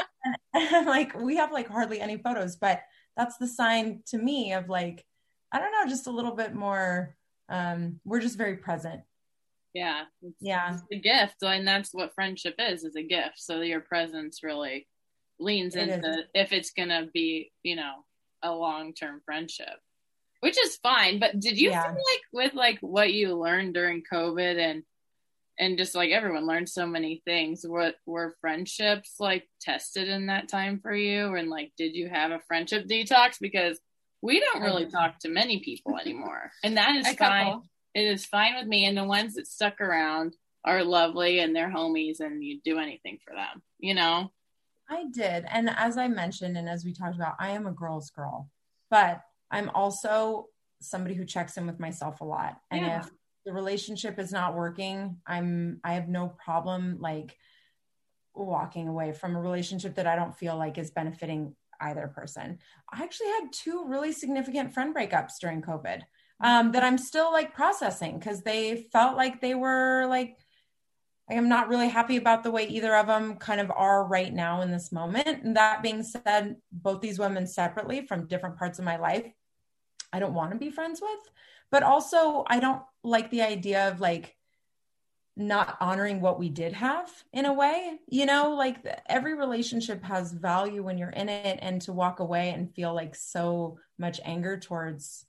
and, 0.53 0.85
like 0.87 1.19
we 1.19 1.37
have 1.37 1.51
like 1.51 1.67
hardly 1.67 1.99
any 1.99 2.17
photos, 2.17 2.55
but 2.55 2.81
that's 3.17 3.37
the 3.37 3.47
sign 3.47 4.03
to 4.07 4.17
me 4.17 4.53
of 4.53 4.69
like 4.69 5.03
I 5.51 5.59
don't 5.59 5.71
know, 5.71 5.89
just 5.89 6.07
a 6.07 6.11
little 6.11 6.35
bit 6.35 6.53
more. 6.53 7.15
Um, 7.49 7.99
we're 8.05 8.21
just 8.21 8.37
very 8.37 8.55
present. 8.55 9.01
Yeah, 9.73 10.03
it's, 10.21 10.37
yeah, 10.39 10.73
it's 10.73 10.83
a 10.91 10.95
gift, 10.97 11.35
and 11.41 11.67
that's 11.67 11.93
what 11.93 12.13
friendship 12.13 12.55
is: 12.59 12.83
is 12.83 12.95
a 12.95 13.03
gift. 13.03 13.37
So 13.37 13.61
your 13.61 13.81
presence 13.81 14.43
really 14.43 14.87
leans 15.41 15.75
it 15.75 15.89
into 15.89 16.09
is. 16.09 16.25
if 16.33 16.53
it's 16.53 16.71
gonna 16.71 17.07
be 17.13 17.51
you 17.63 17.75
know 17.75 17.93
a 18.43 18.51
long-term 18.51 19.21
friendship 19.25 19.79
which 20.39 20.57
is 20.63 20.77
fine 20.77 21.19
but 21.19 21.39
did 21.39 21.59
you 21.59 21.69
yeah. 21.69 21.83
feel 21.83 21.93
like 21.93 22.21
with 22.33 22.53
like 22.53 22.79
what 22.81 23.13
you 23.13 23.35
learned 23.35 23.73
during 23.73 24.03
covid 24.11 24.57
and 24.57 24.83
and 25.59 25.77
just 25.77 25.93
like 25.93 26.09
everyone 26.09 26.47
learned 26.47 26.67
so 26.67 26.87
many 26.87 27.21
things 27.23 27.63
what 27.65 27.95
were 28.05 28.35
friendships 28.41 29.15
like 29.19 29.47
tested 29.61 30.07
in 30.07 30.25
that 30.25 30.49
time 30.49 30.79
for 30.79 30.93
you? 30.93 31.35
And 31.35 31.49
like 31.49 31.71
did 31.77 31.95
you 31.95 32.09
have 32.09 32.31
a 32.31 32.41
friendship 32.47 32.87
detox? 32.87 33.35
Because 33.39 33.79
we 34.23 34.39
don't 34.39 34.63
really 34.63 34.87
talk 34.87 35.19
to 35.19 35.29
many 35.29 35.59
people 35.59 35.97
anymore. 35.99 36.51
And 36.63 36.77
that 36.77 36.95
is 36.95 37.15
fine. 37.15 37.61
it 37.93 38.01
is 38.01 38.25
fine 38.25 38.55
with 38.55 38.67
me. 38.67 38.85
And 38.85 38.97
the 38.97 39.03
ones 39.03 39.35
that 39.35 39.47
stuck 39.47 39.79
around 39.81 40.35
are 40.63 40.83
lovely 40.83 41.39
and 41.39 41.55
they're 41.55 41.71
homies 41.71 42.19
and 42.19 42.43
you 42.43 42.59
do 42.63 42.77
anything 42.77 43.17
for 43.25 43.33
them 43.33 43.61
you 43.79 43.93
know 43.93 44.31
I 44.91 45.05
did. 45.09 45.45
And 45.49 45.69
as 45.69 45.97
I 45.97 46.09
mentioned, 46.09 46.57
and 46.57 46.67
as 46.67 46.83
we 46.83 46.91
talked 46.91 47.15
about, 47.15 47.35
I 47.39 47.51
am 47.51 47.65
a 47.65 47.71
girl's 47.71 48.09
girl, 48.09 48.49
but 48.89 49.21
I'm 49.49 49.69
also 49.69 50.47
somebody 50.81 51.15
who 51.15 51.23
checks 51.23 51.55
in 51.55 51.65
with 51.65 51.79
myself 51.79 52.19
a 52.19 52.25
lot. 52.25 52.57
And 52.69 52.81
yeah. 52.81 52.99
if 52.99 53.09
the 53.45 53.53
relationship 53.53 54.19
is 54.19 54.33
not 54.33 54.53
working, 54.53 55.17
I'm, 55.25 55.79
I 55.83 55.93
have 55.93 56.09
no 56.09 56.27
problem 56.27 56.97
like 56.99 57.37
walking 58.35 58.89
away 58.89 59.13
from 59.13 59.35
a 59.35 59.41
relationship 59.41 59.95
that 59.95 60.07
I 60.07 60.17
don't 60.17 60.37
feel 60.37 60.57
like 60.57 60.77
is 60.77 60.91
benefiting 60.91 61.55
either 61.79 62.11
person. 62.13 62.59
I 62.91 63.01
actually 63.01 63.29
had 63.29 63.53
two 63.53 63.85
really 63.87 64.11
significant 64.11 64.73
friend 64.73 64.93
breakups 64.93 65.39
during 65.39 65.61
COVID 65.61 66.01
um, 66.43 66.73
that 66.73 66.83
I'm 66.83 66.97
still 66.97 67.31
like 67.31 67.53
processing 67.53 68.19
because 68.19 68.41
they 68.41 68.87
felt 68.91 69.15
like 69.15 69.39
they 69.39 69.55
were 69.55 70.05
like 70.07 70.37
I 71.31 71.35
am 71.35 71.47
not 71.47 71.69
really 71.69 71.87
happy 71.87 72.17
about 72.17 72.43
the 72.43 72.51
way 72.51 72.67
either 72.67 72.93
of 72.93 73.07
them 73.07 73.37
kind 73.37 73.61
of 73.61 73.71
are 73.71 74.05
right 74.05 74.33
now 74.33 74.61
in 74.61 74.69
this 74.69 74.91
moment. 74.91 75.43
And 75.43 75.55
that 75.55 75.81
being 75.81 76.03
said, 76.03 76.57
both 76.73 76.99
these 76.99 77.19
women 77.19 77.47
separately 77.47 78.05
from 78.05 78.27
different 78.27 78.57
parts 78.57 78.79
of 78.79 78.85
my 78.85 78.97
life, 78.97 79.31
I 80.11 80.19
don't 80.19 80.33
want 80.33 80.51
to 80.51 80.57
be 80.57 80.69
friends 80.69 81.01
with. 81.01 81.19
But 81.71 81.83
also, 81.83 82.43
I 82.47 82.59
don't 82.59 82.81
like 83.01 83.31
the 83.31 83.43
idea 83.43 83.87
of 83.87 84.01
like 84.01 84.35
not 85.37 85.77
honoring 85.79 86.19
what 86.19 86.37
we 86.37 86.49
did 86.49 86.73
have 86.73 87.09
in 87.31 87.45
a 87.45 87.53
way 87.53 87.97
you 88.09 88.25
know 88.25 88.53
like 88.53 88.85
every 89.07 89.33
relationship 89.33 90.03
has 90.03 90.33
value 90.33 90.83
when 90.83 90.97
you're 90.97 91.09
in 91.11 91.29
it 91.29 91.57
and 91.61 91.81
to 91.81 91.93
walk 91.93 92.19
away 92.19 92.49
and 92.49 92.75
feel 92.75 92.93
like 92.93 93.15
so 93.15 93.79
much 93.97 94.19
anger 94.25 94.59
towards 94.59 95.25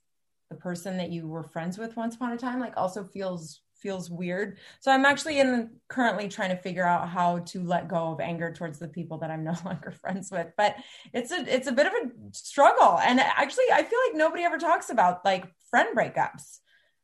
the 0.49 0.55
person 0.55 0.97
that 0.97 1.09
you 1.09 1.25
were 1.25 1.41
friends 1.41 1.77
with 1.77 1.95
once 1.95 2.15
upon 2.15 2.33
a 2.33 2.37
time 2.37 2.59
like 2.59 2.75
also 2.75 3.05
feels 3.05 3.61
feels 3.83 4.09
weird. 4.09 4.57
So 4.79 4.91
i'm 4.91 5.05
actually 5.05 5.39
in 5.39 5.69
currently 5.89 6.27
trying 6.27 6.49
to 6.49 6.61
figure 6.61 6.87
out 6.87 7.09
how 7.09 7.39
to 7.39 7.61
let 7.63 7.87
go 7.87 8.13
of 8.13 8.19
anger 8.19 8.51
towards 8.51 8.79
the 8.79 8.87
people 8.87 9.19
that 9.19 9.29
i'm 9.29 9.43
no 9.43 9.53
longer 9.65 9.91
friends 9.91 10.31
with. 10.31 10.47
But 10.57 10.77
it's 11.13 11.31
a 11.31 11.45
it's 11.53 11.67
a 11.67 11.73
bit 11.73 11.85
of 11.85 11.93
a 11.93 12.09
struggle. 12.31 12.97
And 12.99 13.19
actually 13.19 13.65
i 13.71 13.83
feel 13.83 13.99
like 14.07 14.15
nobody 14.15 14.43
ever 14.43 14.57
talks 14.57 14.89
about 14.89 15.23
like 15.23 15.45
friend 15.69 15.95
breakups. 15.95 16.59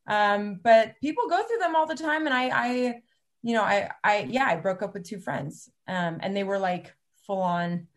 Um, 0.10 0.60
but 0.63 0.96
people 1.00 1.30
go 1.30 1.44
through 1.44 1.60
them 1.60 1.76
all 1.76 1.86
the 1.86 1.96
time. 1.96 2.26
And 2.26 2.34
I, 2.34 2.50
I, 2.50 3.02
you 3.44 3.54
know, 3.54 3.62
I, 3.62 3.92
I, 4.04 4.28
yeah, 4.30 4.46
I 4.46 4.56
broke 4.56 4.82
up 4.82 4.94
with 4.94 5.08
two 5.08 5.20
friends, 5.20 5.70
um, 5.88 6.18
and 6.22 6.36
they 6.36 6.44
were 6.44 6.60
like 6.60 6.94
full 7.26 7.42
on, 7.42 7.88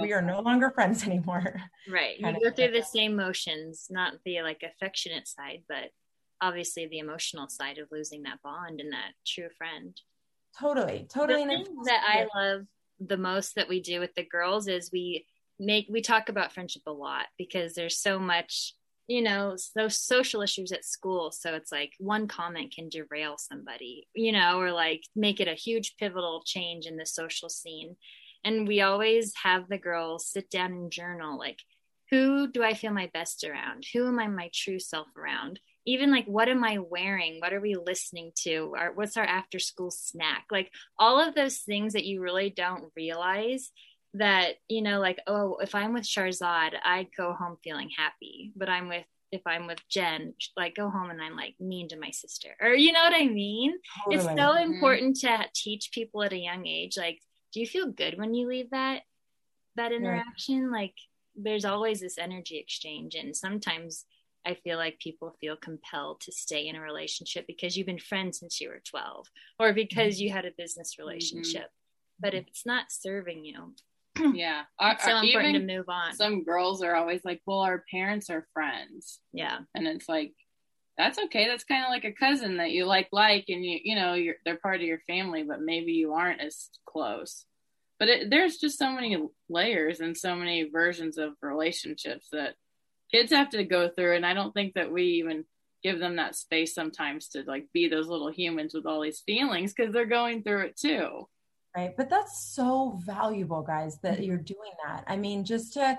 we 0.00 0.12
are 0.12 0.22
no 0.22 0.40
longer 0.40 0.70
friends 0.70 1.02
anymore. 1.06 1.60
Right. 1.90 2.18
You 2.18 2.32
go 2.32 2.50
through 2.50 2.70
the 2.70 2.82
same 2.82 3.16
motions, 3.16 3.88
not 3.90 4.14
the 4.24 4.42
like 4.42 4.62
affectionate 4.62 5.26
side, 5.26 5.64
but 5.68 5.90
obviously 6.40 6.86
the 6.86 6.98
emotional 6.98 7.48
side 7.48 7.78
of 7.78 7.88
losing 7.90 8.22
that 8.22 8.42
bond 8.42 8.80
and 8.80 8.92
that 8.92 9.12
true 9.26 9.48
friend. 9.56 9.98
Totally. 10.58 11.06
Totally. 11.12 11.44
The 11.44 11.64
thing 11.64 11.82
that 11.84 12.02
I 12.06 12.26
love 12.38 12.66
the 13.00 13.16
most 13.16 13.56
that 13.56 13.68
we 13.68 13.80
do 13.80 14.00
with 14.00 14.14
the 14.14 14.24
girls 14.24 14.68
is 14.68 14.90
we 14.92 15.26
make, 15.58 15.86
we 15.90 16.00
talk 16.00 16.28
about 16.28 16.52
friendship 16.52 16.82
a 16.86 16.92
lot 16.92 17.26
because 17.38 17.74
there's 17.74 17.98
so 17.98 18.18
much 18.18 18.74
you 19.06 19.20
know 19.20 19.56
those 19.74 19.98
social 19.98 20.40
issues 20.40 20.72
at 20.72 20.84
school 20.84 21.30
so 21.30 21.54
it's 21.54 21.70
like 21.70 21.92
one 21.98 22.26
comment 22.26 22.72
can 22.74 22.88
derail 22.88 23.36
somebody 23.36 24.08
you 24.14 24.32
know 24.32 24.58
or 24.58 24.72
like 24.72 25.02
make 25.14 25.40
it 25.40 25.48
a 25.48 25.54
huge 25.54 25.94
pivotal 25.98 26.42
change 26.44 26.86
in 26.86 26.96
the 26.96 27.06
social 27.06 27.48
scene 27.48 27.96
and 28.44 28.66
we 28.66 28.80
always 28.80 29.32
have 29.42 29.68
the 29.68 29.78
girls 29.78 30.26
sit 30.26 30.48
down 30.50 30.72
and 30.72 30.90
journal 30.90 31.38
like 31.38 31.58
who 32.10 32.50
do 32.50 32.62
i 32.62 32.72
feel 32.72 32.92
my 32.92 33.10
best 33.12 33.44
around 33.44 33.84
who 33.92 34.06
am 34.06 34.18
i 34.18 34.26
my 34.26 34.50
true 34.54 34.78
self 34.78 35.08
around 35.16 35.60
even 35.86 36.10
like 36.10 36.26
what 36.26 36.48
am 36.48 36.64
i 36.64 36.78
wearing? 36.78 37.40
What 37.40 37.52
are 37.52 37.60
we 37.60 37.74
listening 37.74 38.32
to? 38.42 38.74
Or 38.76 38.92
what's 38.94 39.16
our 39.16 39.24
after 39.24 39.58
school 39.58 39.90
snack? 39.90 40.46
Like 40.50 40.70
all 40.98 41.20
of 41.20 41.34
those 41.34 41.58
things 41.58 41.92
that 41.92 42.04
you 42.04 42.20
really 42.20 42.50
don't 42.50 42.90
realize 42.96 43.70
that 44.14 44.54
you 44.68 44.80
know 44.80 45.00
like 45.00 45.20
oh 45.26 45.56
if 45.56 45.74
i'm 45.74 45.92
with 45.92 46.04
sharzad 46.04 46.74
i 46.84 47.08
go 47.16 47.32
home 47.32 47.56
feeling 47.62 47.90
happy. 47.96 48.52
But 48.56 48.68
i'm 48.68 48.88
with 48.88 49.04
if 49.32 49.42
i'm 49.46 49.66
with 49.66 49.80
jen 49.88 50.34
like 50.56 50.76
go 50.76 50.88
home 50.88 51.10
and 51.10 51.20
i'm 51.20 51.36
like 51.36 51.54
mean 51.58 51.88
to 51.88 51.98
my 51.98 52.10
sister. 52.10 52.50
Or 52.60 52.68
you 52.68 52.92
know 52.92 53.02
what 53.02 53.14
i 53.14 53.26
mean? 53.26 53.74
Totally. 54.04 54.16
it's 54.16 54.24
so 54.24 54.30
mm-hmm. 54.32 54.72
important 54.72 55.16
to 55.20 55.44
teach 55.54 55.90
people 55.92 56.22
at 56.22 56.32
a 56.32 56.38
young 56.38 56.66
age 56.66 56.96
like 56.96 57.20
do 57.52 57.60
you 57.60 57.66
feel 57.66 57.90
good 57.90 58.18
when 58.18 58.34
you 58.34 58.48
leave 58.48 58.70
that 58.70 59.02
that 59.76 59.92
interaction? 59.92 60.64
Yeah. 60.64 60.70
like 60.70 60.94
there's 61.36 61.64
always 61.64 62.00
this 62.00 62.16
energy 62.16 62.58
exchange 62.58 63.16
and 63.16 63.34
sometimes 63.34 64.04
I 64.46 64.54
feel 64.54 64.76
like 64.76 64.98
people 64.98 65.36
feel 65.40 65.56
compelled 65.56 66.20
to 66.22 66.32
stay 66.32 66.68
in 66.68 66.76
a 66.76 66.80
relationship 66.80 67.46
because 67.46 67.76
you've 67.76 67.86
been 67.86 67.98
friends 67.98 68.40
since 68.40 68.60
you 68.60 68.68
were 68.68 68.82
12 68.88 69.26
or 69.58 69.72
because 69.72 70.16
mm-hmm. 70.16 70.24
you 70.24 70.30
had 70.30 70.44
a 70.44 70.52
business 70.56 70.94
mm-hmm. 70.94 71.06
relationship. 71.06 71.62
Mm-hmm. 71.62 72.20
But 72.20 72.34
if 72.34 72.46
it's 72.46 72.66
not 72.66 72.86
serving 72.90 73.44
you, 73.44 73.74
yeah 74.34 74.62
it's 74.80 75.04
so 75.04 75.18
important 75.18 75.54
to 75.54 75.76
move 75.76 75.88
on 75.88 76.14
some 76.14 76.44
girls 76.44 76.82
are 76.82 76.94
always 76.94 77.24
like 77.24 77.40
well 77.46 77.60
our 77.60 77.84
parents 77.90 78.30
are 78.30 78.46
friends 78.52 79.18
yeah 79.32 79.58
and 79.74 79.88
it's 79.88 80.08
like 80.08 80.32
that's 80.96 81.18
okay 81.18 81.48
that's 81.48 81.64
kind 81.64 81.84
of 81.84 81.90
like 81.90 82.04
a 82.04 82.12
cousin 82.12 82.58
that 82.58 82.70
you 82.70 82.86
like 82.86 83.08
like 83.10 83.46
and 83.48 83.64
you 83.64 83.78
you 83.82 83.96
know 83.96 84.14
you're 84.14 84.36
they're 84.44 84.56
part 84.56 84.76
of 84.76 84.86
your 84.86 85.00
family 85.08 85.42
but 85.42 85.60
maybe 85.60 85.92
you 85.92 86.12
aren't 86.12 86.40
as 86.40 86.68
close 86.86 87.44
but 87.98 88.08
it, 88.08 88.30
there's 88.30 88.56
just 88.56 88.78
so 88.78 88.90
many 88.92 89.16
layers 89.48 90.00
and 90.00 90.16
so 90.16 90.36
many 90.36 90.68
versions 90.70 91.18
of 91.18 91.32
relationships 91.42 92.28
that 92.30 92.54
kids 93.14 93.32
have 93.32 93.50
to 93.50 93.64
go 93.64 93.88
through 93.88 94.16
and 94.16 94.26
i 94.26 94.34
don't 94.34 94.52
think 94.52 94.74
that 94.74 94.90
we 94.90 95.04
even 95.04 95.44
give 95.84 96.00
them 96.00 96.16
that 96.16 96.34
space 96.34 96.74
sometimes 96.74 97.28
to 97.28 97.44
like 97.46 97.66
be 97.72 97.86
those 97.86 98.08
little 98.08 98.30
humans 98.30 98.72
with 98.74 98.86
all 98.86 99.02
these 99.02 99.20
feelings 99.20 99.72
because 99.72 99.92
they're 99.92 100.06
going 100.06 100.42
through 100.42 100.62
it 100.62 100.76
too. 100.76 101.28
Right 101.76 101.94
but 101.96 102.08
that's 102.08 102.40
so 102.54 102.98
valuable 103.04 103.62
guys 103.62 103.98
that 104.00 104.24
you're 104.24 104.38
doing 104.38 104.72
that. 104.86 105.04
I 105.06 105.16
mean 105.16 105.44
just 105.44 105.74
to 105.74 105.98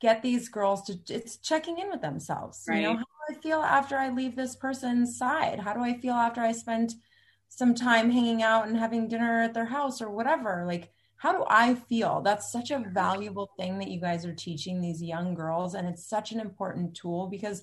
get 0.00 0.22
these 0.22 0.48
girls 0.48 0.84
to 0.84 0.98
it's 1.08 1.38
checking 1.38 1.78
in 1.78 1.90
with 1.90 2.02
themselves 2.02 2.64
right. 2.68 2.76
you 2.76 2.82
know? 2.82 2.96
How 2.96 2.98
do 2.98 3.36
i 3.36 3.40
feel 3.40 3.60
after 3.60 3.96
i 3.96 4.10
leave 4.10 4.36
this 4.36 4.54
person's 4.54 5.18
side? 5.18 5.58
How 5.58 5.72
do 5.72 5.80
i 5.80 5.98
feel 5.98 6.14
after 6.14 6.40
i 6.40 6.52
spend 6.52 6.94
some 7.48 7.74
time 7.74 8.10
hanging 8.10 8.42
out 8.42 8.68
and 8.68 8.76
having 8.76 9.08
dinner 9.08 9.42
at 9.42 9.54
their 9.54 9.66
house 9.66 10.00
or 10.00 10.10
whatever? 10.10 10.64
Like 10.66 10.92
how 11.16 11.32
do 11.32 11.44
i 11.48 11.74
feel 11.74 12.20
that's 12.20 12.52
such 12.52 12.70
a 12.70 12.84
valuable 12.92 13.50
thing 13.56 13.78
that 13.78 13.88
you 13.88 14.00
guys 14.00 14.24
are 14.24 14.34
teaching 14.34 14.80
these 14.80 15.02
young 15.02 15.34
girls 15.34 15.74
and 15.74 15.88
it's 15.88 16.08
such 16.08 16.32
an 16.32 16.40
important 16.40 16.94
tool 16.94 17.26
because 17.26 17.62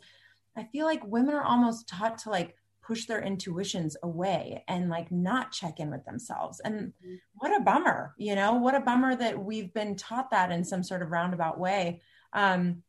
i 0.56 0.64
feel 0.64 0.86
like 0.86 1.06
women 1.06 1.36
are 1.36 1.44
almost 1.44 1.88
taught 1.88 2.18
to 2.18 2.30
like 2.30 2.56
push 2.84 3.06
their 3.06 3.22
intuitions 3.22 3.96
away 4.04 4.64
and 4.68 4.90
like 4.90 5.12
not 5.12 5.52
check 5.52 5.80
in 5.80 5.90
with 5.90 6.06
themselves. 6.06 6.60
And 6.60 6.94
mm-hmm. 7.04 7.16
what 7.36 7.56
a 7.56 7.64
bummer, 7.64 8.14
you 8.18 8.36
know, 8.36 8.56
what 8.56 8.76
a 8.76 8.82
bummer 8.82 9.16
that 9.16 9.42
we've 9.42 9.74
been 9.74 9.96
taught 9.96 10.32
that 10.32 10.52
in 10.52 10.64
some 10.64 10.84
sort 10.84 11.02
of 11.02 11.12
roundabout 11.12 11.58
way. 11.58 12.02
Um, 12.34 12.84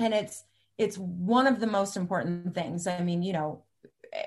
and 0.00 0.12
it's, 0.12 0.42
it's 0.78 0.98
one 0.98 1.46
of 1.46 1.60
the 1.60 1.66
most 1.66 1.96
important 1.96 2.54
things. 2.54 2.86
I 2.86 3.00
mean, 3.00 3.22
you 3.22 3.32
know, 3.32 3.62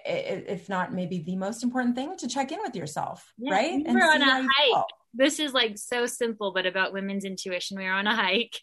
if 0.06 0.70
not 0.70 0.94
maybe 0.94 1.20
the 1.20 1.36
most 1.36 1.64
important 1.64 1.96
thing 1.96 2.16
to 2.18 2.28
check 2.28 2.52
in 2.52 2.60
with 2.62 2.76
yourself, 2.76 3.32
yeah, 3.38 3.54
right? 3.54 3.84
We 3.86 3.94
were 3.94 4.02
on 4.02 4.22
a 4.22 4.48
hike. 4.48 4.86
This 5.14 5.40
is 5.40 5.54
like 5.54 5.78
so 5.78 6.06
simple, 6.06 6.54
but 6.54 6.66
about 6.66 6.94
women's 6.94 7.26
intuition. 7.26 7.78
We 7.78 7.86
were 7.86 7.92
on 7.92 8.08
a 8.08 8.16
hike 8.16 8.60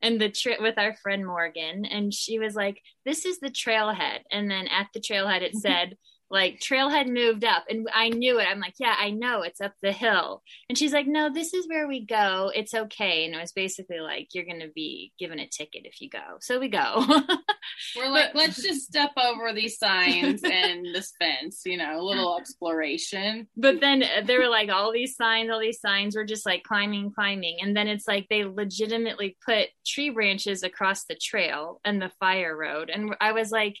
and 0.00 0.20
the 0.20 0.30
trip 0.30 0.60
with 0.60 0.78
our 0.78 0.96
friend 0.96 1.26
Morgan, 1.26 1.84
and 1.84 2.12
she 2.12 2.38
was 2.38 2.54
like, 2.54 2.80
This 3.04 3.24
is 3.24 3.40
the 3.40 3.50
trailhead. 3.50 4.20
And 4.30 4.50
then 4.50 4.66
at 4.68 4.88
the 4.94 5.00
trailhead, 5.00 5.42
it 5.42 5.52
mm-hmm. 5.52 5.58
said, 5.58 5.96
like 6.30 6.60
trailhead 6.60 7.08
moved 7.08 7.44
up 7.44 7.64
and 7.68 7.88
i 7.92 8.08
knew 8.08 8.38
it. 8.38 8.46
I'm 8.48 8.60
like 8.60 8.74
yeah 8.78 8.94
i 8.98 9.10
know 9.10 9.42
it's 9.42 9.60
up 9.60 9.72
the 9.82 9.92
hill. 9.92 10.42
And 10.68 10.78
she's 10.78 10.92
like 10.92 11.06
no 11.06 11.30
this 11.32 11.52
is 11.54 11.68
where 11.68 11.88
we 11.88 12.04
go. 12.04 12.50
It's 12.54 12.74
okay. 12.74 13.24
And 13.24 13.34
it 13.34 13.40
was 13.40 13.52
basically 13.52 14.00
like 14.00 14.28
you're 14.32 14.44
gonna 14.44 14.68
be 14.74 15.12
given 15.18 15.38
a 15.38 15.48
ticket 15.48 15.82
if 15.84 16.00
you 16.00 16.08
go. 16.08 16.38
So 16.40 16.58
we 16.60 16.68
go. 16.68 17.04
We're 17.96 18.08
like 18.08 18.34
let's 18.34 18.62
just 18.62 18.86
step 18.86 19.10
over 19.16 19.52
these 19.52 19.78
signs 19.78 20.42
and 20.44 20.86
this 20.94 21.12
fence 21.18 21.62
you 21.64 21.76
know 21.76 22.00
a 22.00 22.02
little 22.02 22.38
exploration. 22.38 23.48
But 23.56 23.80
then 23.80 24.02
uh, 24.02 24.22
there 24.24 24.40
were 24.40 24.48
like 24.48 24.70
all 24.70 24.92
these 24.92 25.16
signs 25.16 25.50
all 25.50 25.60
these 25.60 25.80
signs 25.80 26.16
were 26.16 26.24
just 26.24 26.46
like 26.46 26.62
climbing 26.62 27.12
climbing. 27.12 27.58
And 27.60 27.76
then 27.76 27.88
it's 27.88 28.06
like 28.06 28.26
they 28.28 28.44
legitimately 28.44 29.36
put 29.44 29.68
tree 29.86 30.10
branches 30.10 30.62
across 30.62 31.04
the 31.04 31.16
trail 31.16 31.80
and 31.84 32.00
the 32.00 32.12
fire 32.20 32.56
road. 32.56 32.90
And 32.90 33.14
i 33.20 33.32
was 33.32 33.50
like 33.50 33.76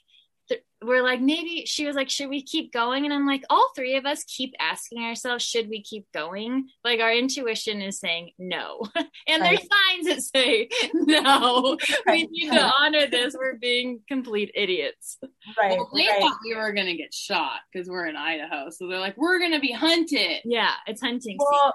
we're 0.82 1.02
like 1.02 1.20
maybe 1.20 1.64
she 1.66 1.86
was 1.86 1.96
like 1.96 2.10
should 2.10 2.28
we 2.28 2.42
keep 2.42 2.72
going? 2.72 3.04
And 3.04 3.14
i'm 3.14 3.26
like 3.26 3.44
all 3.50 3.70
three 3.74 3.96
of 3.96 4.06
us 4.06 4.24
keep 4.24 4.54
asking 4.60 5.02
ourselves 5.02 5.44
should 5.44 5.68
we 5.68 5.82
keep 5.82 6.10
going? 6.12 6.68
Like 6.84 7.00
our 7.00 7.12
intuition 7.12 7.80
is 7.82 7.98
saying 7.98 8.32
no. 8.38 8.86
And 9.26 9.42
right. 9.42 9.58
there's 9.58 9.68
signs 9.68 10.06
that 10.06 10.22
say 10.22 10.68
no. 10.94 11.76
We 12.06 12.26
need 12.26 12.50
to 12.50 12.62
honor 12.62 13.06
this. 13.06 13.36
We're 13.38 13.58
being 13.58 14.00
complete 14.08 14.50
idiots. 14.54 15.18
Right 15.60 15.76
well, 15.76 15.90
they 15.94 16.06
right. 16.08 16.20
thought 16.20 16.38
we 16.44 16.56
were 16.56 16.72
gonna 16.72 16.96
get 16.96 17.14
shot 17.14 17.60
because 17.72 17.88
we're 17.88 18.06
in 18.06 18.16
idaho. 18.16 18.70
So 18.70 18.88
they're 18.88 18.98
like 18.98 19.16
we're 19.16 19.38
gonna 19.38 19.60
be 19.60 19.72
hunted. 19.72 20.40
Yeah 20.44 20.72
it's 20.86 21.00
hunting 21.00 21.36
well, 21.38 21.74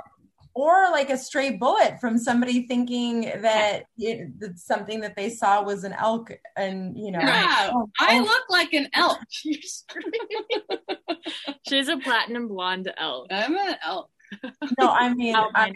or 0.56 0.90
like 0.90 1.10
a 1.10 1.18
stray 1.18 1.52
bullet 1.52 2.00
from 2.00 2.18
somebody 2.18 2.66
thinking 2.66 3.30
that 3.42 3.84
it, 3.98 4.30
something 4.56 5.02
that 5.02 5.16
they 5.16 5.30
saw 5.30 5.62
was 5.62 5.84
an 5.84 5.94
elk 5.94 6.32
and 6.56 6.98
you 6.98 7.12
know. 7.12 7.20
Yeah, 7.20 7.72
oh, 7.74 7.90
i 8.00 8.18
oh. 8.18 8.24
look 8.24 8.44
like 8.50 8.74
an 8.74 8.88
elk. 8.94 9.20
She's 11.68 11.90
a 11.90 11.98
platinum 11.98 12.48
blonde 12.48 12.92
elk. 12.98 13.28
I'm 13.30 13.58
an 13.58 13.76
elk. 13.86 14.10
No 14.80 14.90
i 14.90 15.14
mean 15.14 15.36
I, 15.36 15.72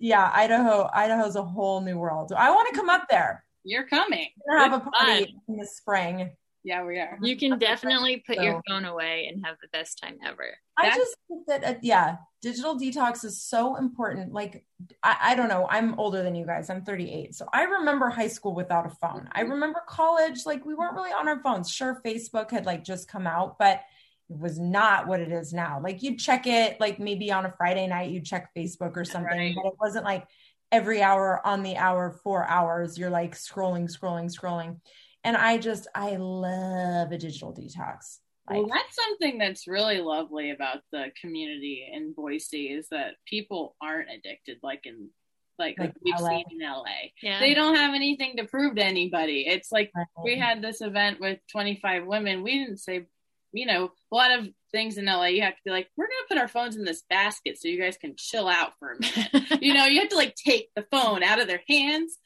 yeah 0.00 0.30
idaho 0.32 0.88
idaho's 0.94 1.36
a 1.36 1.42
whole 1.42 1.82
new 1.82 1.98
world. 1.98 2.32
I 2.34 2.50
want 2.50 2.72
to 2.72 2.74
come 2.74 2.88
up 2.88 3.06
there. 3.10 3.44
You're 3.64 3.86
coming. 3.86 4.28
We're 4.46 4.58
have 4.58 4.72
a 4.72 4.80
party 4.80 5.26
fun. 5.26 5.40
in 5.48 5.56
the 5.58 5.66
spring. 5.66 6.30
Yeah, 6.64 6.84
we 6.84 6.98
are. 6.98 7.18
You 7.20 7.36
can 7.36 7.58
definitely 7.58 8.22
put 8.26 8.36
so, 8.36 8.42
your 8.42 8.62
phone 8.68 8.84
away 8.84 9.28
and 9.28 9.44
have 9.44 9.56
the 9.60 9.68
best 9.72 10.00
time 10.02 10.18
ever. 10.24 10.56
I 10.78 10.84
That's, 10.84 10.96
just 10.96 11.16
think 11.28 11.46
that, 11.48 11.64
uh, 11.64 11.74
yeah, 11.82 12.16
digital 12.42 12.78
detox 12.78 13.24
is 13.24 13.40
so 13.40 13.76
important. 13.76 14.32
Like, 14.32 14.64
I, 15.02 15.16
I, 15.20 15.34
don't 15.34 15.48
know, 15.48 15.66
I'm 15.70 15.98
older 15.98 16.22
than 16.22 16.34
you 16.34 16.44
guys. 16.44 16.68
I'm 16.68 16.84
38. 16.84 17.34
So 17.34 17.46
I 17.52 17.62
remember 17.62 18.10
high 18.10 18.28
school 18.28 18.54
without 18.54 18.84
a 18.84 18.90
phone. 18.90 19.28
I 19.32 19.42
mm-hmm. 19.42 19.52
remember 19.52 19.82
college, 19.86 20.44
like, 20.44 20.66
we 20.66 20.74
weren't 20.74 20.94
really 20.94 21.12
on 21.12 21.28
our 21.28 21.40
phones. 21.40 21.70
Sure, 21.70 22.00
Facebook 22.04 22.50
had 22.50 22.66
like 22.66 22.84
just 22.84 23.08
come 23.08 23.26
out, 23.26 23.58
but 23.58 23.80
it 24.28 24.38
was 24.38 24.58
not 24.58 25.06
what 25.06 25.20
it 25.20 25.30
is 25.30 25.52
now. 25.52 25.80
Like, 25.82 26.02
you'd 26.02 26.18
check 26.18 26.46
it, 26.46 26.80
like, 26.80 26.98
maybe 26.98 27.32
on 27.32 27.46
a 27.46 27.52
Friday 27.52 27.86
night, 27.86 28.10
you'd 28.10 28.26
check 28.26 28.50
Facebook 28.54 28.96
or 28.96 29.04
something, 29.04 29.38
right. 29.38 29.54
but 29.54 29.66
it 29.66 29.74
wasn't 29.80 30.04
like 30.04 30.26
every 30.70 31.02
hour 31.02 31.46
on 31.46 31.62
the 31.62 31.76
hour, 31.76 32.18
four 32.22 32.46
hours, 32.48 32.98
you're 32.98 33.10
like 33.10 33.34
scrolling, 33.34 33.90
scrolling, 33.90 34.34
scrolling 34.34 34.78
and 35.24 35.36
I 35.36 35.58
just 35.58 35.86
I 35.94 36.16
love 36.16 37.12
a 37.12 37.18
digital 37.18 37.54
detox. 37.54 38.18
Well, 38.50 38.66
that's 38.66 38.96
something 38.96 39.38
that's 39.38 39.68
really 39.68 40.00
lovely 40.00 40.50
about 40.50 40.78
the 40.90 41.06
community 41.20 41.88
in 41.90 42.12
Boise 42.12 42.66
is 42.66 42.88
that 42.90 43.14
people 43.26 43.76
aren't 43.80 44.10
addicted 44.10 44.58
like 44.62 44.84
in 44.84 45.10
like, 45.58 45.78
like 45.78 45.94
we've 46.04 46.18
LA. 46.18 46.28
seen 46.28 46.44
in 46.50 46.58
LA. 46.60 46.84
Yeah. 47.22 47.38
They 47.38 47.54
don't 47.54 47.76
have 47.76 47.94
anything 47.94 48.36
to 48.38 48.44
prove 48.44 48.76
to 48.76 48.84
anybody. 48.84 49.44
It's 49.46 49.70
like 49.70 49.92
we 50.22 50.36
had 50.36 50.60
this 50.60 50.80
event 50.80 51.20
with 51.20 51.38
25 51.52 52.06
women. 52.06 52.42
We 52.42 52.58
didn't 52.58 52.78
say, 52.78 53.06
you 53.52 53.66
know, 53.66 53.92
a 54.10 54.14
lot 54.14 54.36
of 54.36 54.48
things 54.72 54.96
in 54.98 55.04
LA, 55.04 55.26
you 55.26 55.42
have 55.42 55.54
to 55.54 55.60
be 55.64 55.70
like, 55.70 55.88
we're 55.96 56.06
going 56.06 56.22
to 56.22 56.34
put 56.34 56.40
our 56.40 56.48
phones 56.48 56.76
in 56.76 56.84
this 56.84 57.02
basket 57.08 57.58
so 57.60 57.68
you 57.68 57.80
guys 57.80 57.96
can 57.96 58.14
chill 58.16 58.48
out 58.48 58.72
for 58.78 58.92
a 58.92 59.00
minute. 59.00 59.58
you 59.62 59.74
know, 59.74 59.84
you 59.84 60.00
have 60.00 60.08
to 60.08 60.16
like 60.16 60.34
take 60.34 60.70
the 60.74 60.86
phone 60.90 61.22
out 61.22 61.40
of 61.40 61.46
their 61.46 61.62
hands 61.68 62.18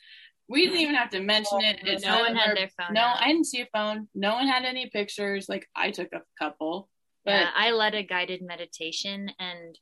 we 0.48 0.64
didn't 0.64 0.80
even 0.80 0.94
have 0.94 1.10
to 1.10 1.20
mention 1.20 1.60
it. 1.62 1.80
It's 1.82 2.04
no 2.04 2.20
one 2.20 2.36
had 2.36 2.56
their 2.56 2.70
phone. 2.78 2.94
No, 2.94 3.00
out. 3.00 3.20
I 3.20 3.28
didn't 3.28 3.46
see 3.46 3.60
a 3.60 3.68
phone. 3.72 4.08
No 4.14 4.34
one 4.34 4.46
had 4.46 4.64
any 4.64 4.88
pictures. 4.90 5.48
Like 5.48 5.68
I 5.74 5.90
took 5.90 6.12
a 6.12 6.22
couple. 6.38 6.88
But 7.24 7.32
yeah, 7.32 7.50
I 7.56 7.72
led 7.72 7.94
a 7.94 8.04
guided 8.04 8.42
meditation 8.42 9.30
and 9.40 9.76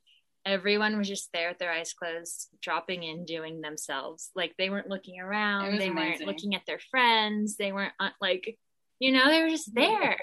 everyone 0.45 0.97
was 0.97 1.07
just 1.07 1.29
there 1.33 1.49
with 1.49 1.59
their 1.59 1.71
eyes 1.71 1.93
closed, 1.93 2.49
dropping 2.61 3.03
in, 3.03 3.25
doing 3.25 3.61
themselves. 3.61 4.31
Like 4.35 4.53
they 4.57 4.69
weren't 4.69 4.89
looking 4.89 5.19
around. 5.19 5.77
They 5.77 5.87
amazing. 5.87 5.95
weren't 5.95 6.21
looking 6.21 6.55
at 6.55 6.65
their 6.65 6.79
friends. 6.91 7.57
They 7.57 7.71
weren't 7.71 7.93
uh, 7.99 8.09
like, 8.19 8.57
you 8.99 9.11
know, 9.11 9.27
they 9.27 9.41
were 9.41 9.49
just 9.49 9.73
there. 9.73 10.17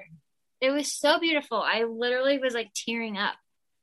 It 0.60 0.70
was 0.70 0.92
so 0.92 1.20
beautiful. 1.20 1.60
I 1.60 1.84
literally 1.84 2.38
was 2.38 2.54
like 2.54 2.70
tearing 2.74 3.18
up 3.18 3.34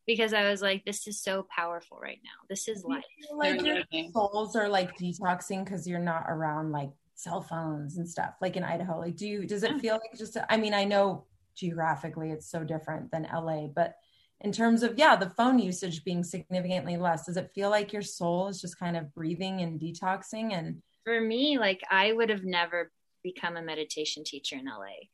because 0.09 0.33
I 0.33 0.49
was 0.49 0.59
like, 0.59 0.83
this 0.85 1.05
is 1.05 1.21
so 1.21 1.45
powerful 1.55 1.99
right 2.01 2.17
now. 2.23 2.31
This 2.49 2.67
is 2.67 2.83
life. 2.83 3.03
Like 3.31 3.61
your 3.61 3.83
souls 4.11 4.55
are 4.55 4.67
like 4.67 4.97
detoxing 4.97 5.63
because 5.63 5.87
you're 5.87 5.99
not 5.99 6.25
around 6.27 6.71
like 6.71 6.89
cell 7.13 7.43
phones 7.43 7.99
and 7.99 8.09
stuff 8.09 8.33
like 8.41 8.55
in 8.55 8.63
Idaho. 8.63 8.97
Like, 8.97 9.17
do 9.17 9.27
you, 9.27 9.45
does 9.45 9.61
it 9.61 9.73
mm. 9.73 9.79
feel 9.79 9.99
like 10.01 10.17
just, 10.17 10.35
I 10.49 10.57
mean, 10.57 10.73
I 10.73 10.83
know 10.83 11.25
geographically 11.55 12.31
it's 12.31 12.49
so 12.49 12.63
different 12.63 13.11
than 13.11 13.29
LA, 13.31 13.67
but 13.67 13.97
in 14.41 14.51
terms 14.51 14.81
of, 14.81 14.97
yeah, 14.97 15.15
the 15.15 15.29
phone 15.29 15.59
usage 15.59 16.03
being 16.03 16.23
significantly 16.23 16.97
less, 16.97 17.27
does 17.27 17.37
it 17.37 17.51
feel 17.53 17.69
like 17.69 17.93
your 17.93 18.01
soul 18.01 18.47
is 18.47 18.59
just 18.59 18.79
kind 18.79 18.97
of 18.97 19.13
breathing 19.13 19.61
and 19.61 19.79
detoxing? 19.79 20.53
And 20.53 20.81
for 21.03 21.21
me, 21.21 21.59
like, 21.59 21.83
I 21.91 22.13
would 22.13 22.31
have 22.31 22.43
never 22.43 22.91
become 23.21 23.57
a 23.57 23.61
meditation 23.61 24.23
teacher 24.23 24.55
in 24.55 24.65
LA 24.65 25.05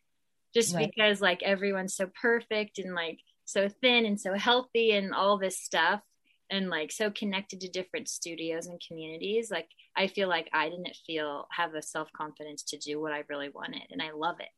just 0.53 0.73
right. 0.73 0.89
because 0.89 1.19
like 1.19 1.43
everyone's 1.43 1.97
so 1.97 2.09
perfect 2.21 2.79
and 2.79 2.95
like 2.95 3.19
so 3.45 3.69
thin 3.69 4.05
and 4.05 4.19
so 4.19 4.33
healthy 4.33 4.91
and 4.91 5.13
all 5.13 5.37
this 5.37 5.59
stuff 5.59 6.01
and 6.49 6.69
like 6.69 6.91
so 6.91 7.09
connected 7.09 7.61
to 7.61 7.69
different 7.69 8.07
studios 8.07 8.67
and 8.67 8.81
communities 8.85 9.49
like 9.49 9.69
i 9.95 10.07
feel 10.07 10.27
like 10.27 10.49
i 10.53 10.69
didn't 10.69 10.95
feel 11.05 11.47
have 11.51 11.71
the 11.71 11.81
self-confidence 11.81 12.63
to 12.63 12.77
do 12.77 13.01
what 13.01 13.13
i 13.13 13.23
really 13.29 13.49
wanted 13.49 13.83
and 13.91 14.01
i 14.01 14.11
love 14.11 14.39
it 14.39 14.49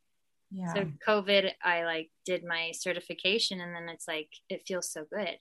yeah. 0.52 0.74
so 0.74 0.86
covid 1.08 1.52
i 1.64 1.84
like 1.84 2.10
did 2.26 2.44
my 2.44 2.72
certification 2.74 3.62
and 3.62 3.76
then 3.76 3.90
it's 3.90 4.08
like 4.08 4.30
it 4.50 4.64
feels 4.68 4.92
so 4.92 5.06
good 5.12 5.38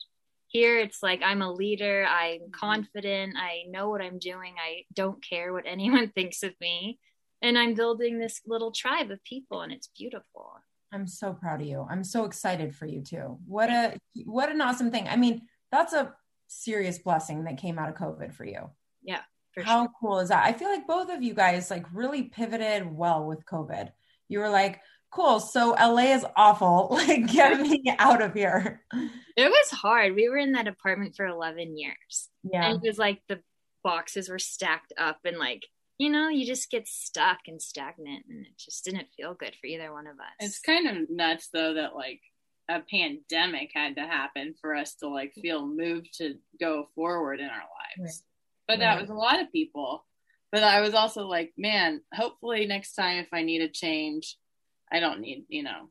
here 0.49 0.78
it's 0.78 1.03
like 1.03 1.20
i'm 1.24 1.42
a 1.42 1.53
leader 1.53 2.07
i'm 2.09 2.40
mm-hmm. 2.40 2.51
confident 2.53 3.34
i 3.36 3.62
know 3.68 3.88
what 3.88 4.03
i'm 4.03 4.18
doing 4.18 4.55
i 4.64 4.82
don't 4.94 5.24
care 5.24 5.53
what 5.53 5.64
anyone 5.66 6.11
thinks 6.11 6.42
of 6.42 6.53
me 6.61 6.99
and 7.42 7.59
i'm 7.59 7.74
building 7.74 8.18
this 8.18 8.40
little 8.47 8.72
tribe 8.72 9.11
of 9.11 9.22
people 9.24 9.62
and 9.62 9.72
it's 9.72 9.88
beautiful 9.97 10.55
I'm 10.93 11.07
so 11.07 11.32
proud 11.32 11.61
of 11.61 11.66
you. 11.66 11.87
I'm 11.89 12.05
so 12.05 12.24
excited 12.24 12.74
for 12.74 12.87
you 12.87 13.03
too. 13.03 13.39
What 13.47 13.70
a 13.70 13.99
what 14.24 14.51
an 14.51 14.61
awesome 14.61 14.91
thing. 14.91 15.09
I 15.09 15.16
mean, 15.16 15.43
that's 15.70 15.93
a 15.93 16.14
serious 16.49 16.99
blessing 16.99 17.45
that 17.45 17.59
came 17.59 17.78
out 17.78 17.89
of 17.89 17.97
COVID 17.97 18.32
for 18.32 18.45
you. 18.45 18.70
Yeah. 19.03 19.20
For 19.53 19.62
How 19.62 19.82
sure. 19.82 19.93
cool 20.01 20.18
is 20.20 20.28
that? 20.28 20.45
I 20.45 20.53
feel 20.53 20.68
like 20.68 20.87
both 20.87 21.11
of 21.11 21.22
you 21.22 21.34
guys 21.34 21.70
like 21.70 21.87
really 21.93 22.24
pivoted 22.24 22.87
well 22.91 23.26
with 23.26 23.45
COVID. 23.47 23.91
You 24.28 24.41
were 24.41 24.51
like, 24.51 24.80
cool. 25.11 25.41
So 25.41 25.70
LA 25.70 26.14
is 26.14 26.26
awful. 26.37 26.89
Like, 27.07 27.26
get 27.32 27.61
me 27.61 27.82
out 27.99 28.22
of 28.22 28.34
here. 28.34 28.82
It 29.37 29.49
was 29.49 29.70
hard. 29.70 30.14
We 30.14 30.28
were 30.28 30.39
in 30.39 30.53
that 30.53 30.68
apartment 30.68 31.14
for 31.16 31.26
11 31.26 31.76
years. 31.78 32.28
Yeah. 32.43 32.66
And 32.66 32.76
it 32.76 32.89
was 32.89 32.99
like 32.99 33.20
the 33.28 33.41
boxes 33.82 34.28
were 34.28 34.39
stacked 34.39 34.93
up 34.99 35.18
and 35.24 35.39
like 35.39 35.66
you 35.99 36.11
know, 36.11 36.28
you 36.28 36.47
just 36.47 36.70
get 36.70 36.86
stuck 36.86 37.38
and 37.47 37.61
stagnant 37.61 38.24
and 38.28 38.44
it 38.47 38.59
just 38.59 38.84
didn't 38.84 39.09
feel 39.16 39.34
good 39.34 39.55
for 39.61 39.66
either 39.66 39.92
one 39.92 40.07
of 40.07 40.14
us. 40.14 40.34
It's 40.40 40.61
kind 40.61 40.86
of 40.86 41.11
nuts 41.11 41.49
though 41.53 41.74
that 41.74 41.94
like 41.94 42.20
a 42.68 42.80
pandemic 42.80 43.70
had 43.74 43.97
to 43.97 44.03
happen 44.03 44.55
for 44.61 44.74
us 44.74 44.94
to 44.97 45.09
like 45.09 45.30
mm-hmm. 45.30 45.40
feel 45.40 45.66
moved 45.66 46.18
to 46.18 46.34
go 46.61 46.88
forward 46.94 47.40
in 47.40 47.47
our 47.47 47.53
lives. 47.53 47.99
Right. 47.99 48.12
But 48.68 48.78
that 48.80 48.94
right. 48.94 49.01
was 49.01 49.11
a 49.11 49.14
lot 49.14 49.40
of 49.40 49.53
people. 49.53 50.05
But 50.53 50.62
I 50.62 50.80
was 50.80 50.94
also 50.94 51.26
like, 51.26 51.53
man, 51.57 52.03
hopefully 52.14 52.66
next 52.66 52.94
time 52.94 53.18
if 53.18 53.28
I 53.32 53.42
need 53.42 53.62
a 53.62 53.68
change, 53.68 54.36
I 54.90 55.01
don't 55.01 55.20
need, 55.20 55.44
you 55.49 55.62
know, 55.62 55.90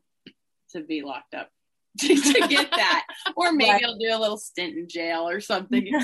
to 0.72 0.80
be 0.80 1.02
locked 1.02 1.34
up 1.34 1.50
to, 2.00 2.08
to 2.08 2.48
get 2.48 2.70
that. 2.70 3.06
or 3.36 3.52
maybe 3.52 3.70
right. 3.70 3.84
I'll 3.84 3.98
do 3.98 4.14
a 4.14 4.20
little 4.20 4.38
stint 4.38 4.76
in 4.76 4.88
jail 4.88 5.28
or 5.28 5.40
something. 5.40 5.86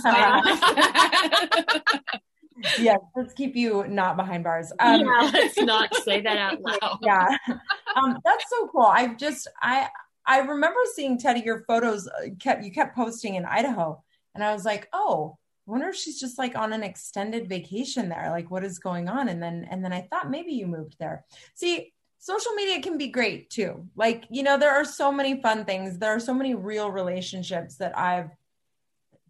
yeah, 2.78 2.96
let's 3.16 3.32
keep 3.34 3.56
you 3.56 3.86
not 3.88 4.16
behind 4.16 4.44
bars. 4.44 4.72
Um, 4.78 5.00
yeah, 5.00 5.30
let's 5.32 5.58
not 5.58 5.94
say 5.96 6.20
that 6.20 6.36
out 6.36 6.60
loud. 6.60 6.98
yeah, 7.02 7.36
um, 7.96 8.18
that's 8.24 8.44
so 8.48 8.68
cool. 8.68 8.82
I 8.86 9.14
just 9.14 9.48
I 9.60 9.88
I 10.26 10.38
remember 10.38 10.78
seeing 10.94 11.18
Teddy 11.18 11.40
your 11.40 11.64
photos 11.66 12.08
uh, 12.08 12.28
kept 12.38 12.64
you 12.64 12.72
kept 12.72 12.96
posting 12.96 13.34
in 13.34 13.44
Idaho, 13.44 14.02
and 14.34 14.44
I 14.44 14.52
was 14.52 14.64
like, 14.64 14.88
oh, 14.92 15.38
I 15.66 15.70
wonder 15.70 15.88
if 15.88 15.96
she's 15.96 16.20
just 16.20 16.38
like 16.38 16.56
on 16.56 16.72
an 16.72 16.82
extended 16.82 17.48
vacation 17.48 18.08
there. 18.08 18.28
Like, 18.30 18.50
what 18.50 18.64
is 18.64 18.78
going 18.78 19.08
on? 19.08 19.28
And 19.28 19.42
then 19.42 19.66
and 19.70 19.84
then 19.84 19.92
I 19.92 20.02
thought 20.02 20.30
maybe 20.30 20.52
you 20.52 20.66
moved 20.66 20.96
there. 20.98 21.24
See, 21.54 21.92
social 22.18 22.52
media 22.52 22.80
can 22.80 22.98
be 22.98 23.08
great 23.08 23.50
too. 23.50 23.88
Like, 23.96 24.24
you 24.30 24.42
know, 24.42 24.56
there 24.56 24.70
are 24.72 24.84
so 24.84 25.10
many 25.10 25.40
fun 25.42 25.64
things. 25.64 25.98
There 25.98 26.14
are 26.14 26.20
so 26.20 26.32
many 26.32 26.54
real 26.54 26.90
relationships 26.90 27.76
that 27.76 27.98
I've 27.98 28.30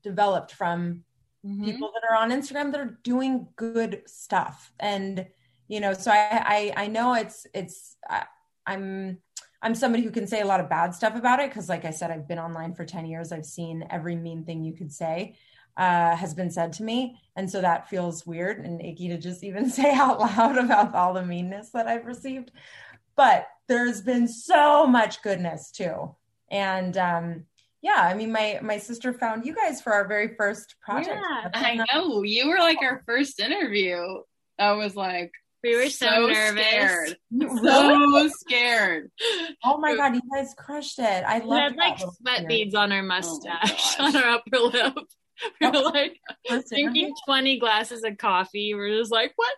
developed 0.02 0.52
from 0.52 1.04
mm-hmm. 1.44 1.64
people 1.64 1.92
that 1.94 2.02
are 2.08 2.16
on 2.16 2.30
Instagram 2.30 2.72
that 2.72 2.80
are 2.80 2.98
doing 3.02 3.48
good 3.56 4.02
stuff. 4.06 4.72
And, 4.80 5.26
you 5.68 5.80
know, 5.80 5.92
so 5.92 6.10
I, 6.10 6.72
I, 6.76 6.84
I 6.84 6.86
know 6.88 7.14
it's, 7.14 7.46
it's, 7.54 7.96
I, 8.08 8.24
I'm, 8.66 9.18
I'm 9.62 9.74
somebody 9.74 10.02
who 10.02 10.10
can 10.10 10.26
say 10.26 10.40
a 10.40 10.46
lot 10.46 10.60
of 10.60 10.68
bad 10.68 10.94
stuff 10.94 11.14
about 11.14 11.40
it. 11.40 11.52
Cause 11.52 11.68
like 11.68 11.84
I 11.84 11.90
said, 11.90 12.10
I've 12.10 12.28
been 12.28 12.38
online 12.38 12.74
for 12.74 12.84
10 12.84 13.06
years. 13.06 13.32
I've 13.32 13.46
seen 13.46 13.86
every 13.90 14.16
mean 14.16 14.44
thing 14.44 14.64
you 14.64 14.74
could 14.74 14.92
say 14.92 15.36
uh, 15.76 16.16
has 16.16 16.34
been 16.34 16.50
said 16.50 16.72
to 16.74 16.82
me. 16.82 17.18
And 17.36 17.50
so 17.50 17.60
that 17.60 17.88
feels 17.88 18.26
weird 18.26 18.64
and 18.64 18.84
icky 18.84 19.08
to 19.08 19.18
just 19.18 19.44
even 19.44 19.70
say 19.70 19.94
out 19.94 20.20
loud 20.20 20.58
about 20.58 20.94
all 20.94 21.14
the 21.14 21.24
meanness 21.24 21.70
that 21.70 21.86
I've 21.86 22.06
received. 22.06 22.50
But 23.16 23.46
there's 23.68 24.00
been 24.00 24.28
so 24.28 24.86
much 24.86 25.22
goodness 25.22 25.70
too. 25.70 26.14
And 26.50 26.96
um, 26.96 27.44
yeah 27.82 27.98
i 27.98 28.14
mean 28.14 28.32
my 28.32 28.58
my 28.62 28.78
sister 28.78 29.12
found 29.12 29.44
you 29.44 29.54
guys 29.54 29.80
for 29.80 29.92
our 29.92 30.06
very 30.06 30.34
first 30.36 30.76
project. 30.80 31.20
Yeah, 31.20 31.50
i 31.54 31.84
know. 31.92 32.22
You 32.22 32.48
were 32.48 32.58
like 32.58 32.78
our 32.82 33.02
first 33.06 33.40
interview. 33.40 34.00
I 34.58 34.72
was 34.72 34.94
like 34.94 35.32
we 35.62 35.76
were 35.76 35.88
so, 35.90 36.06
so 36.06 36.26
nervous. 36.26 36.64
scared. 36.66 37.16
so 37.62 38.28
scared. 38.28 39.10
Oh 39.64 39.78
my 39.78 39.94
god 39.94 40.14
you 40.14 40.22
guys 40.34 40.54
crushed 40.56 40.98
it. 40.98 41.24
I 41.24 41.38
love 41.38 41.72
had 41.72 41.76
like 41.76 41.98
sweat 41.98 42.48
beads 42.48 42.74
on 42.74 42.92
our 42.92 43.00
oh 43.00 43.06
mustache 43.06 43.96
oh 43.98 44.04
on 44.06 44.16
our 44.16 44.28
upper 44.30 44.58
lip. 44.58 44.94
We 45.60 45.66
were 45.66 45.72
oh, 45.74 45.82
like 45.82 46.20
Listen, 46.48 46.82
drinking 46.82 47.14
20 47.26 47.58
glasses 47.58 48.04
of 48.04 48.16
coffee. 48.16 48.74
We're 48.74 48.96
just 48.96 49.10
like 49.10 49.32
what? 49.34 49.52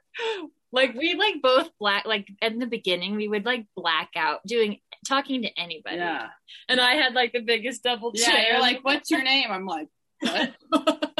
Like 0.72 0.94
we 0.94 1.14
like 1.14 1.42
both 1.42 1.68
black 1.78 2.06
like 2.06 2.26
in 2.40 2.58
the 2.58 2.66
beginning 2.66 3.16
we 3.16 3.28
would 3.28 3.44
like 3.44 3.66
black 3.76 4.10
out 4.16 4.40
doing 4.46 4.78
talking 5.04 5.42
to 5.42 5.50
anybody. 5.58 5.96
Yeah. 5.96 6.28
And 6.68 6.80
I 6.80 6.94
had 6.94 7.14
like 7.14 7.32
the 7.32 7.40
biggest 7.40 7.82
double 7.82 8.12
chin. 8.12 8.32
Yeah, 8.32 8.52
you're 8.52 8.60
like, 8.60 8.80
what's 8.82 9.10
your 9.10 9.22
name? 9.22 9.50
I'm 9.50 9.66
like, 9.66 9.88
what? 10.20 10.54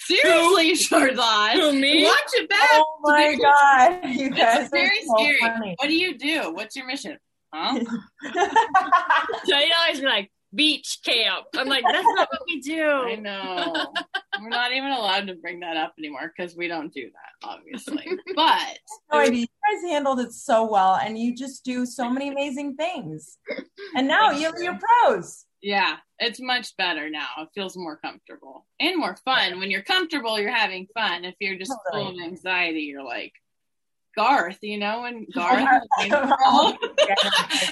Seriously, 0.00 0.72
Sharzad. 0.72 1.54
Who, 1.54 1.72
me? 1.72 2.04
Watch 2.04 2.18
it 2.34 2.48
back. 2.48 2.68
Oh 2.72 2.98
my 3.02 3.36
god. 3.42 4.08
You 4.10 4.30
guys 4.30 4.62
it's 4.62 4.70
very 4.70 5.02
so 5.06 5.14
scary. 5.16 5.38
Funny. 5.40 5.74
What 5.78 5.88
do 5.88 5.94
you 5.94 6.18
do? 6.18 6.52
What's 6.52 6.76
your 6.76 6.86
mission? 6.86 7.18
Huh? 7.52 7.80
so 9.44 9.58
you 9.58 9.72
always 9.82 10.00
be 10.00 10.06
like, 10.06 10.30
beach 10.54 10.98
camp. 11.04 11.46
I'm 11.56 11.68
like, 11.68 11.84
that's 11.84 12.06
not 12.16 12.28
what 12.30 12.42
we 12.46 12.60
do. 12.60 12.82
I 12.84 13.14
know. 13.16 13.92
We're 14.40 14.48
not 14.48 14.72
even 14.72 14.90
allowed 14.90 15.26
to 15.28 15.34
bring 15.34 15.60
that 15.60 15.76
up 15.76 15.94
anymore 15.98 16.32
because 16.34 16.56
we 16.56 16.68
don't 16.68 16.92
do 16.92 17.10
that, 17.10 17.48
obviously. 17.48 18.06
But 18.34 18.78
no, 19.12 19.22
you 19.22 19.46
guys 19.46 19.90
handled 19.90 20.20
it 20.20 20.32
so 20.32 20.70
well, 20.70 20.94
and 20.94 21.18
you 21.18 21.36
just 21.36 21.64
do 21.64 21.84
so 21.84 22.08
many 22.10 22.28
amazing 22.28 22.76
things. 22.76 23.38
And 23.94 24.08
now 24.08 24.30
you 24.30 24.46
have 24.46 24.60
your 24.60 24.78
pros. 24.78 25.44
Yeah, 25.62 25.96
it's 26.18 26.40
much 26.40 26.74
better 26.78 27.10
now. 27.10 27.28
It 27.38 27.48
feels 27.54 27.76
more 27.76 27.98
comfortable 27.98 28.66
and 28.78 28.98
more 28.98 29.16
fun. 29.24 29.58
When 29.58 29.70
you're 29.70 29.82
comfortable, 29.82 30.40
you're 30.40 30.54
having 30.54 30.86
fun. 30.94 31.24
If 31.24 31.34
you're 31.38 31.58
just 31.58 31.72
totally. 31.92 32.12
full 32.12 32.20
of 32.20 32.26
anxiety, 32.26 32.80
you're 32.82 33.04
like, 33.04 33.34
Garth, 34.16 34.58
you 34.62 34.78
know, 34.78 35.04
and 35.04 35.26
Garth. 35.34 35.82
Oh, 36.00 36.76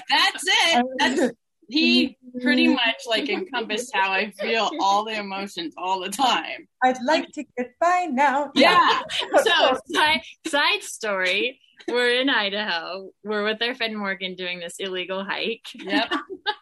that's 0.09 0.43
it. 0.45 0.85
That's 0.99 1.33
he 1.69 2.17
pretty 2.41 2.67
mm. 2.67 2.75
much 2.75 3.03
like 3.07 3.29
encompassed 3.29 3.91
how 3.93 4.11
I 4.11 4.31
feel 4.31 4.71
all 4.79 5.05
the 5.05 5.17
emotions 5.17 5.73
all 5.77 5.99
the 5.99 6.09
time. 6.09 6.67
I'd 6.83 7.01
like 7.03 7.27
to 7.33 7.43
get 7.57 7.71
by 7.79 8.07
now. 8.09 8.51
Yeah. 8.55 9.01
so 9.43 9.77
side, 9.93 10.21
side 10.47 10.81
story. 10.81 11.59
We're 11.87 12.21
in 12.21 12.29
Idaho. 12.29 13.11
We're 13.23 13.43
with 13.43 13.61
our 13.61 13.75
friend 13.75 13.97
Morgan 13.97 14.35
doing 14.35 14.59
this 14.59 14.75
illegal 14.79 15.23
hike. 15.23 15.65
Yep. 15.75 16.11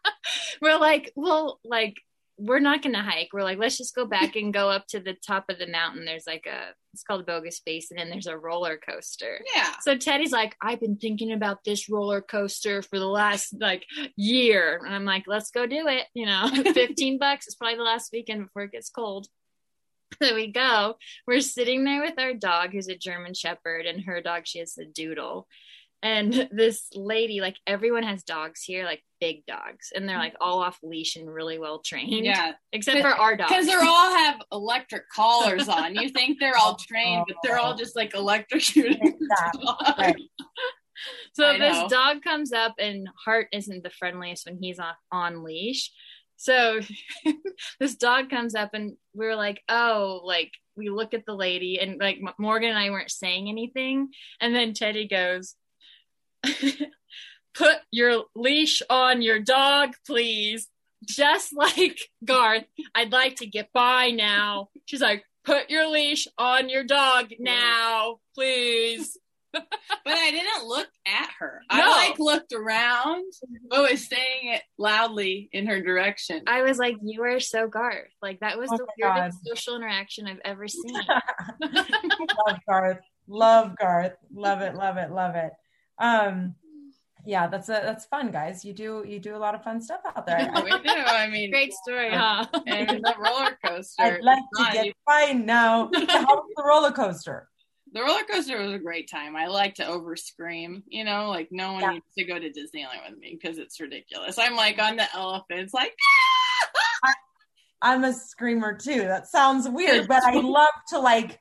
we're 0.62 0.78
like, 0.78 1.12
well, 1.16 1.60
like 1.64 1.96
we're 2.38 2.60
not 2.60 2.84
going 2.84 2.94
to 2.94 3.02
hike. 3.02 3.30
We're 3.34 3.44
like, 3.44 3.58
let's 3.58 3.78
just 3.78 3.96
go 3.96 4.06
back 4.06 4.36
and 4.36 4.54
go 4.54 4.70
up 4.70 4.86
to 4.88 5.00
the 5.00 5.16
top 5.26 5.46
of 5.50 5.58
the 5.58 5.68
mountain. 5.68 6.06
There's 6.06 6.28
like 6.28 6.46
a, 6.46 6.74
it's 6.94 7.04
called 7.04 7.26
Bogus 7.26 7.62
Basin, 7.66 7.98
and 7.98 8.12
there's 8.12 8.28
a 8.28 8.38
roller 8.38 8.78
coaster. 8.78 9.42
Yeah. 9.56 9.74
So 9.82 9.98
Teddy's 9.98 10.32
like, 10.32 10.56
I've 10.62 10.80
been 10.80 10.98
thinking 10.98 11.32
about 11.32 11.64
this 11.64 11.90
roller 11.90 12.22
coaster 12.22 12.82
for 12.82 13.00
the 13.00 13.08
last 13.08 13.56
like 13.60 13.86
year. 14.16 14.80
And 14.86 14.94
I'm 14.94 15.06
like, 15.06 15.24
let's 15.26 15.52
go 15.52 15.66
do 15.66 15.88
it. 15.88 16.06
You 16.14 16.28
know, 16.28 16.50
15 16.74 17.18
bucks. 17.18 17.48
It's 17.48 17.56
probably 17.56 17.78
the 17.78 17.84
last 17.84 18.12
weekend 18.14 18.46
before 18.46 18.64
it 18.64 18.72
gets 18.72 18.90
cold. 18.90 19.28
So 20.22 20.36
we 20.36 20.52
go. 20.52 20.96
We're 21.28 21.42
sitting 21.42 21.84
there 21.84 22.02
with 22.02 22.18
our 22.18 22.34
dog, 22.34 22.72
who's 22.72 22.88
a 22.88 22.98
German 22.98 23.34
Shepherd, 23.34 23.86
and 23.86 24.06
her 24.06 24.22
dog, 24.22 24.44
she 24.46 24.60
has 24.60 24.78
a 24.78 24.86
doodle 24.86 25.48
and 26.04 26.50
this 26.52 26.88
lady 26.94 27.42
like 27.42 27.58
everyone 27.66 28.04
has 28.04 28.24
dogs 28.24 28.64
here 28.64 28.86
like 28.86 29.04
big 29.20 29.46
dogs 29.46 29.92
and 29.96 30.08
they're 30.08 30.18
like 30.18 30.34
mm-hmm. 30.34 30.50
all 30.50 30.60
off 30.60 30.78
leash 30.84 31.16
and 31.16 31.32
really 31.32 31.58
well 31.58 31.80
trained 31.80 32.26
Yeah. 32.26 32.54
except 32.72 33.02
for 33.02 33.08
our 33.08 33.36
dogs 33.36 33.50
Because 33.50 33.66
they're 33.66 33.80
all 33.84 34.16
have 34.16 34.42
electric 34.52 35.10
collars 35.10 35.68
on. 35.68 35.96
You 35.96 36.10
think 36.10 36.40
they're 36.40 36.58
all 36.58 36.76
trained, 36.76 37.26
but 37.28 37.38
they're 37.44 37.58
all 37.58 37.74
oh. 37.74 37.78
just 37.78 37.96
like 37.96 38.14
electrocuted. 38.14 39.00
Right. 39.98 40.16
so 41.34 41.48
I 41.48 41.58
this 41.58 41.78
know. 41.78 41.88
dog 41.90 42.22
comes 42.24 42.52
up 42.52 42.76
and 42.80 43.10
hart 43.26 43.48
isn't 43.52 43.84
the 43.84 43.90
friendliest 43.90 44.46
when 44.46 44.58
he's 44.62 44.80
off 44.80 44.98
on 45.12 45.44
leash 45.44 45.92
so 46.38 46.80
this 47.80 47.96
dog 47.96 48.30
comes 48.30 48.56
up 48.56 48.70
and 48.74 48.96
we're 49.14 49.36
like 49.36 49.62
oh 49.68 50.22
like 50.24 50.52
we 50.76 50.90
look 50.90 51.14
at 51.14 51.26
the 51.26 51.34
lady 51.34 51.80
and 51.80 52.00
like 52.00 52.18
M- 52.18 52.34
morgan 52.40 52.70
and 52.70 52.80
i 52.80 52.92
weren't 52.92 53.12
saying 53.12 53.50
anything 53.50 54.10
and 54.40 54.56
then 54.56 54.74
teddy 54.74 55.08
goes 55.08 55.56
put 57.54 57.78
your 57.92 58.24
leash 58.36 58.82
on 58.90 59.22
your 59.22 59.40
dog 59.40 59.94
please 60.06 60.68
just 61.06 61.56
like 61.56 62.00
garth 62.26 62.66
i'd 62.96 63.12
like 63.12 63.36
to 63.38 63.46
get 63.48 63.72
by 63.74 64.10
now 64.12 64.70
she's 64.86 65.02
like 65.02 65.24
put 65.46 65.70
your 65.70 65.90
leash 65.90 66.28
on 66.38 66.70
your 66.70 66.84
dog 66.84 67.32
now 67.40 68.18
please 68.36 69.18
But 69.54 70.14
I 70.18 70.32
didn't 70.32 70.68
look 70.68 70.88
at 71.08 71.30
her. 71.40 71.62
No. 71.72 71.78
I 71.80 72.10
like 72.10 72.20
looked 72.20 72.54
around, 72.54 73.26
but 73.70 73.92
was 73.92 74.08
saying 74.08 74.54
it 74.54 74.62
loudly 74.78 75.50
in 75.52 75.68
her 75.68 75.82
direction. 75.82 76.44
I 76.48 76.62
was 76.62 76.78
like, 76.78 76.96
"You 77.02 77.24
are 77.24 77.40
so 77.40 77.68
Garth." 77.68 78.12
Like 78.22 78.40
that 78.42 78.58
was 78.58 78.70
Oh 78.72 78.78
the 78.78 78.88
my 79.00 79.16
weirdest 79.16 79.40
social 79.46 79.76
interaction 79.76 80.28
I've 80.28 80.42
ever 80.46 80.68
seen. 80.68 80.94
love 80.94 82.60
Garth. 82.68 83.00
Love 83.28 83.76
Garth. 83.78 84.14
Love 84.34 84.62
it. 84.62 84.76
Love 84.76 84.98
it. 84.98 85.12
Love 85.12 85.36
it. 85.36 85.52
Um, 86.00 86.56
yeah, 87.26 87.48
that's 87.48 87.68
a 87.68 87.82
that's 87.84 88.06
fun, 88.06 88.32
guys. 88.32 88.64
You 88.64 88.74
do 88.74 89.04
you 89.06 89.20
do 89.20 89.36
a 89.36 89.38
lot 89.38 89.54
of 89.56 89.64
fun 89.64 89.82
stuff 89.82 90.02
out 90.16 90.26
there. 90.26 90.50
we 90.64 90.70
do. 90.72 90.90
I 90.90 91.28
mean, 91.28 91.52
Great 91.52 91.74
story, 91.74 92.12
huh? 92.12 92.46
and 92.68 92.90
the 93.04 93.16
roller 93.20 93.58
coaster. 93.66 94.02
I'd 94.04 94.22
like 94.24 94.44
to 94.58 94.70
get 94.74 94.94
fine 95.06 95.46
now. 95.46 95.90
How 96.08 96.36
was 96.36 96.52
the 96.56 96.64
roller 96.64 96.92
coaster? 96.92 97.50
the 97.94 98.02
roller 98.04 98.24
coaster 98.30 98.58
was 98.62 98.74
a 98.74 98.78
great 98.80 99.10
time. 99.10 99.36
I 99.36 99.48
like 99.48 99.76
to 99.76 99.88
over 99.88 100.16
scream, 100.18 100.84
you 100.88 101.06
know, 101.06 101.30
like 101.30 101.48
no 101.52 101.72
one 101.74 101.82
Yeah. 101.82 101.92
needs 101.92 102.06
to 102.18 102.26
go 102.26 102.38
to 102.38 102.50
Disneyland 102.50 103.10
with 103.10 103.18
me 103.18 103.38
because 103.42 103.58
it's 103.58 103.80
ridiculous. 103.80 104.38
I'm 104.38 104.56
like 104.58 104.78
on 104.78 104.98
the 104.98 105.06
elephants, 105.16 105.74
like 105.74 105.96
I'm 107.82 108.04
a 108.04 108.14
screamer 108.14 108.74
too. 108.76 109.02
That 109.02 109.28
sounds 109.28 109.70
weird, 109.70 110.08
but 110.08 110.24
I 110.24 110.34
love 110.34 110.74
to 110.90 111.00
like. 111.00 111.40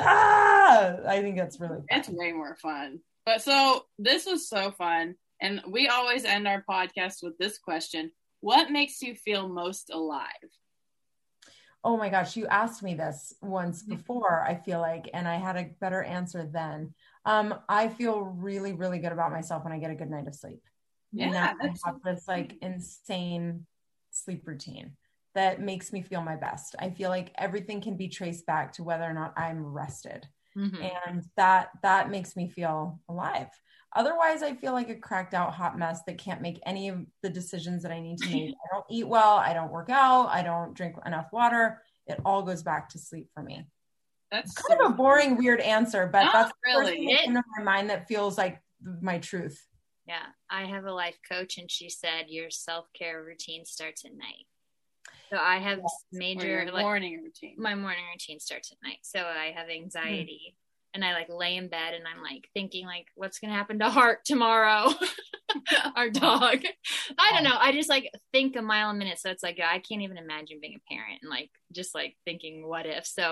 Ah! 0.00 0.96
I 1.08 1.20
think 1.20 1.36
that's 1.36 1.58
really 1.60 1.76
fun. 1.76 1.86
it's 1.90 2.08
way 2.08 2.32
more 2.32 2.56
fun. 2.56 3.00
But 3.26 3.42
so 3.42 3.86
this 3.98 4.26
was 4.26 4.48
so 4.48 4.70
fun. 4.72 5.14
And 5.40 5.62
we 5.68 5.88
always 5.88 6.24
end 6.24 6.46
our 6.46 6.64
podcast 6.68 7.22
with 7.22 7.36
this 7.38 7.58
question 7.58 8.10
What 8.40 8.70
makes 8.70 9.02
you 9.02 9.14
feel 9.14 9.48
most 9.48 9.90
alive? 9.90 10.28
Oh 11.86 11.98
my 11.98 12.08
gosh, 12.08 12.34
you 12.34 12.46
asked 12.46 12.82
me 12.82 12.94
this 12.94 13.34
once 13.42 13.82
before, 13.82 14.42
I 14.42 14.54
feel 14.54 14.80
like, 14.80 15.10
and 15.12 15.28
I 15.28 15.34
had 15.36 15.56
a 15.56 15.68
better 15.82 16.02
answer 16.02 16.48
then. 16.50 16.94
Um, 17.26 17.54
I 17.68 17.88
feel 17.88 18.20
really, 18.22 18.72
really 18.72 18.98
good 18.98 19.12
about 19.12 19.32
myself 19.32 19.64
when 19.64 19.72
I 19.74 19.78
get 19.78 19.90
a 19.90 19.94
good 19.94 20.10
night 20.10 20.26
of 20.26 20.34
sleep. 20.34 20.62
Yeah, 21.12 21.26
and 21.26 21.34
that 21.34 21.56
I 21.60 21.66
have 21.84 22.00
this 22.02 22.26
like 22.26 22.54
insane 22.62 23.66
sleep 24.10 24.46
routine 24.46 24.96
that 25.34 25.60
makes 25.60 25.92
me 25.92 26.00
feel 26.00 26.22
my 26.22 26.36
best. 26.36 26.74
I 26.78 26.90
feel 26.90 27.10
like 27.10 27.32
everything 27.36 27.80
can 27.80 27.96
be 27.96 28.08
traced 28.08 28.46
back 28.46 28.72
to 28.74 28.84
whether 28.84 29.04
or 29.04 29.12
not 29.12 29.34
I'm 29.36 29.64
rested. 29.64 30.26
Mhm. 30.56 30.92
and 31.08 31.24
that 31.36 31.70
that 31.82 32.10
makes 32.10 32.36
me 32.36 32.48
feel 32.48 33.00
alive. 33.08 33.48
Otherwise 33.96 34.42
i 34.42 34.54
feel 34.54 34.72
like 34.72 34.88
a 34.88 34.96
cracked 34.96 35.34
out 35.34 35.54
hot 35.54 35.78
mess 35.78 36.02
that 36.04 36.18
can't 36.18 36.42
make 36.42 36.60
any 36.66 36.88
of 36.88 37.06
the 37.22 37.30
decisions 37.30 37.82
that 37.82 37.92
i 37.92 38.00
need 38.00 38.18
to 38.18 38.28
make. 38.30 38.54
I 38.64 38.74
don't 38.74 38.86
eat 38.90 39.06
well. 39.06 39.36
I 39.36 39.52
don't 39.54 39.70
work 39.70 39.90
out. 39.90 40.28
I 40.28 40.42
don't 40.42 40.74
drink 40.74 40.96
enough 41.06 41.28
water. 41.32 41.82
It 42.06 42.20
all 42.24 42.42
goes 42.42 42.62
back 42.62 42.88
to 42.90 42.98
sleep 42.98 43.28
for 43.32 43.42
me. 43.42 43.66
That's 44.30 44.52
kind 44.52 44.80
of 44.80 44.90
a 44.90 44.94
boring 44.94 45.36
weird 45.36 45.60
answer 45.60 46.06
but 46.06 46.32
that's 46.32 46.52
really. 46.66 47.06
came 47.06 47.34
to 47.34 47.42
my 47.56 47.62
mind 47.62 47.90
that 47.90 48.08
feels 48.08 48.36
like 48.36 48.60
my 49.00 49.18
truth. 49.18 49.64
Yeah, 50.06 50.26
I 50.50 50.66
have 50.66 50.84
a 50.84 50.92
life 50.92 51.18
coach, 51.30 51.56
and 51.56 51.70
she 51.70 51.88
said 51.88 52.26
your 52.28 52.50
self 52.50 52.92
care 52.92 53.22
routine 53.22 53.64
starts 53.64 54.04
at 54.04 54.14
night. 54.14 54.46
So 55.32 55.38
I 55.38 55.58
have 55.58 55.78
or 55.78 55.84
major 56.12 56.68
like 56.72 56.82
morning 56.82 57.22
routine. 57.22 57.54
my 57.58 57.74
morning 57.74 58.04
routine 58.12 58.40
starts 58.40 58.72
at 58.72 58.78
night. 58.86 58.98
So 59.02 59.20
I 59.20 59.52
have 59.56 59.68
anxiety. 59.68 60.40
Hmm. 60.50 60.58
And 60.94 61.04
I 61.04 61.12
like 61.12 61.26
lay 61.28 61.56
in 61.56 61.66
bed 61.68 61.94
and 61.94 62.04
I'm 62.06 62.22
like 62.22 62.48
thinking 62.54 62.86
like 62.86 63.06
what's 63.16 63.40
gonna 63.40 63.52
happen 63.52 63.80
to 63.80 63.90
Hart 63.90 64.24
tomorrow, 64.24 64.92
our 65.96 66.08
dog. 66.08 66.60
I 67.18 67.32
don't 67.32 67.42
know. 67.42 67.56
I 67.58 67.72
just 67.72 67.88
like 67.88 68.08
think 68.32 68.54
a 68.54 68.62
mile 68.62 68.90
a 68.90 68.94
minute. 68.94 69.18
So 69.18 69.28
it's 69.30 69.42
like 69.42 69.58
I 69.58 69.80
can't 69.80 70.02
even 70.02 70.18
imagine 70.18 70.58
being 70.60 70.76
a 70.76 70.92
parent 70.94 71.18
and 71.22 71.30
like 71.30 71.50
just 71.72 71.96
like 71.96 72.16
thinking 72.24 72.68
what 72.68 72.86
if. 72.86 73.06
So 73.06 73.22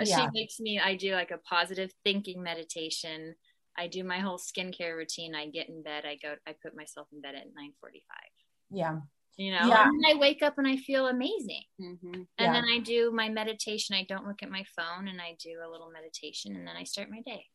uh, 0.00 0.04
Yeah. 0.04 0.20
she 0.20 0.28
makes 0.32 0.60
me. 0.60 0.78
I 0.78 0.94
do 0.94 1.12
like 1.14 1.32
a 1.32 1.38
positive 1.38 1.90
thinking 2.04 2.40
meditation. 2.40 3.34
I 3.76 3.88
do 3.88 4.04
my 4.04 4.20
whole 4.20 4.38
skincare 4.38 4.96
routine. 4.96 5.34
I 5.34 5.48
get 5.48 5.68
in 5.68 5.82
bed. 5.82 6.04
I 6.06 6.18
go. 6.22 6.34
I 6.46 6.54
put 6.62 6.76
myself 6.76 7.08
in 7.12 7.20
bed 7.20 7.34
at 7.34 7.46
nine 7.54 7.72
forty-five. 7.80 8.30
yeah 8.70 8.98
You 9.38 9.50
know, 9.52 9.70
Yeah. 9.70 9.86
and 9.86 9.90
then 10.04 10.16
I 10.16 10.18
wake 10.18 10.42
up 10.42 10.58
and 10.58 10.68
I 10.68 10.76
feel 10.76 11.08
amazing. 11.08 11.64
Mhm. 11.80 12.28
And 12.38 12.54
Yeah. 12.54 12.54
then 12.54 12.64
I 12.64 12.80
do 12.80 13.10
my 13.12 13.28
meditation. 13.30 13.96
I 13.96 14.04
don't 14.04 14.26
look 14.26 14.42
at 14.42 14.50
my 14.50 14.64
phone 14.76 15.08
and 15.08 15.20
I 15.22 15.36
do 15.40 15.60
a 15.64 15.70
little 15.70 15.90
meditation 15.90 16.54
and 16.56 16.66
then 16.68 16.76
I 16.76 16.84
start 16.84 17.10
my 17.10 17.22
day. 17.22 17.46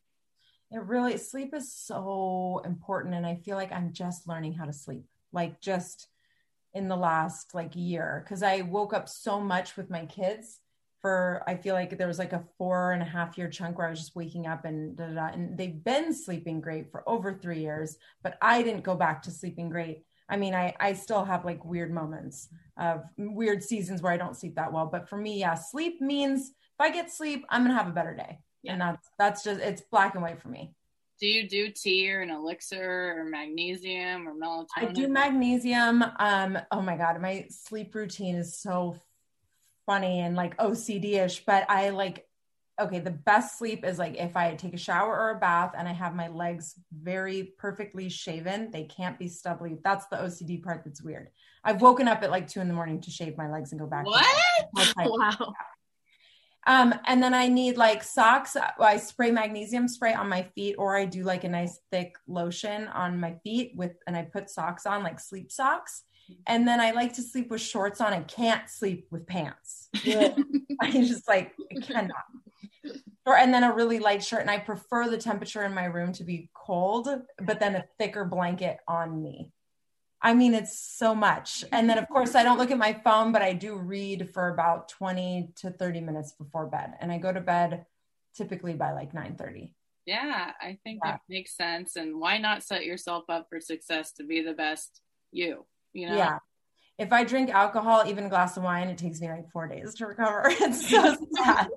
It 0.70 0.78
really 0.82 1.16
sleep 1.16 1.54
is 1.54 1.72
so 1.72 2.60
important 2.64 3.14
and 3.14 3.26
I 3.26 3.36
feel 3.36 3.56
like 3.56 3.72
I'm 3.72 3.92
just 3.92 4.28
learning 4.28 4.52
how 4.54 4.66
to 4.66 4.72
sleep. 4.72 5.06
Like 5.32 5.60
just 5.60 6.08
in 6.74 6.88
the 6.88 6.96
last 6.96 7.54
like 7.54 7.72
year 7.76 8.24
cuz 8.28 8.42
I 8.42 8.62
woke 8.62 8.94
up 8.94 9.08
so 9.08 9.40
much 9.40 9.76
with 9.76 9.90
my 9.90 10.06
kids 10.06 10.60
for 11.00 11.44
I 11.48 11.56
feel 11.56 11.74
like 11.74 11.98
there 11.98 12.08
was 12.08 12.18
like 12.20 12.34
a 12.34 12.46
four 12.58 12.92
and 12.92 13.02
a 13.02 13.06
half 13.06 13.38
year 13.38 13.50
chunk 13.50 13.78
where 13.78 13.88
I 13.88 13.90
was 13.90 14.00
just 14.00 14.16
waking 14.16 14.46
up 14.48 14.64
and 14.66 14.96
da, 14.96 15.08
da, 15.08 15.14
da, 15.14 15.26
and 15.28 15.58
they've 15.58 15.84
been 15.84 16.14
sleeping 16.14 16.60
great 16.62 16.90
for 16.92 17.08
over 17.08 17.34
3 17.34 17.60
years, 17.60 17.98
but 18.22 18.38
I 18.42 18.62
didn't 18.64 18.82
go 18.84 18.96
back 18.96 19.22
to 19.24 19.32
sleeping 19.32 19.70
great. 19.70 20.06
I 20.28 20.36
mean, 20.36 20.54
I 20.54 20.74
I 20.78 20.92
still 20.92 21.24
have 21.24 21.44
like 21.44 21.64
weird 21.64 21.92
moments 21.92 22.48
of 22.76 23.02
weird 23.16 23.62
seasons 23.62 24.02
where 24.02 24.12
I 24.12 24.16
don't 24.16 24.36
sleep 24.36 24.56
that 24.56 24.72
well, 24.72 24.86
but 24.86 25.08
for 25.08 25.16
me, 25.16 25.40
yeah, 25.40 25.54
sleep 25.54 26.00
means 26.00 26.50
if 26.50 26.80
I 26.80 26.90
get 26.90 27.10
sleep, 27.10 27.44
I'm 27.48 27.62
going 27.62 27.76
to 27.76 27.78
have 27.78 27.88
a 27.88 27.94
better 27.94 28.14
day. 28.14 28.38
And 28.66 28.80
that's 28.80 29.08
that's 29.18 29.42
just 29.42 29.60
it's 29.60 29.80
black 29.80 30.14
and 30.14 30.22
white 30.22 30.42
for 30.42 30.48
me. 30.48 30.74
Do 31.20 31.26
you 31.26 31.48
do 31.48 31.70
tea 31.70 32.12
or 32.12 32.20
an 32.20 32.30
elixir 32.30 33.16
or 33.18 33.24
magnesium 33.24 34.28
or 34.28 34.34
melatonin? 34.34 34.66
I 34.76 34.84
do 34.86 35.08
magnesium. 35.08 36.04
Um, 36.18 36.58
oh 36.70 36.82
my 36.82 36.96
god, 36.96 37.20
my 37.20 37.46
sleep 37.48 37.94
routine 37.94 38.36
is 38.36 38.56
so 38.56 38.96
funny 39.86 40.20
and 40.20 40.36
like 40.36 40.56
OCD-ish, 40.58 41.44
but 41.44 41.68
I 41.70 41.90
like 41.90 42.27
okay, 42.80 43.00
the 43.00 43.10
best 43.10 43.58
sleep 43.58 43.84
is 43.84 43.98
like 43.98 44.16
if 44.16 44.36
I 44.36 44.54
take 44.54 44.74
a 44.74 44.78
shower 44.78 45.16
or 45.16 45.30
a 45.30 45.38
bath 45.38 45.74
and 45.76 45.88
I 45.88 45.92
have 45.92 46.14
my 46.14 46.28
legs 46.28 46.74
very 46.92 47.54
perfectly 47.58 48.08
shaven, 48.08 48.70
they 48.70 48.84
can't 48.84 49.18
be 49.18 49.28
stubbly. 49.28 49.78
That's 49.82 50.06
the 50.06 50.16
OCD 50.16 50.62
part 50.62 50.82
that's 50.84 51.02
weird. 51.02 51.30
I've 51.64 51.82
woken 51.82 52.08
up 52.08 52.22
at 52.22 52.30
like 52.30 52.46
two 52.48 52.60
in 52.60 52.68
the 52.68 52.74
morning 52.74 53.00
to 53.02 53.10
shave 53.10 53.36
my 53.36 53.50
legs 53.50 53.72
and 53.72 53.80
go 53.80 53.86
back. 53.86 54.06
What? 54.06 54.26
Wow. 54.96 55.52
Um, 56.66 56.94
and 57.06 57.22
then 57.22 57.32
I 57.32 57.48
need 57.48 57.78
like 57.78 58.02
socks. 58.02 58.56
I 58.78 58.98
spray 58.98 59.30
magnesium 59.30 59.88
spray 59.88 60.12
on 60.12 60.28
my 60.28 60.42
feet, 60.54 60.74
or 60.78 60.96
I 60.96 61.06
do 61.06 61.24
like 61.24 61.44
a 61.44 61.48
nice 61.48 61.80
thick 61.90 62.16
lotion 62.26 62.88
on 62.88 63.18
my 63.18 63.36
feet 63.42 63.72
with, 63.74 63.92
and 64.06 64.14
I 64.14 64.22
put 64.22 64.50
socks 64.50 64.84
on, 64.84 65.02
like 65.02 65.18
sleep 65.18 65.50
socks. 65.50 66.02
And 66.46 66.68
then 66.68 66.78
I 66.78 66.90
like 66.90 67.14
to 67.14 67.22
sleep 67.22 67.50
with 67.50 67.62
shorts 67.62 68.02
on. 68.02 68.12
I 68.12 68.20
can't 68.20 68.68
sleep 68.68 69.06
with 69.10 69.26
pants. 69.26 69.88
I 69.96 70.90
just 70.90 71.26
like 71.26 71.54
I 71.74 71.80
cannot. 71.80 72.24
Or 73.28 73.36
and 73.36 73.52
then 73.52 73.62
a 73.62 73.74
really 73.74 73.98
light 73.98 74.24
shirt. 74.24 74.40
And 74.40 74.50
I 74.50 74.58
prefer 74.58 75.06
the 75.06 75.18
temperature 75.18 75.62
in 75.62 75.74
my 75.74 75.84
room 75.84 76.14
to 76.14 76.24
be 76.24 76.48
cold, 76.54 77.08
but 77.42 77.60
then 77.60 77.76
a 77.76 77.84
thicker 77.98 78.24
blanket 78.24 78.78
on 78.88 79.22
me. 79.22 79.52
I 80.22 80.32
mean, 80.32 80.54
it's 80.54 80.80
so 80.80 81.14
much. 81.14 81.62
And 81.70 81.90
then, 81.90 81.98
of 81.98 82.08
course, 82.08 82.34
I 82.34 82.42
don't 82.42 82.56
look 82.56 82.70
at 82.70 82.78
my 82.78 82.94
phone, 83.04 83.30
but 83.30 83.42
I 83.42 83.52
do 83.52 83.76
read 83.76 84.30
for 84.32 84.48
about 84.48 84.88
20 84.88 85.50
to 85.56 85.70
30 85.70 86.00
minutes 86.00 86.32
before 86.32 86.68
bed. 86.68 86.94
And 87.00 87.12
I 87.12 87.18
go 87.18 87.30
to 87.30 87.40
bed 87.42 87.84
typically 88.34 88.72
by 88.72 88.92
like 88.92 89.12
9 89.12 89.36
30. 89.36 89.74
Yeah, 90.06 90.52
I 90.58 90.78
think 90.82 91.00
Yeah. 91.04 91.12
that 91.12 91.20
makes 91.28 91.54
sense. 91.54 91.96
And 91.96 92.18
why 92.18 92.38
not 92.38 92.62
set 92.62 92.86
yourself 92.86 93.24
up 93.28 93.48
for 93.50 93.60
success 93.60 94.12
to 94.12 94.24
be 94.24 94.40
the 94.42 94.54
best 94.54 95.02
you? 95.32 95.66
You 95.92 96.08
know? 96.08 96.16
Yeah. 96.16 96.38
if 96.96 97.12
I 97.12 97.22
drink 97.24 97.50
alcohol, 97.50 98.04
even 98.08 98.24
a 98.24 98.28
glass 98.30 98.56
of 98.56 98.62
wine, 98.64 98.88
it 98.88 98.96
takes 98.98 99.20
me 99.20 99.28
like 99.28 99.48
four 99.52 99.68
days 99.68 99.94
to 99.96 100.06
recover. 100.06 100.44
It's 100.60 100.88
so 100.90 101.14
sad. 101.36 101.68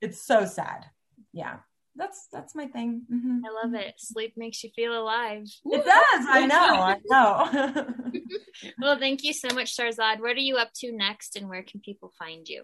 It's 0.00 0.22
so 0.22 0.44
sad. 0.46 0.86
Yeah. 1.32 1.58
That's 1.98 2.28
that's 2.32 2.54
my 2.54 2.66
thing. 2.66 3.02
Mm-hmm. 3.12 3.40
I 3.44 3.64
love 3.64 3.74
it. 3.74 3.94
Sleep 3.98 4.34
makes 4.36 4.62
you 4.62 4.70
feel 4.74 4.96
alive. 4.96 5.44
It 5.66 5.84
does. 5.84 6.26
I 6.28 6.46
know. 6.46 6.56
I 6.56 6.96
know. 7.10 8.12
well, 8.80 8.98
thank 8.98 9.24
you 9.24 9.32
so 9.32 9.48
much, 9.52 9.76
Sharzad. 9.76 10.20
What 10.20 10.36
are 10.36 10.40
you 10.40 10.56
up 10.56 10.70
to 10.76 10.92
next, 10.92 11.34
and 11.34 11.48
where 11.48 11.64
can 11.64 11.80
people 11.80 12.12
find 12.16 12.48
you? 12.48 12.62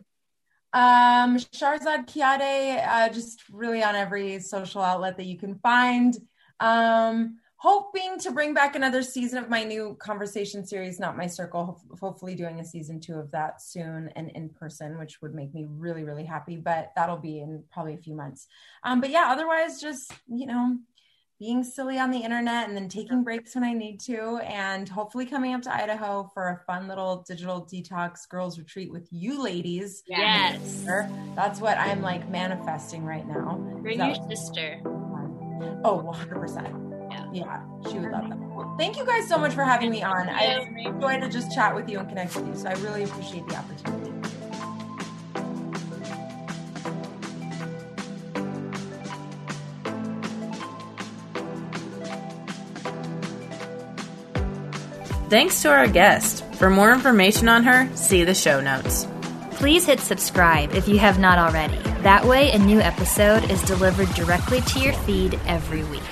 Um, 0.73 1.37
Sharzad 1.37 2.07
Kiadeh, 2.07 2.87
uh, 2.87 3.09
just 3.09 3.43
really 3.51 3.83
on 3.83 3.97
every 3.97 4.39
social 4.39 4.83
outlet 4.83 5.17
that 5.17 5.27
you 5.27 5.37
can 5.37 5.57
find. 5.57 6.17
Um, 6.61 7.39
hoping 7.65 8.19
to 8.19 8.31
bring 8.31 8.53
back 8.53 8.77
another 8.77 9.03
season 9.03 9.39
of 9.39 9.49
my 9.49 9.65
new 9.65 9.97
conversation 9.99 10.67
series, 10.67 11.01
Not 11.01 11.17
My 11.17 11.27
Circle. 11.27 11.81
hopefully, 11.99 12.35
doing 12.35 12.61
a 12.61 12.65
season 12.65 13.01
two 13.01 13.15
of 13.15 13.31
that 13.31 13.63
soon 13.63 14.11
and 14.17 14.29
in 14.33 14.51
person, 14.51 14.99
which 14.99 15.23
would 15.23 15.35
make 15.35 15.55
me 15.55 15.65
really, 15.67 16.05
really 16.05 16.27
happy. 16.27 16.59
But 16.59 16.93
that'll 16.95 17.17
be 17.17 17.41
in 17.41 17.65
probably 17.73 17.95
a 17.95 17.99
few 17.99 18.15
months. 18.15 18.49
Um, 18.83 19.01
but 19.01 19.09
yeah, 19.09 19.29
otherwise, 19.31 19.81
just, 19.81 20.13
you 20.29 20.45
know, 20.45 20.77
being 21.41 21.65
silly 21.65 21.99
on 21.99 22.11
the 22.11 22.19
internet 22.19 22.69
and 22.69 22.77
then 22.77 22.91
taking 22.91 23.25
breaks 23.25 23.55
when 23.55 23.65
I 23.65 23.73
need 23.73 23.99
to, 24.01 24.41
and 24.45 24.87
hopefully 24.87 25.25
coming 25.25 25.55
up 25.55 25.63
to 25.63 25.75
Idaho 25.75 26.31
for 26.35 26.49
a 26.51 26.61
fun 26.67 26.87
little 26.87 27.25
digital 27.27 27.65
detox 27.65 28.29
girls 28.29 28.59
retreat 28.59 28.93
with 28.93 29.09
you 29.11 29.43
ladies. 29.43 30.03
Yes. 30.07 30.85
That's 31.35 31.61
what 31.61 31.79
I'm 31.79 32.03
like 32.03 32.29
manifesting 32.29 33.07
right 33.07 33.27
now. 33.27 33.57
Bring 33.81 34.01
your 34.01 34.17
sister. 34.29 34.83
Oh, 35.83 36.03
100% 36.07 36.84
yeah, 37.35 37.61
she 37.91 37.99
would 37.99 38.13
love 38.13 38.29
that. 38.29 38.77
Thank 38.79 38.97
you 38.97 39.05
guys 39.05 39.27
so 39.29 39.37
much 39.39 39.55
for 39.55 39.65
having 39.65 39.91
me 39.91 40.03
on. 40.05 40.29
I 40.29 40.61
enjoyed 40.77 41.21
to 41.21 41.29
just 41.29 41.53
chat 41.53 41.75
with 41.75 41.89
you 41.89 41.99
and 41.99 42.09
connect 42.09 42.37
with 42.37 42.47
you. 42.47 42.55
So 42.55 42.69
I 42.69 42.75
really 42.75 43.03
appreciate 43.03 43.47
the 43.49 43.57
opportunity. 43.57 44.13
Thanks 55.29 55.63
to 55.63 55.71
our 55.71 55.89
guest. 55.89 56.45
For 56.55 56.71
more 56.71 56.93
information 56.93 57.49
on 57.49 57.65
her, 57.65 57.91
see 57.97 58.23
the 58.23 58.35
show 58.35 58.61
notes. 58.61 59.09
Please 59.53 59.85
hit 59.85 59.99
subscribe 59.99 60.73
if 60.75 60.87
you 60.87 60.99
have 60.99 61.19
not 61.19 61.39
already. 61.39 61.79
That 62.03 62.25
way, 62.25 62.53
a 62.53 62.59
new 62.59 62.79
episode 62.79 63.51
is 63.51 63.61
delivered 63.63 64.11
directly 64.11 64.61
to 64.61 64.79
your 64.79 64.93
feed 64.93 65.41
every 65.47 65.83
week. 65.85 66.03